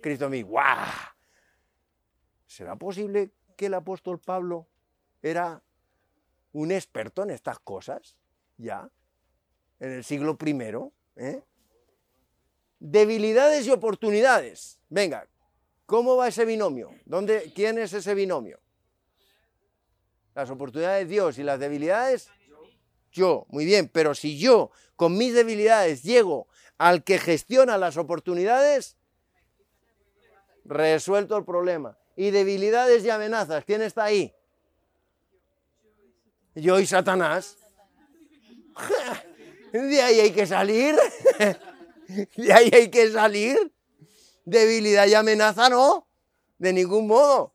Cristo 0.01 0.25
en 0.25 0.31
mí. 0.31 0.41
¡Guau! 0.41 0.87
¿Será 2.47 2.75
posible 2.75 3.31
que 3.55 3.67
el 3.67 3.75
apóstol 3.75 4.19
Pablo 4.19 4.67
era 5.21 5.61
un 6.53 6.71
experto 6.71 7.21
en 7.21 7.29
estas 7.29 7.59
cosas? 7.59 8.15
Ya, 8.57 8.89
en 9.79 9.91
el 9.91 10.03
siglo 10.03 10.37
I. 10.43 10.57
¿eh? 11.17 11.43
Debilidades 12.79 13.67
y 13.67 13.71
oportunidades. 13.71 14.79
Venga, 14.89 15.27
¿cómo 15.87 16.15
va 16.17 16.27
ese 16.27 16.45
binomio? 16.45 16.93
¿Dónde, 17.05 17.51
¿Quién 17.55 17.79
es 17.79 17.91
ese 17.93 18.13
binomio? 18.13 18.59
Las 20.35 20.51
oportunidades 20.51 21.07
de 21.07 21.13
Dios 21.13 21.39
y 21.39 21.43
las 21.43 21.59
debilidades. 21.59 22.29
yo, 23.11 23.47
muy 23.49 23.65
bien, 23.65 23.89
pero 23.91 24.13
si 24.13 24.37
yo 24.37 24.69
con 24.95 25.17
mis 25.17 25.33
debilidades 25.33 26.03
llego 26.03 26.47
al 26.77 27.03
que 27.03 27.17
gestiona 27.17 27.79
las 27.79 27.97
oportunidades, 27.97 28.97
resuelto 30.65 31.35
el 31.37 31.45
problema. 31.45 31.97
Y 32.15 32.29
debilidades 32.31 33.03
y 33.03 33.09
amenazas, 33.09 33.63
¿quién 33.63 33.81
está 33.81 34.03
ahí? 34.03 34.33
Yo 36.53 36.79
y 36.79 36.85
Satanás. 36.85 37.57
De 39.71 40.01
ahí 40.01 40.19
hay 40.19 40.31
que 40.31 40.45
salir. 40.45 40.95
De 42.35 42.53
ahí 42.53 42.69
hay 42.73 42.89
que 42.89 43.11
salir. 43.11 43.71
Debilidad 44.47 45.05
y 45.07 45.13
amenaza 45.13 45.67
no. 45.67 46.07
De 46.57 46.71
ningún 46.71 47.05
modo. 47.05 47.51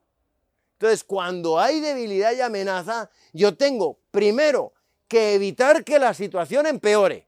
Entonces, 0.74 1.03
cuando 1.03 1.59
hay 1.59 1.80
debilidad 1.80 2.32
y 2.32 2.43
amenaza, 2.43 3.09
yo 3.32 3.57
tengo 3.57 3.99
primero 4.11 4.74
que 5.09 5.32
evitar 5.32 5.84
que 5.84 5.99
la 5.99 6.12
situación 6.12 6.66
empeore. 6.66 7.26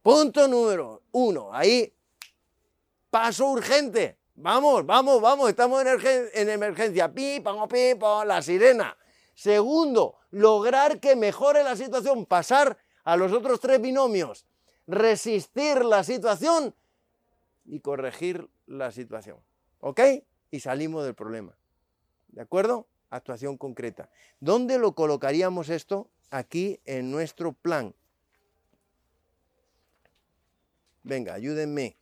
Punto 0.00 0.46
número 0.46 1.02
uno. 1.10 1.52
Ahí, 1.52 1.92
paso 3.10 3.48
urgente. 3.48 4.16
Vamos, 4.36 4.86
vamos, 4.86 5.20
vamos, 5.20 5.50
estamos 5.50 5.82
en, 5.82 6.48
emergencia. 6.48 7.12
Pi, 7.12 7.40
pango, 7.40 7.66
pi, 7.66 7.94
la 8.24 8.40
sirena. 8.42 8.96
Segundo, 9.34 10.20
lograr 10.30 11.00
que 11.00 11.16
mejore 11.16 11.64
la 11.64 11.74
situación, 11.74 12.26
pasar 12.26 12.78
a 13.02 13.16
los 13.16 13.32
otros 13.32 13.58
tres 13.58 13.80
binomios, 13.80 14.46
resistir 14.86 15.84
la 15.84 16.04
situación 16.04 16.72
y 17.64 17.80
corregir 17.80 18.48
la 18.66 18.92
situación. 18.92 19.38
¿Ok? 19.80 20.00
Y 20.50 20.60
salimos 20.60 21.04
del 21.04 21.14
problema. 21.14 21.56
¿De 22.28 22.42
acuerdo? 22.42 22.88
Actuación 23.10 23.58
concreta. 23.58 24.10
¿Dónde 24.40 24.78
lo 24.78 24.94
colocaríamos 24.94 25.68
esto? 25.68 26.10
Aquí 26.30 26.80
en 26.84 27.10
nuestro 27.10 27.52
plan. 27.52 27.94
Venga, 31.02 31.34
ayúdenme. 31.34 31.96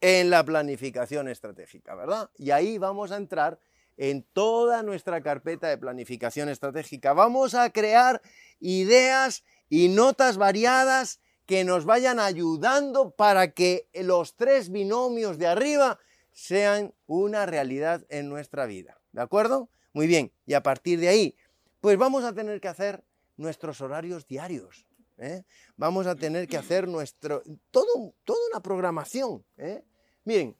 En 0.00 0.30
la 0.30 0.44
planificación 0.44 1.28
estratégica, 1.28 1.94
¿verdad? 1.94 2.30
Y 2.36 2.50
ahí 2.50 2.78
vamos 2.78 3.12
a 3.12 3.16
entrar 3.16 3.60
en 3.96 4.24
toda 4.32 4.82
nuestra 4.82 5.22
carpeta 5.22 5.68
de 5.68 5.78
planificación 5.78 6.48
estratégica. 6.48 7.12
Vamos 7.12 7.54
a 7.54 7.70
crear 7.70 8.20
ideas 8.58 9.44
y 9.68 9.88
notas 9.88 10.38
variadas 10.38 11.20
que 11.46 11.64
nos 11.64 11.84
vayan 11.84 12.20
ayudando 12.20 13.10
para 13.10 13.52
que 13.52 13.88
los 13.94 14.36
tres 14.36 14.70
binomios 14.70 15.38
de 15.38 15.46
arriba 15.46 15.98
sean 16.32 16.94
una 17.06 17.46
realidad 17.46 18.04
en 18.08 18.28
nuestra 18.28 18.66
vida. 18.66 18.98
¿De 19.12 19.20
acuerdo? 19.20 19.68
Muy 19.92 20.06
bien. 20.06 20.32
Y 20.46 20.54
a 20.54 20.62
partir 20.62 20.98
de 21.00 21.08
ahí, 21.08 21.36
pues 21.80 21.98
vamos 21.98 22.24
a 22.24 22.32
tener 22.32 22.60
que 22.60 22.68
hacer 22.68 23.04
nuestros 23.36 23.80
horarios 23.80 24.26
diarios. 24.26 24.86
¿eh? 25.18 25.44
Vamos 25.76 26.06
a 26.06 26.14
tener 26.14 26.48
que 26.48 26.56
hacer 26.56 26.88
nuestro, 26.88 27.42
todo, 27.70 28.14
toda 28.24 28.38
una 28.50 28.62
programación. 28.62 29.44
¿eh? 29.58 29.84
Miren, 30.24 30.56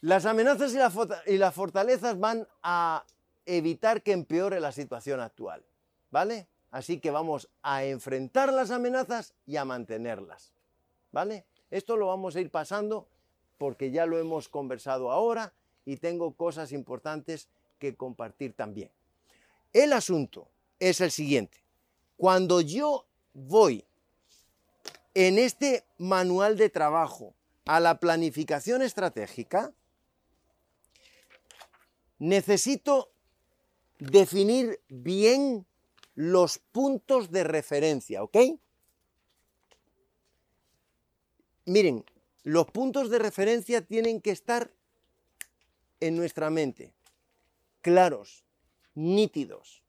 las 0.00 0.26
amenazas 0.26 0.72
y, 0.74 1.32
y 1.32 1.38
las 1.38 1.54
fortalezas 1.54 2.18
van 2.18 2.46
a 2.62 3.04
evitar 3.46 4.02
que 4.02 4.12
empeore 4.12 4.60
la 4.60 4.72
situación 4.72 5.20
actual. 5.20 5.64
¿Vale? 6.10 6.48
Así 6.70 7.00
que 7.00 7.10
vamos 7.10 7.48
a 7.62 7.84
enfrentar 7.84 8.52
las 8.52 8.70
amenazas 8.70 9.34
y 9.46 9.56
a 9.56 9.64
mantenerlas. 9.64 10.52
¿Vale? 11.12 11.46
Esto 11.70 11.96
lo 11.96 12.06
vamos 12.06 12.36
a 12.36 12.40
ir 12.40 12.50
pasando 12.50 13.08
porque 13.56 13.90
ya 13.90 14.06
lo 14.06 14.18
hemos 14.18 14.48
conversado 14.48 15.10
ahora 15.10 15.52
y 15.84 15.96
tengo 15.96 16.32
cosas 16.32 16.72
importantes 16.72 17.48
que 17.78 17.96
compartir 17.96 18.54
también. 18.54 18.90
El 19.72 19.92
asunto 19.92 20.48
es 20.78 21.00
el 21.00 21.10
siguiente. 21.10 21.58
Cuando 22.16 22.60
yo 22.60 23.06
voy 23.32 23.84
en 25.14 25.38
este 25.38 25.84
manual 25.98 26.56
de 26.56 26.70
trabajo 26.70 27.34
a 27.64 27.80
la 27.80 27.98
planificación 28.00 28.82
estratégica, 28.82 29.72
necesito 32.18 33.10
definir 33.98 34.80
bien 34.88 35.66
los 36.18 36.58
puntos 36.58 37.30
de 37.30 37.44
referencia, 37.44 38.24
¿ok? 38.24 38.36
Miren, 41.64 42.04
los 42.42 42.66
puntos 42.72 43.08
de 43.08 43.20
referencia 43.20 43.82
tienen 43.82 44.20
que 44.20 44.32
estar 44.32 44.72
en 46.00 46.16
nuestra 46.16 46.50
mente, 46.50 46.92
claros, 47.82 48.42
nítidos. 48.96 49.84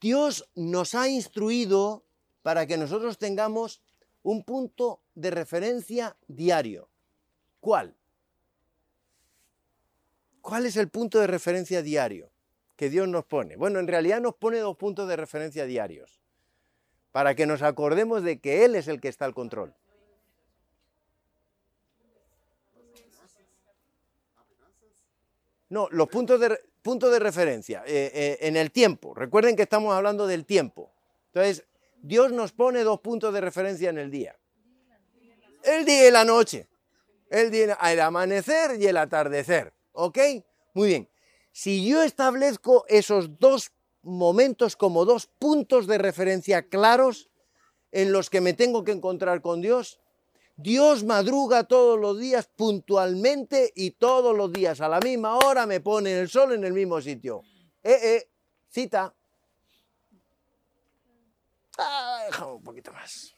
Dios 0.00 0.48
nos 0.54 0.94
ha 0.94 1.10
instruido 1.10 2.02
para 2.40 2.66
que 2.66 2.78
nosotros 2.78 3.18
tengamos 3.18 3.82
un 4.22 4.44
punto 4.44 5.02
de 5.14 5.30
referencia 5.30 6.16
diario. 6.26 6.88
¿Cuál? 7.60 7.94
¿Cuál 10.40 10.64
es 10.64 10.76
el 10.78 10.88
punto 10.88 11.20
de 11.20 11.26
referencia 11.26 11.82
diario? 11.82 12.30
Que 12.76 12.90
Dios 12.90 13.08
nos 13.08 13.24
pone? 13.24 13.56
Bueno, 13.56 13.80
en 13.80 13.88
realidad 13.88 14.20
nos 14.20 14.34
pone 14.34 14.58
dos 14.58 14.76
puntos 14.76 15.08
de 15.08 15.16
referencia 15.16 15.64
diarios, 15.64 16.20
para 17.12 17.34
que 17.34 17.46
nos 17.46 17.62
acordemos 17.62 18.22
de 18.22 18.38
que 18.40 18.64
Él 18.64 18.74
es 18.74 18.88
el 18.88 19.00
que 19.00 19.08
está 19.08 19.24
al 19.24 19.34
control. 19.34 19.74
No, 25.68 25.88
los 25.90 26.08
puntos 26.08 26.38
de, 26.38 26.60
puntos 26.82 27.10
de 27.10 27.18
referencia 27.18 27.82
eh, 27.86 28.12
eh, 28.14 28.38
en 28.42 28.56
el 28.56 28.70
tiempo. 28.70 29.14
Recuerden 29.14 29.56
que 29.56 29.62
estamos 29.62 29.92
hablando 29.92 30.26
del 30.28 30.44
tiempo. 30.44 30.92
Entonces, 31.32 31.64
Dios 32.00 32.30
nos 32.30 32.52
pone 32.52 32.84
dos 32.84 33.00
puntos 33.00 33.34
de 33.34 33.40
referencia 33.40 33.90
en 33.90 33.98
el 33.98 34.10
día. 34.10 34.36
El 35.64 35.84
día 35.84 36.08
y 36.08 36.10
la 36.12 36.24
noche. 36.24 36.68
El, 37.28 37.50
día, 37.50 37.76
el 37.82 38.00
amanecer 38.00 38.80
y 38.80 38.86
el 38.86 38.96
atardecer. 38.96 39.72
¿Ok? 39.92 40.18
Muy 40.74 40.88
bien. 40.88 41.08
Si 41.56 41.88
yo 41.88 42.02
establezco 42.02 42.84
esos 42.86 43.38
dos 43.38 43.72
momentos 44.02 44.76
como 44.76 45.06
dos 45.06 45.26
puntos 45.26 45.86
de 45.86 45.96
referencia 45.96 46.68
claros 46.68 47.30
en 47.92 48.12
los 48.12 48.28
que 48.28 48.42
me 48.42 48.52
tengo 48.52 48.84
que 48.84 48.92
encontrar 48.92 49.40
con 49.40 49.62
Dios, 49.62 49.98
Dios 50.56 51.02
madruga 51.04 51.64
todos 51.64 51.98
los 51.98 52.20
días 52.20 52.46
puntualmente 52.54 53.72
y 53.74 53.92
todos 53.92 54.36
los 54.36 54.52
días 54.52 54.82
a 54.82 54.88
la 54.90 55.00
misma 55.00 55.38
hora 55.38 55.64
me 55.64 55.80
pone 55.80 56.20
el 56.20 56.28
sol 56.28 56.52
en 56.52 56.62
el 56.62 56.74
mismo 56.74 57.00
sitio. 57.00 57.40
Eh, 57.82 58.00
eh, 58.02 58.28
cita. 58.68 59.14
Ah, 61.78 62.22
déjame 62.26 62.52
un 62.52 62.62
poquito 62.64 62.92
más. 62.92 63.34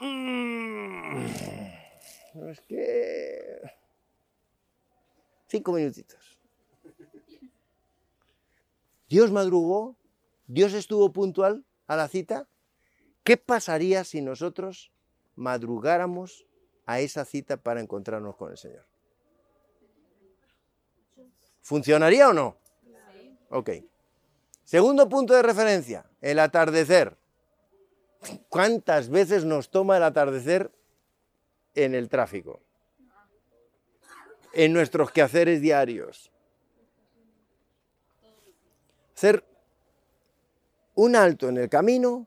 Mm, 0.00 1.26
es 2.48 2.60
que... 2.62 3.79
Cinco 5.50 5.72
minutitos. 5.72 6.38
Dios 9.08 9.32
madrugó, 9.32 9.96
Dios 10.46 10.72
estuvo 10.74 11.12
puntual 11.12 11.64
a 11.88 11.96
la 11.96 12.06
cita. 12.06 12.46
¿Qué 13.24 13.36
pasaría 13.36 14.04
si 14.04 14.22
nosotros 14.22 14.92
madrugáramos 15.34 16.46
a 16.86 17.00
esa 17.00 17.24
cita 17.24 17.56
para 17.56 17.80
encontrarnos 17.80 18.36
con 18.36 18.52
el 18.52 18.58
Señor? 18.58 18.86
¿Funcionaría 21.62 22.28
o 22.28 22.32
no? 22.32 22.56
Ok. 23.48 23.70
Segundo 24.62 25.08
punto 25.08 25.34
de 25.34 25.42
referencia, 25.42 26.08
el 26.20 26.38
atardecer. 26.38 27.16
¿Cuántas 28.48 29.08
veces 29.08 29.44
nos 29.44 29.68
toma 29.68 29.96
el 29.96 30.04
atardecer 30.04 30.70
en 31.74 31.96
el 31.96 32.08
tráfico? 32.08 32.62
En 34.52 34.72
nuestros 34.72 35.10
quehaceres 35.10 35.60
diarios. 35.60 36.30
Hacer 39.14 39.44
un 40.94 41.16
alto 41.16 41.48
en 41.48 41.58
el 41.58 41.68
camino 41.68 42.26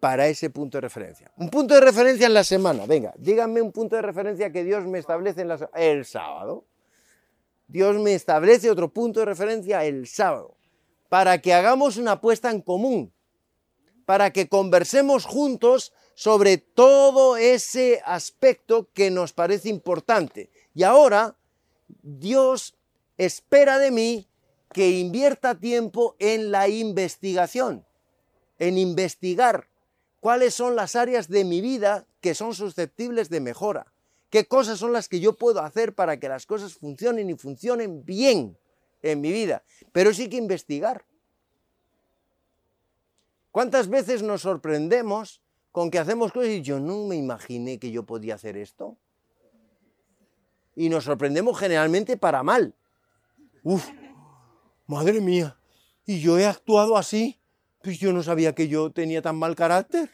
para 0.00 0.28
ese 0.28 0.50
punto 0.50 0.76
de 0.78 0.82
referencia. 0.82 1.30
Un 1.36 1.50
punto 1.50 1.74
de 1.74 1.80
referencia 1.80 2.26
en 2.26 2.34
la 2.34 2.44
semana. 2.44 2.86
Venga, 2.86 3.12
díganme 3.16 3.62
un 3.62 3.72
punto 3.72 3.96
de 3.96 4.02
referencia 4.02 4.52
que 4.52 4.64
Dios 4.64 4.84
me 4.86 4.98
establece 4.98 5.40
en 5.40 5.48
la, 5.48 5.70
el 5.74 6.04
sábado. 6.04 6.64
Dios 7.66 7.96
me 7.96 8.14
establece 8.14 8.70
otro 8.70 8.88
punto 8.92 9.20
de 9.20 9.26
referencia 9.26 9.84
el 9.84 10.06
sábado. 10.06 10.56
Para 11.08 11.38
que 11.40 11.54
hagamos 11.54 11.96
una 11.96 12.12
apuesta 12.12 12.50
en 12.50 12.60
común. 12.60 13.12
Para 14.04 14.30
que 14.30 14.48
conversemos 14.48 15.24
juntos 15.24 15.92
sobre 16.14 16.58
todo 16.58 17.36
ese 17.36 18.00
aspecto 18.04 18.88
que 18.92 19.10
nos 19.10 19.32
parece 19.32 19.68
importante. 19.68 20.50
Y 20.76 20.82
ahora 20.82 21.34
Dios 22.02 22.76
espera 23.16 23.78
de 23.78 23.90
mí 23.90 24.28
que 24.74 24.90
invierta 24.90 25.58
tiempo 25.58 26.16
en 26.18 26.50
la 26.50 26.68
investigación, 26.68 27.86
en 28.58 28.76
investigar 28.76 29.70
cuáles 30.20 30.52
son 30.52 30.76
las 30.76 30.94
áreas 30.94 31.28
de 31.28 31.44
mi 31.44 31.62
vida 31.62 32.06
que 32.20 32.34
son 32.34 32.52
susceptibles 32.54 33.30
de 33.30 33.40
mejora, 33.40 33.90
qué 34.28 34.44
cosas 34.44 34.78
son 34.78 34.92
las 34.92 35.08
que 35.08 35.18
yo 35.18 35.32
puedo 35.32 35.62
hacer 35.62 35.94
para 35.94 36.20
que 36.20 36.28
las 36.28 36.44
cosas 36.44 36.74
funcionen 36.74 37.30
y 37.30 37.34
funcionen 37.36 38.04
bien. 38.04 38.58
en 39.02 39.20
mi 39.20 39.30
vida, 39.30 39.62
pero 39.92 40.12
sí 40.12 40.28
que 40.28 40.36
investigar. 40.36 41.04
¿Cuántas 43.52 43.88
veces 43.88 44.22
nos 44.22 44.42
sorprendemos 44.42 45.40
con 45.70 45.90
que 45.90 45.98
hacemos 45.98 46.32
cosas 46.32 46.50
y 46.50 46.62
yo 46.62 46.80
no 46.80 47.06
me 47.06 47.14
imaginé 47.16 47.78
que 47.78 47.92
yo 47.92 48.02
podía 48.02 48.34
hacer 48.34 48.56
esto? 48.56 48.98
Y 50.76 50.88
nos 50.88 51.04
sorprendemos 51.04 51.58
generalmente 51.58 52.16
para 52.16 52.44
mal. 52.44 52.76
Uf, 53.64 53.88
madre 54.86 55.20
mía, 55.20 55.58
y 56.04 56.20
yo 56.20 56.38
he 56.38 56.46
actuado 56.46 56.96
así, 56.96 57.40
pues 57.82 57.98
yo 57.98 58.12
no 58.12 58.22
sabía 58.22 58.54
que 58.54 58.68
yo 58.68 58.92
tenía 58.92 59.22
tan 59.22 59.36
mal 59.36 59.56
carácter. 59.56 60.08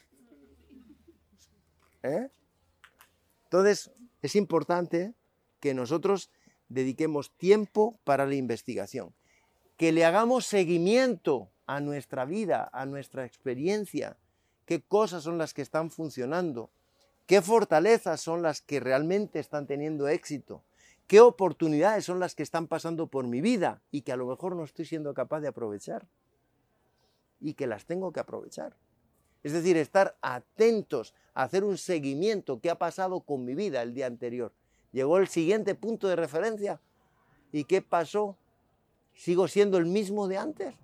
¿Eh? 2.02 2.30
Entonces, 3.44 3.90
es 4.22 4.36
importante 4.36 5.14
que 5.60 5.74
nosotros 5.74 6.30
dediquemos 6.68 7.36
tiempo 7.36 8.00
para 8.04 8.24
la 8.24 8.34
investigación, 8.34 9.14
que 9.76 9.92
le 9.92 10.04
hagamos 10.04 10.46
seguimiento 10.46 11.50
a 11.66 11.80
nuestra 11.80 12.24
vida, 12.24 12.70
a 12.72 12.86
nuestra 12.86 13.24
experiencia, 13.26 14.16
qué 14.64 14.80
cosas 14.80 15.24
son 15.24 15.38
las 15.38 15.52
que 15.52 15.62
están 15.62 15.90
funcionando, 15.90 16.70
qué 17.26 17.42
fortalezas 17.42 18.20
son 18.20 18.42
las 18.42 18.60
que 18.60 18.80
realmente 18.80 19.38
están 19.38 19.66
teniendo 19.66 20.08
éxito, 20.08 20.62
qué 21.06 21.20
oportunidades 21.20 22.04
son 22.04 22.20
las 22.20 22.34
que 22.34 22.42
están 22.42 22.66
pasando 22.66 23.06
por 23.06 23.26
mi 23.26 23.40
vida 23.40 23.82
y 23.90 24.02
que 24.02 24.12
a 24.12 24.16
lo 24.16 24.26
mejor 24.26 24.56
no 24.56 24.64
estoy 24.64 24.84
siendo 24.84 25.14
capaz 25.14 25.40
de 25.40 25.48
aprovechar 25.48 26.06
y 27.40 27.54
que 27.54 27.66
las 27.66 27.84
tengo 27.84 28.12
que 28.12 28.20
aprovechar. 28.20 28.76
Es 29.42 29.52
decir, 29.52 29.76
estar 29.76 30.16
atentos 30.22 31.14
a 31.34 31.42
hacer 31.42 31.64
un 31.64 31.76
seguimiento, 31.76 32.60
qué 32.60 32.70
ha 32.70 32.78
pasado 32.78 33.20
con 33.20 33.44
mi 33.44 33.54
vida 33.54 33.82
el 33.82 33.92
día 33.92 34.06
anterior. 34.06 34.52
Llegó 34.92 35.18
el 35.18 35.26
siguiente 35.26 35.74
punto 35.74 36.06
de 36.06 36.16
referencia. 36.16 36.80
¿Y 37.50 37.64
qué 37.64 37.82
pasó? 37.82 38.36
¿Sigo 39.14 39.48
siendo 39.48 39.78
el 39.78 39.86
mismo 39.86 40.28
de 40.28 40.38
antes? 40.38 40.74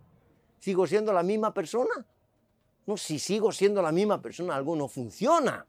¿Sigo 0.59 0.87
siendo 0.87 1.13
la 1.13 1.23
misma 1.23 1.55
persona? 1.55 2.07
No, 2.87 2.97
si 2.97 3.19
sigo 3.19 3.53
siendo 3.53 3.81
la 3.81 3.93
misma 3.93 4.21
persona, 4.21 4.57
algo 4.57 4.75
no 4.75 4.89
funciona. 4.89 5.67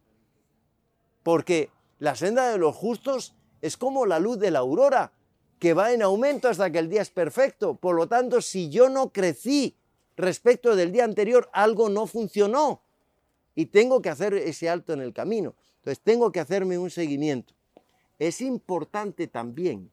Porque 1.23 1.69
la 1.99 2.15
senda 2.15 2.49
de 2.49 2.57
los 2.57 2.75
justos 2.75 3.35
es 3.61 3.77
como 3.77 4.05
la 4.05 4.19
luz 4.19 4.39
de 4.39 4.51
la 4.51 4.59
aurora, 4.59 5.11
que 5.59 5.73
va 5.73 5.91
en 5.91 6.01
aumento 6.01 6.47
hasta 6.47 6.71
que 6.71 6.79
el 6.79 6.89
día 6.89 7.01
es 7.01 7.09
perfecto. 7.09 7.75
Por 7.75 7.95
lo 7.95 8.07
tanto, 8.07 8.41
si 8.41 8.69
yo 8.69 8.89
no 8.89 9.09
crecí 9.11 9.75
respecto 10.15 10.75
del 10.75 10.91
día 10.91 11.03
anterior, 11.03 11.49
algo 11.53 11.89
no 11.89 12.07
funcionó. 12.07 12.81
Y 13.55 13.65
tengo 13.67 14.01
que 14.01 14.09
hacer 14.09 14.33
ese 14.33 14.69
alto 14.69 14.93
en 14.93 15.01
el 15.01 15.13
camino. 15.13 15.55
Entonces, 15.77 15.99
tengo 16.01 16.31
que 16.31 16.39
hacerme 16.39 16.77
un 16.77 16.89
seguimiento. 16.89 17.53
Es 18.17 18.41
importante 18.41 19.27
también 19.27 19.91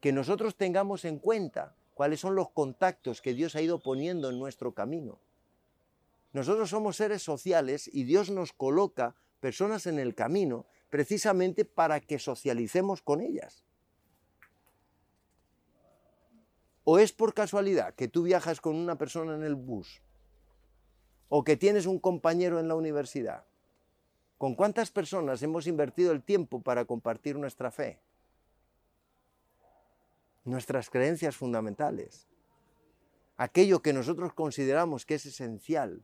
que 0.00 0.12
nosotros 0.12 0.56
tengamos 0.56 1.04
en 1.04 1.18
cuenta 1.18 1.74
cuáles 1.94 2.20
son 2.20 2.34
los 2.34 2.50
contactos 2.50 3.20
que 3.20 3.34
Dios 3.34 3.54
ha 3.56 3.62
ido 3.62 3.80
poniendo 3.80 4.30
en 4.30 4.38
nuestro 4.38 4.72
camino. 4.72 5.18
Nosotros 6.32 6.70
somos 6.70 6.96
seres 6.96 7.22
sociales 7.22 7.90
y 7.92 8.04
Dios 8.04 8.30
nos 8.30 8.52
coloca 8.52 9.16
personas 9.40 9.86
en 9.86 9.98
el 9.98 10.14
camino 10.14 10.66
precisamente 10.90 11.64
para 11.64 12.00
que 12.00 12.18
socialicemos 12.18 13.02
con 13.02 13.20
ellas. 13.20 13.64
¿O 16.84 16.98
es 16.98 17.12
por 17.12 17.34
casualidad 17.34 17.94
que 17.94 18.08
tú 18.08 18.22
viajas 18.22 18.60
con 18.60 18.76
una 18.76 18.96
persona 18.96 19.34
en 19.34 19.42
el 19.42 19.54
bus? 19.54 20.02
¿O 21.28 21.44
que 21.44 21.56
tienes 21.56 21.86
un 21.86 21.98
compañero 21.98 22.60
en 22.60 22.68
la 22.68 22.74
universidad? 22.74 23.44
¿Con 24.38 24.54
cuántas 24.54 24.90
personas 24.90 25.42
hemos 25.42 25.66
invertido 25.66 26.12
el 26.12 26.22
tiempo 26.22 26.62
para 26.62 26.84
compartir 26.84 27.36
nuestra 27.36 27.70
fe? 27.70 28.00
nuestras 30.44 30.90
creencias 30.90 31.36
fundamentales, 31.36 32.26
aquello 33.36 33.82
que 33.82 33.92
nosotros 33.92 34.32
consideramos 34.32 35.06
que 35.06 35.14
es 35.14 35.26
esencial. 35.26 36.02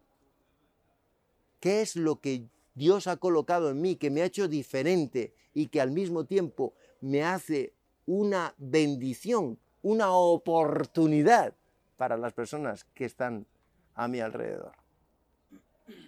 ¿Qué 1.61 1.81
es 1.81 1.97
lo 1.97 2.21
que 2.21 2.49
Dios 2.77 3.09
ha 3.09 3.17
colocado 3.17 3.71
en 3.71 3.81
mí, 3.81 3.97
que 3.97 4.11
me 4.11 4.23
ha 4.23 4.27
hecho 4.27 4.47
diferente 4.47 5.35
y 5.53 5.67
que 5.67 5.81
al 5.81 5.91
mismo 5.91 6.25
tiempo 6.25 6.75
me 7.01 7.25
hace 7.25 7.73
una 8.07 8.55
bendición, 8.59 9.59
una 9.83 10.13
oportunidad 10.13 11.55
para 11.97 12.17
las 12.17 12.33
personas 12.33 12.85
que 12.95 13.05
están 13.05 13.47
a 13.95 14.07
mi 14.07 14.21
alrededor? 14.21 14.73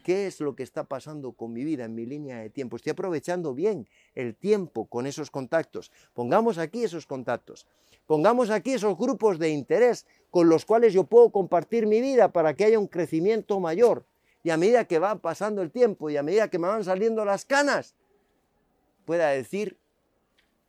¿Qué 0.05 0.27
es 0.27 0.41
lo 0.41 0.57
que 0.57 0.62
está 0.62 0.85
pasando 0.85 1.33
con 1.33 1.53
mi 1.53 1.64
vida 1.64 1.85
en 1.85 1.95
mi 1.95 2.05
línea 2.05 2.39
de 2.39 2.51
tiempo? 2.51 2.77
Estoy 2.77 2.91
aprovechando 2.91 3.55
bien 3.55 3.89
el 4.14 4.35
tiempo 4.35 4.87
con 4.87 5.07
esos 5.07 5.31
contactos. 5.31 5.93
Pongamos 6.14 6.59
aquí 6.59 6.83
esos 6.83 7.07
contactos. 7.07 7.66
Pongamos 8.07 8.51
aquí 8.51 8.73
esos 8.73 8.97
grupos 8.97 9.39
de 9.39 9.51
interés 9.51 10.07
con 10.31 10.49
los 10.49 10.64
cuales 10.64 10.93
yo 10.93 11.05
puedo 11.05 11.31
compartir 11.31 11.87
mi 11.87 12.01
vida 12.01 12.33
para 12.33 12.55
que 12.55 12.64
haya 12.64 12.79
un 12.79 12.89
crecimiento 12.89 13.61
mayor. 13.61 14.05
Y 14.49 14.51
a 14.51 14.57
medida 14.57 14.86
que 14.86 14.99
va 14.99 15.14
pasando 15.16 15.61
el 15.61 15.70
tiempo 15.70 16.09
y 16.09 16.16
a 16.16 16.22
medida 16.22 16.49
que 16.49 16.59
me 16.59 16.68
van 16.68 16.82
saliendo 16.82 17.22
las 17.22 17.44
canas, 17.44 17.94
pueda 19.05 19.28
decir, 19.28 19.76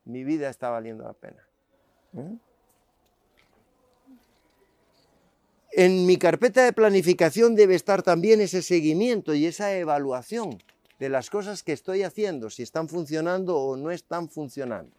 mi 0.03 0.25
vida 0.25 0.49
está 0.49 0.69
valiendo 0.69 1.05
la 1.05 1.13
pena. 1.13 1.47
¿Eh? 2.17 2.37
En 5.71 6.05
mi 6.05 6.17
carpeta 6.17 6.65
de 6.65 6.73
planificación 6.73 7.55
debe 7.55 7.75
estar 7.75 8.03
también 8.03 8.41
ese 8.41 8.63
seguimiento 8.63 9.33
y 9.33 9.45
esa 9.45 9.73
evaluación 9.73 10.61
de 10.99 11.07
las 11.07 11.29
cosas 11.29 11.63
que 11.63 11.71
estoy 11.71 12.03
haciendo, 12.03 12.49
si 12.49 12.63
están 12.63 12.89
funcionando 12.89 13.57
o 13.57 13.77
no 13.77 13.91
están 13.91 14.27
funcionando. 14.27 14.93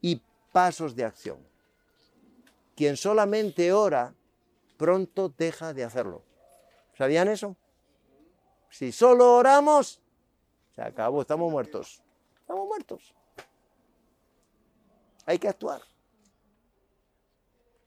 Y 0.00 0.22
pasos 0.52 0.94
de 0.94 1.02
acción. 1.02 1.38
Quien 2.76 2.96
solamente 2.96 3.72
ora, 3.72 4.14
pronto 4.76 5.34
deja 5.36 5.74
de 5.74 5.82
hacerlo. 5.82 6.25
¿Sabían 6.96 7.28
eso? 7.28 7.56
Si 8.70 8.92
solo 8.92 9.34
oramos, 9.34 10.00
se 10.74 10.82
acabó, 10.82 11.20
estamos 11.20 11.50
muertos. 11.50 12.02
Estamos 12.40 12.66
muertos. 12.66 13.14
Hay 15.26 15.38
que 15.38 15.48
actuar. 15.48 15.82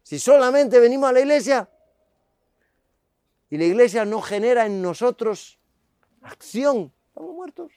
Si 0.03 0.19
solamente 0.19 0.79
venimos 0.79 1.09
a 1.09 1.13
la 1.13 1.19
iglesia 1.19 1.69
y 3.49 3.57
la 3.57 3.65
iglesia 3.65 4.05
no 4.05 4.21
genera 4.21 4.65
en 4.65 4.81
nosotros 4.81 5.59
acción, 6.21 6.91
estamos 7.07 7.33
muertos. 7.35 7.71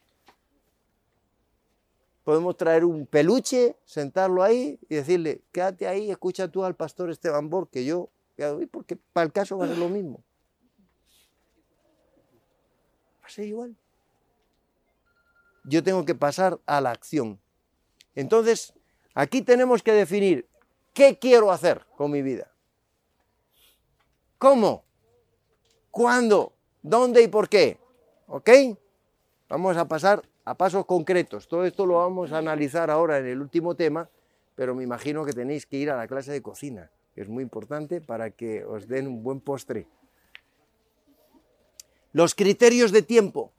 Podemos 2.25 2.57
traer 2.57 2.85
un 2.85 3.07
peluche, 3.07 3.77
sentarlo 3.85 4.43
ahí 4.43 4.79
y 4.89 4.95
decirle, 4.95 5.43
quédate 5.51 5.87
ahí, 5.87 6.11
escucha 6.11 6.49
tú 6.49 6.65
al 6.65 6.77
pastor 6.77 7.11
Esteban 7.11 7.51
Bor, 7.51 7.69
que 7.69 7.85
yo, 7.85 8.11
porque 8.71 8.97
para 8.97 9.27
el 9.27 9.33
caso 9.33 9.59
va 9.59 9.67
a 9.67 9.69
ser 9.69 9.79
lo 9.79 9.89
mismo. 9.89 10.23
Va 13.22 13.22
a 13.22 13.22
igual. 13.41 13.75
Yo 15.65 15.83
tengo 15.83 16.05
que 16.05 16.15
pasar 16.15 16.59
a 16.67 16.81
la 16.81 16.91
acción. 16.91 17.41
Entonces, 18.15 18.75
aquí 19.15 19.43
tenemos 19.43 19.83
que 19.83 19.93
definir 19.93 20.47
qué 20.93 21.19
quiero 21.19 21.51
hacer 21.51 21.87
con 21.97 22.11
mi 22.11 22.21
vida. 22.21 22.51
¿Cómo? 24.39 24.85
¿Cuándo? 25.91 26.53
¿Dónde 26.83 27.23
y 27.23 27.29
por 27.29 27.49
qué? 27.49 27.79
¿Ok? 28.27 28.51
Vamos 29.49 29.77
a 29.77 29.87
pasar 29.87 30.23
a 30.45 30.57
pasos 30.57 30.85
concretos. 30.87 31.47
Todo 31.47 31.65
esto 31.65 31.87
lo 31.87 31.99
vamos 31.99 32.33
a 32.33 32.39
analizar 32.39 32.91
ahora 32.91 33.19
en 33.19 33.27
el 33.27 33.41
último 33.41 33.77
tema, 33.77 34.09
pero 34.55 34.75
me 34.75 34.83
imagino 34.83 35.25
que 35.25 35.33
tenéis 35.33 35.67
que 35.67 35.77
ir 35.77 35.91
a 35.91 35.97
la 35.97 36.09
clase 36.09 36.33
de 36.33 36.43
cocina, 36.43 36.91
que 37.15 37.21
es 37.21 37.29
muy 37.29 37.43
importante 37.43 38.01
para 38.01 38.31
que 38.31 38.65
os 38.65 38.89
den 38.89 39.07
un 39.07 39.23
buen 39.23 39.41
postre. 39.41 39.87
Los 42.13 42.35
criterios 42.35 42.93
de 42.93 43.03
tiempo, 43.03 43.53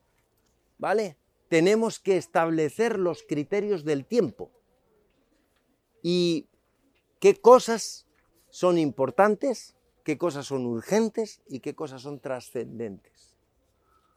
¿vale? 0.78 1.16
Tenemos 1.48 1.98
que 1.98 2.16
establecer 2.16 2.98
los 2.98 3.22
criterios 3.22 3.84
del 3.84 4.04
tiempo. 4.04 4.50
Y 6.02 6.46
qué 7.20 7.34
cosas 7.36 8.06
son 8.50 8.78
importantes, 8.78 9.74
qué 10.04 10.18
cosas 10.18 10.46
son 10.46 10.66
urgentes 10.66 11.40
y 11.48 11.60
qué 11.60 11.74
cosas 11.74 12.02
son 12.02 12.20
trascendentes. 12.20 13.34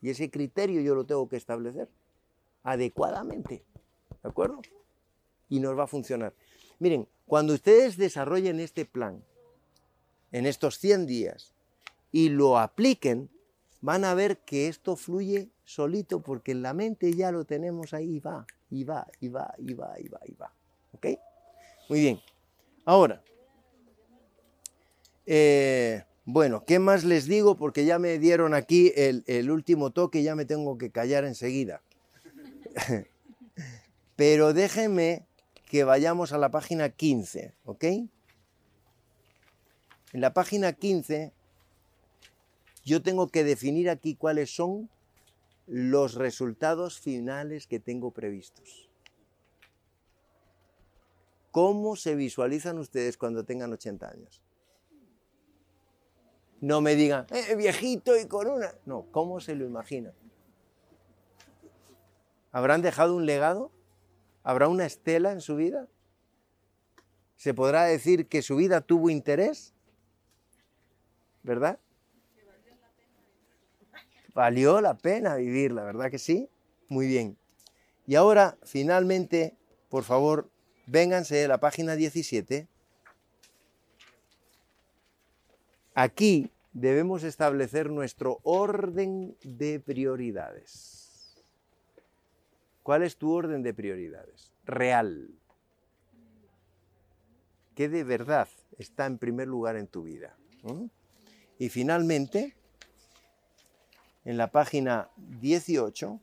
Y 0.01 0.09
ese 0.09 0.29
criterio 0.29 0.81
yo 0.81 0.93
lo 0.93 1.05
tengo 1.05 1.27
que 1.27 1.37
establecer 1.37 1.89
adecuadamente. 2.63 3.63
¿De 4.21 4.29
acuerdo? 4.29 4.61
Y 5.49 5.59
nos 5.59 5.77
va 5.77 5.83
a 5.83 5.87
funcionar. 5.87 6.33
Miren, 6.79 7.07
cuando 7.25 7.53
ustedes 7.53 7.97
desarrollen 7.97 8.59
este 8.59 8.85
plan 8.85 9.23
en 10.31 10.45
estos 10.45 10.77
100 10.77 11.07
días 11.07 11.53
y 12.11 12.29
lo 12.29 12.59
apliquen, 12.59 13.29
van 13.81 14.05
a 14.05 14.13
ver 14.13 14.39
que 14.39 14.67
esto 14.67 14.95
fluye 14.95 15.49
solito 15.63 16.21
porque 16.21 16.51
en 16.51 16.61
la 16.61 16.73
mente 16.73 17.13
ya 17.13 17.31
lo 17.31 17.45
tenemos 17.45 17.93
ahí 17.93 18.15
y 18.15 18.19
va, 18.19 18.45
y 18.69 18.83
va, 18.83 19.07
y 19.19 19.29
va, 19.29 19.53
y 19.57 19.73
va, 19.73 19.99
y 19.99 20.07
va, 20.07 20.19
y 20.25 20.33
va. 20.33 20.53
¿Ok? 20.93 21.07
Muy 21.89 21.99
bien. 22.01 22.19
Ahora, 22.85 23.21
eh, 25.25 26.03
bueno, 26.23 26.63
¿qué 26.65 26.79
más 26.79 27.03
les 27.03 27.25
digo? 27.25 27.55
Porque 27.55 27.85
ya 27.85 27.99
me 27.99 28.17
dieron 28.17 28.53
aquí 28.53 28.91
el, 28.95 29.51
último 29.51 29.91
toque 29.91 30.19
y 30.19 30.23
ya 30.23 30.35
me 30.35 30.45
tengo 30.45 30.77
que 30.77 30.89
callar 30.89 31.25
enseguida. 31.25 31.81
Pero 34.15 34.53
déjenme 34.53 35.25
que 35.69 35.83
vayamos 35.83 36.31
a 36.31 36.37
la 36.37 36.49
página 36.49 36.89
15, 36.89 37.53
¿ok? 37.65 37.83
En 37.83 38.09
la 40.13 40.33
página 40.33 40.73
15 40.73 41.33
yo 42.87 43.01
tengo 43.01 43.27
que 43.27 43.43
definir 43.43 43.89
aquí 43.89 44.15
cuáles 44.15 44.55
son 44.55 44.89
los 45.65 46.15
resultados 46.15 47.01
finales 47.01 47.67
que 47.67 47.81
tengo 47.81 48.11
previstos. 48.11 48.89
¿Cómo 51.51 51.97
se 51.97 52.15
visualizan 52.15 52.77
ustedes 52.77 53.17
cuando 53.17 53.43
tengan 53.43 53.73
80 53.73 54.09
años? 54.09 54.41
No 56.61 56.79
me 56.79 56.95
digan, 56.95 57.27
eh, 57.29 57.55
viejito 57.55 58.17
y 58.17 58.25
con 58.25 58.47
una. 58.47 58.73
No, 58.85 59.05
¿cómo 59.11 59.41
se 59.41 59.55
lo 59.55 59.65
imaginan? 59.65 60.13
¿Habrán 62.53 62.81
dejado 62.81 63.17
un 63.17 63.25
legado? 63.25 63.69
¿Habrá 64.43 64.69
una 64.69 64.85
estela 64.85 65.33
en 65.33 65.41
su 65.41 65.57
vida? 65.57 65.89
¿Se 67.35 67.53
podrá 67.53 67.83
decir 67.83 68.27
que 68.27 68.41
su 68.41 68.55
vida 68.55 68.79
tuvo 68.79 69.09
interés? 69.09 69.73
¿Verdad? 71.43 71.79
Valió 74.37 74.81
la 74.81 74.95
pena 74.95 75.33
vivirla, 75.33 75.83
¿verdad 75.83 76.11
que 76.11 76.19
sí? 76.19 76.47
Muy 76.89 77.07
bien. 77.07 77.39
Y 78.05 78.13
ahora, 78.13 78.55
finalmente, 78.61 79.57
por 79.89 80.03
favor, 80.03 80.51
vénganse 80.85 81.45
a 81.45 81.47
la 81.47 81.59
página 81.59 81.95
17. 81.95 82.67
Aquí 85.95 86.51
debemos 86.71 87.23
establecer 87.23 87.89
nuestro 87.89 88.37
orden 88.43 89.35
de 89.41 89.79
prioridades. 89.79 91.43
¿Cuál 92.83 93.01
es 93.01 93.17
tu 93.17 93.33
orden 93.33 93.63
de 93.63 93.73
prioridades? 93.73 94.53
Real. 94.65 95.31
¿Qué 97.73 97.89
de 97.89 98.03
verdad 98.03 98.47
está 98.77 99.07
en 99.07 99.17
primer 99.17 99.47
lugar 99.47 99.77
en 99.77 99.87
tu 99.87 100.03
vida? 100.03 100.37
¿Mm? 100.61 100.85
Y 101.57 101.69
finalmente, 101.69 102.55
en 104.27 104.35
la 104.35 104.51
página 104.51 105.09
18, 105.39 106.19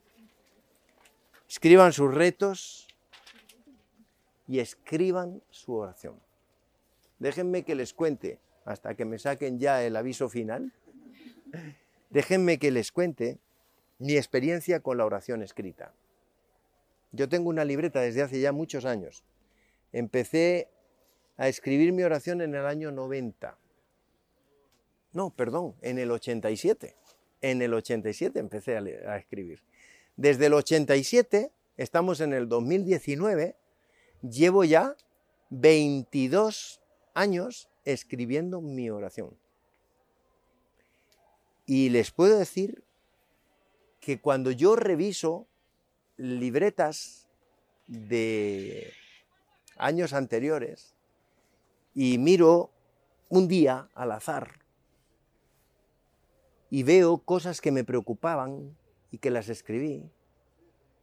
escriban 1.49 1.95
sus 1.95 2.13
retos 2.13 2.87
y 4.47 4.59
escriban 4.59 5.43
su 5.49 5.73
oración. 5.73 6.21
Déjenme 7.19 7.63
que 7.63 7.75
les 7.75 7.95
cuente 7.95 8.41
hasta 8.67 8.95
que 8.95 9.07
me 9.07 9.19
saquen 9.19 9.59
ya 9.59 9.83
el 9.83 9.97
aviso 9.97 10.29
final, 10.29 10.75
déjenme 12.11 12.59
que 12.59 12.71
les 12.71 12.93
cuente 12.93 13.39
mi 13.99 14.19
experiencia 14.19 14.81
con 14.81 14.99
la 14.99 15.07
oración 15.07 15.41
escrita. 15.41 15.95
Yo 17.11 17.27
tengo 17.31 17.49
una 17.49 17.65
libreta 17.65 18.03
desde 18.03 18.21
hace 18.21 18.39
ya 18.39 18.53
muchos 18.53 18.85
años. 18.85 19.25
Empecé 19.93 20.69
a 21.39 21.49
escribir 21.49 21.95
mi 21.95 22.03
oración 22.03 22.43
en 22.43 22.55
el 22.55 22.67
año 22.67 22.93
90. 22.93 23.57
No, 25.15 25.31
perdón, 25.31 25.75
en 25.81 25.99
el 25.99 26.11
87. 26.11 26.97
En 27.45 27.61
el 27.61 27.75
87 27.75 28.39
empecé 28.39 28.75
a, 28.75 28.81
a 28.81 29.19
escribir. 29.19 29.61
Desde 30.17 30.47
el 30.47 30.55
87, 30.55 31.53
estamos 31.77 32.23
en 32.23 32.33
el 32.33 32.49
2019, 32.49 33.55
llevo 34.23 34.65
ya 34.65 34.97
22 35.51 36.81
años 37.13 37.69
escribiendo 37.85 38.63
mi 38.63 38.89
oración. 38.89 39.37
Y 41.67 41.91
les 41.91 42.13
puedo 42.13 42.39
decir 42.39 42.83
que 44.01 44.19
cuando 44.19 44.51
yo 44.51 44.75
reviso 44.75 45.47
libretas 46.17 47.29
de 47.87 48.91
años 49.77 50.15
anteriores 50.15 50.95
y 51.95 52.17
miro 52.17 52.71
un 53.29 53.49
día 53.49 53.91
al 53.93 54.13
azar 54.13 54.64
y 56.75 56.83
veo 56.83 57.19
cosas 57.19 57.61
que 57.61 57.71
me 57.71 57.85
preocupaban 57.85 58.77
y 59.13 59.19
que 59.19 59.31
las 59.31 59.49
escribí, 59.49 60.11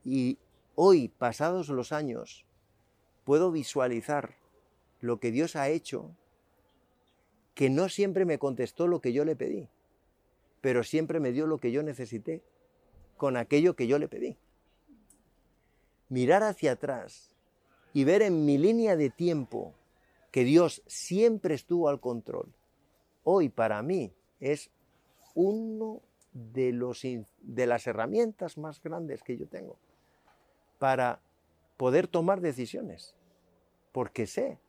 y 0.04 0.38
hoy, 0.76 1.08
pasados 1.08 1.70
los 1.70 1.94
años, 1.94 2.46
puedo 3.24 3.54
visualizar 3.54 4.36
lo 5.00 5.22
que 5.22 5.32
Dios 5.32 5.56
ha 5.56 5.70
hecho 5.70 6.14
que 7.54 7.70
no 7.70 7.88
siempre 7.88 8.26
me 8.26 8.38
contestó 8.38 8.86
lo 8.86 9.00
que 9.00 9.14
yo 9.14 9.24
le 9.24 9.38
pedí, 9.38 9.70
pero 10.60 10.84
siempre 10.84 11.22
me 11.22 11.32
dio 11.32 11.48
lo 11.48 11.60
que 11.60 11.72
yo 11.72 11.84
necesité 11.84 12.44
con 13.16 13.38
aquello 13.38 13.78
que 13.78 13.88
yo 13.88 13.98
le 13.98 14.10
pedí. 14.10 14.36
Mirar 16.10 16.44
hacia 16.44 16.74
atrás 16.74 17.34
y 17.94 18.04
ver 18.04 18.24
en 18.24 18.44
mi 18.44 18.58
línea 18.58 18.98
de 18.98 19.10
tiempo 19.10 19.74
que 20.32 20.44
Dios 20.44 20.84
siempre 20.86 21.56
estuvo 21.56 21.88
al 21.88 22.02
control, 22.02 22.52
hoy 23.24 23.48
para 23.48 23.82
mí 23.82 24.12
es 24.42 24.70
uno 25.34 26.02
de, 26.34 26.72
los, 26.72 27.02
de 27.02 27.68
las 27.68 27.88
herramientas 27.88 28.58
más 28.58 28.82
grandes 28.82 29.24
que 29.24 29.38
yo 29.38 29.48
tengo 29.48 29.78
para 30.80 31.22
poder 31.78 32.08
tomar 32.08 32.42
decisiones, 32.42 33.16
porque 33.92 34.28
sé 34.28 34.60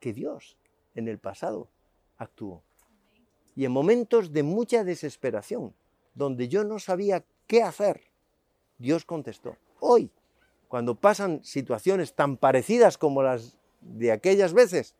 que 0.00 0.12
Dios 0.12 0.56
en 0.94 1.08
el 1.08 1.18
pasado 1.18 1.68
actuó. 2.16 2.62
Y 3.54 3.64
en 3.64 3.72
momentos 3.72 4.32
de 4.32 4.42
mucha 4.42 4.84
desesperación, 4.84 5.74
donde 6.14 6.48
yo 6.48 6.64
no 6.64 6.78
sabía 6.78 7.24
qué 7.46 7.62
hacer, 7.62 8.02
Dios 8.78 9.04
contestó. 9.04 9.56
Hoy, 9.80 10.10
cuando 10.68 10.94
pasan 10.94 11.42
situaciones 11.42 12.14
tan 12.14 12.36
parecidas 12.36 12.98
como 12.98 13.22
las 13.22 13.58
de 13.80 14.12
aquellas 14.12 14.52
veces, 14.52 14.94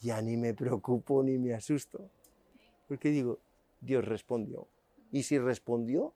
ya 0.00 0.20
ni 0.20 0.36
me 0.36 0.52
preocupo 0.54 1.22
ni 1.22 1.38
me 1.38 1.54
asusto. 1.54 2.10
Porque 2.88 3.08
digo, 3.08 3.38
Dios 3.82 4.04
respondió. 4.06 4.68
Y 5.10 5.24
si 5.24 5.38
respondió, 5.38 6.14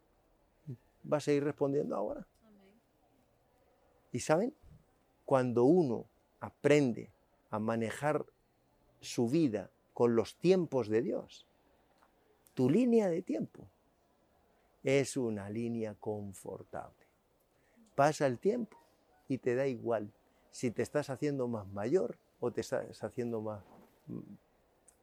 va 1.12 1.18
a 1.18 1.20
seguir 1.20 1.44
respondiendo 1.44 1.94
ahora. 1.94 2.26
Y 4.12 4.20
saben, 4.20 4.54
cuando 5.26 5.64
uno 5.64 6.06
aprende 6.40 7.12
a 7.50 7.58
manejar 7.58 8.24
su 9.00 9.28
vida 9.28 9.70
con 9.92 10.16
los 10.16 10.36
tiempos 10.36 10.88
de 10.88 11.02
Dios. 11.02 11.46
Tu 12.54 12.70
línea 12.70 13.08
de 13.08 13.22
tiempo 13.22 13.68
es 14.82 15.16
una 15.16 15.50
línea 15.50 15.94
confortable. 15.94 17.06
Pasa 17.94 18.26
el 18.26 18.38
tiempo 18.38 18.78
y 19.28 19.38
te 19.38 19.54
da 19.54 19.66
igual 19.66 20.12
si 20.50 20.70
te 20.70 20.82
estás 20.82 21.10
haciendo 21.10 21.48
más 21.48 21.66
mayor 21.68 22.18
o 22.40 22.50
te 22.50 22.60
estás 22.60 23.02
haciendo 23.02 23.40
más, 23.40 23.64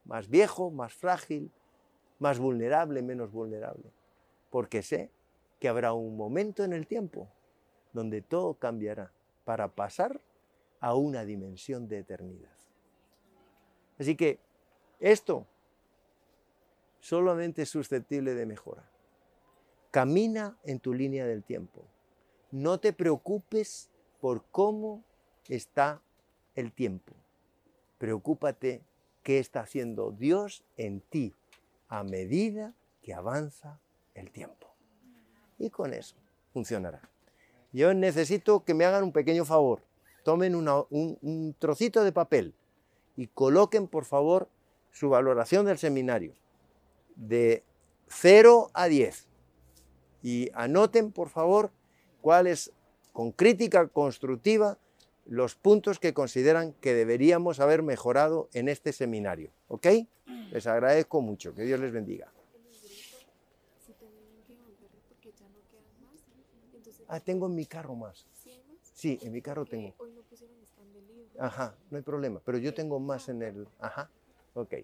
más 0.06 0.30
viejo, 0.30 0.72
más 0.72 0.94
frágil, 0.94 1.52
más 2.24 2.40
vulnerable, 2.40 3.02
menos 3.02 3.34
vulnerable. 3.34 3.92
Porque 4.50 4.82
sé 4.82 5.12
que 5.60 5.68
habrá 5.68 5.92
un 5.92 6.16
momento 6.16 6.64
en 6.64 6.72
el 6.72 6.88
tiempo 6.88 7.28
donde 7.92 8.22
todo 8.22 8.54
cambiará 8.54 9.12
para 9.44 9.68
pasar 9.68 10.22
a 10.80 10.96
una 10.96 11.26
dimensión 11.26 11.90
de 11.90 12.00
eternidad. 12.00 12.56
Así 14.00 14.16
que 14.16 14.40
esto 15.02 15.46
solamente 17.02 17.64
es 17.64 17.70
susceptible 17.70 18.34
de 18.36 18.46
mejora. 18.46 18.90
Camina 19.92 20.58
en 20.64 20.80
tu 20.80 20.94
línea 20.94 21.26
del 21.26 21.44
tiempo. 21.44 21.84
No 22.52 22.80
te 22.80 22.94
preocupes 22.94 23.90
por 24.22 24.46
cómo 24.50 25.04
está 25.50 26.02
el 26.56 26.72
tiempo. 26.72 27.14
Preocúpate 27.98 28.82
qué 29.24 29.40
está 29.40 29.60
haciendo 29.60 30.12
Dios 30.12 30.64
en 30.78 31.02
ti 31.02 31.36
a 31.94 32.04
medida 32.04 32.74
que 33.04 33.14
avanza 33.14 33.80
el 34.16 34.32
tiempo. 34.32 34.74
Y 35.60 35.70
con 35.70 35.94
eso 35.94 36.16
funcionará. 36.52 37.08
Yo 37.72 37.94
necesito 37.94 38.64
que 38.64 38.74
me 38.74 38.84
hagan 38.84 39.04
un 39.04 39.12
pequeño 39.12 39.46
favor. 39.46 39.84
Tomen 40.24 40.56
un, 40.56 40.68
un 40.90 41.56
trocito 41.60 42.04
de 42.04 42.12
papel 42.12 42.56
y 43.16 43.28
coloquen, 43.28 43.88
por 43.88 44.06
favor, 44.06 44.50
su 44.92 45.10
valoración 45.10 45.68
del 45.68 45.78
seminario 45.78 46.34
de 47.16 47.64
0 48.08 48.72
a 48.74 48.88
10. 48.88 49.28
Y 50.24 50.50
anoten, 50.56 51.12
por 51.12 51.30
favor, 51.30 51.70
cuáles, 52.22 52.72
con 53.12 53.32
crítica 53.32 53.88
constructiva, 53.88 54.80
los 55.26 55.56
puntos 55.56 56.00
que 56.00 56.14
consideran 56.14 56.74
que 56.74 56.94
deberíamos 56.94 57.60
haber 57.60 57.84
mejorado 57.84 58.50
en 58.54 58.70
este 58.70 58.94
seminario. 58.94 59.52
¿Ok? 59.68 59.88
Les 60.52 60.68
agradezco 60.68 61.22
mucho. 61.22 61.54
Que 61.54 61.64
Dios 61.64 61.80
les 61.80 61.92
bendiga. 61.92 62.32
Ah, 67.08 67.20
tengo 67.20 67.46
en 67.46 67.56
mi 67.56 67.66
carro 67.66 67.96
más. 67.96 68.26
Sí, 68.94 69.20
en 69.22 69.32
mi 69.32 69.42
carro 69.42 69.66
tengo. 69.66 69.94
Ajá, 71.40 71.76
no 71.90 71.98
hay 71.98 72.04
problema. 72.04 72.42
Pero 72.44 72.58
yo 72.58 72.74
tengo 72.74 73.00
más 73.00 73.30
en 73.30 73.42
el... 73.42 73.68
Ajá. 73.80 74.10
Ok. 74.54 74.76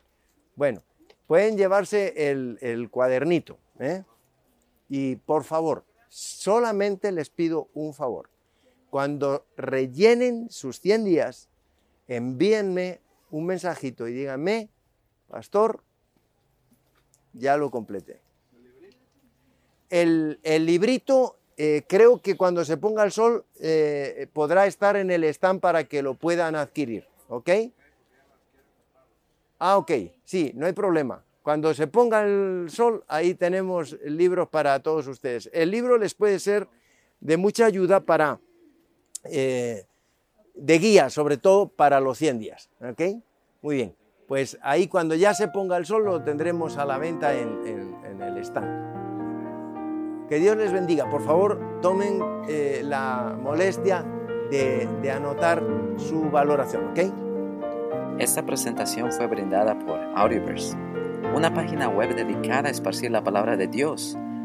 Bueno, 0.55 0.83
pueden 1.27 1.57
llevarse 1.57 2.29
el, 2.29 2.89
cuadernito. 2.91 3.57
¿eh? 3.79 4.03
Y 4.89 5.15
por 5.15 5.43
favor, 5.43 5.85
solamente 6.09 7.11
les 7.11 7.29
pido 7.29 7.69
un 7.73 7.93
favor. 7.93 8.29
Cuando 8.89 9.45
rellenen 9.55 10.49
sus 10.49 10.79
100 10.79 11.05
días, 11.05 11.49
envíenme 12.07 12.99
un 13.31 13.45
mensajito 13.45 14.07
y 14.07 14.13
díganme, 14.13 14.69
pastor, 15.27 15.83
ya 17.33 17.57
lo 17.57 17.69
completé. 17.69 18.21
El, 19.89 20.39
el 20.43 20.65
librito, 20.65 21.37
eh, 21.57 21.83
creo 21.87 22.21
que 22.21 22.37
cuando 22.37 22.63
se 22.63 22.77
ponga 22.77 23.03
el 23.03 23.11
sol 23.11 23.45
eh, 23.59 24.27
podrá 24.33 24.65
estar 24.65 24.95
en 24.95 25.11
el 25.11 25.23
stand 25.25 25.59
para 25.59 25.83
que 25.83 26.01
lo 26.01 26.13
puedan 26.13 26.55
adquirir, 26.55 27.07
¿ok? 27.27 27.49
Ah, 29.59 29.77
ok, 29.77 29.91
sí, 30.23 30.51
no 30.55 30.65
hay 30.65 30.73
problema. 30.73 31.23
Cuando 31.43 31.73
se 31.73 31.87
ponga 31.87 32.23
el 32.23 32.69
sol, 32.69 33.03
ahí 33.07 33.33
tenemos 33.33 33.97
libros 34.03 34.47
para 34.49 34.79
todos 34.81 35.07
ustedes. 35.07 35.49
El 35.51 35.71
libro 35.71 35.97
les 35.97 36.13
puede 36.13 36.39
ser 36.39 36.67
de 37.19 37.37
mucha 37.37 37.65
ayuda 37.65 37.99
para, 37.99 38.39
eh, 39.25 39.85
de 40.55 40.79
guía, 40.79 41.09
sobre 41.09 41.37
todo 41.37 41.67
para 41.69 41.99
los 41.99 42.17
100 42.17 42.39
días, 42.39 42.69
¿ok? 42.81 43.01
Muy 43.61 43.75
bien, 43.75 43.95
pues 44.27 44.57
ahí 44.61 44.87
cuando 44.87 45.15
ya 45.15 45.33
se 45.33 45.47
ponga 45.47 45.77
el 45.77 45.85
sol 45.85 46.05
lo 46.05 46.21
tendremos 46.23 46.77
a 46.77 46.85
la 46.85 46.97
venta 46.97 47.33
en, 47.33 47.59
en- 47.65 47.95
en 48.05 48.21
el 48.21 48.37
stand. 48.39 50.27
Que 50.29 50.37
Dios 50.39 50.55
les 50.57 50.71
bendiga. 50.71 51.09
Por 51.09 51.23
favor, 51.23 51.79
tomen 51.81 52.21
eh, 52.47 52.81
la 52.83 53.35
molestia 53.41 54.05
de, 54.51 54.87
de 55.01 55.11
anotar 55.11 55.63
su 55.97 56.29
valoración, 56.29 56.89
¿ok? 56.89 56.99
Esta 58.19 58.45
presentación 58.45 59.11
fue 59.11 59.27
brindada 59.27 59.77
por 59.79 59.99
Audioverse, 60.15 60.75
una 61.35 61.53
página 61.53 61.87
web 61.89 62.15
dedicada 62.15 62.67
a 62.67 62.71
esparcir 62.71 63.09
la 63.11 63.23
palabra 63.23 63.55
de 63.57 63.67
Dios 63.67 64.17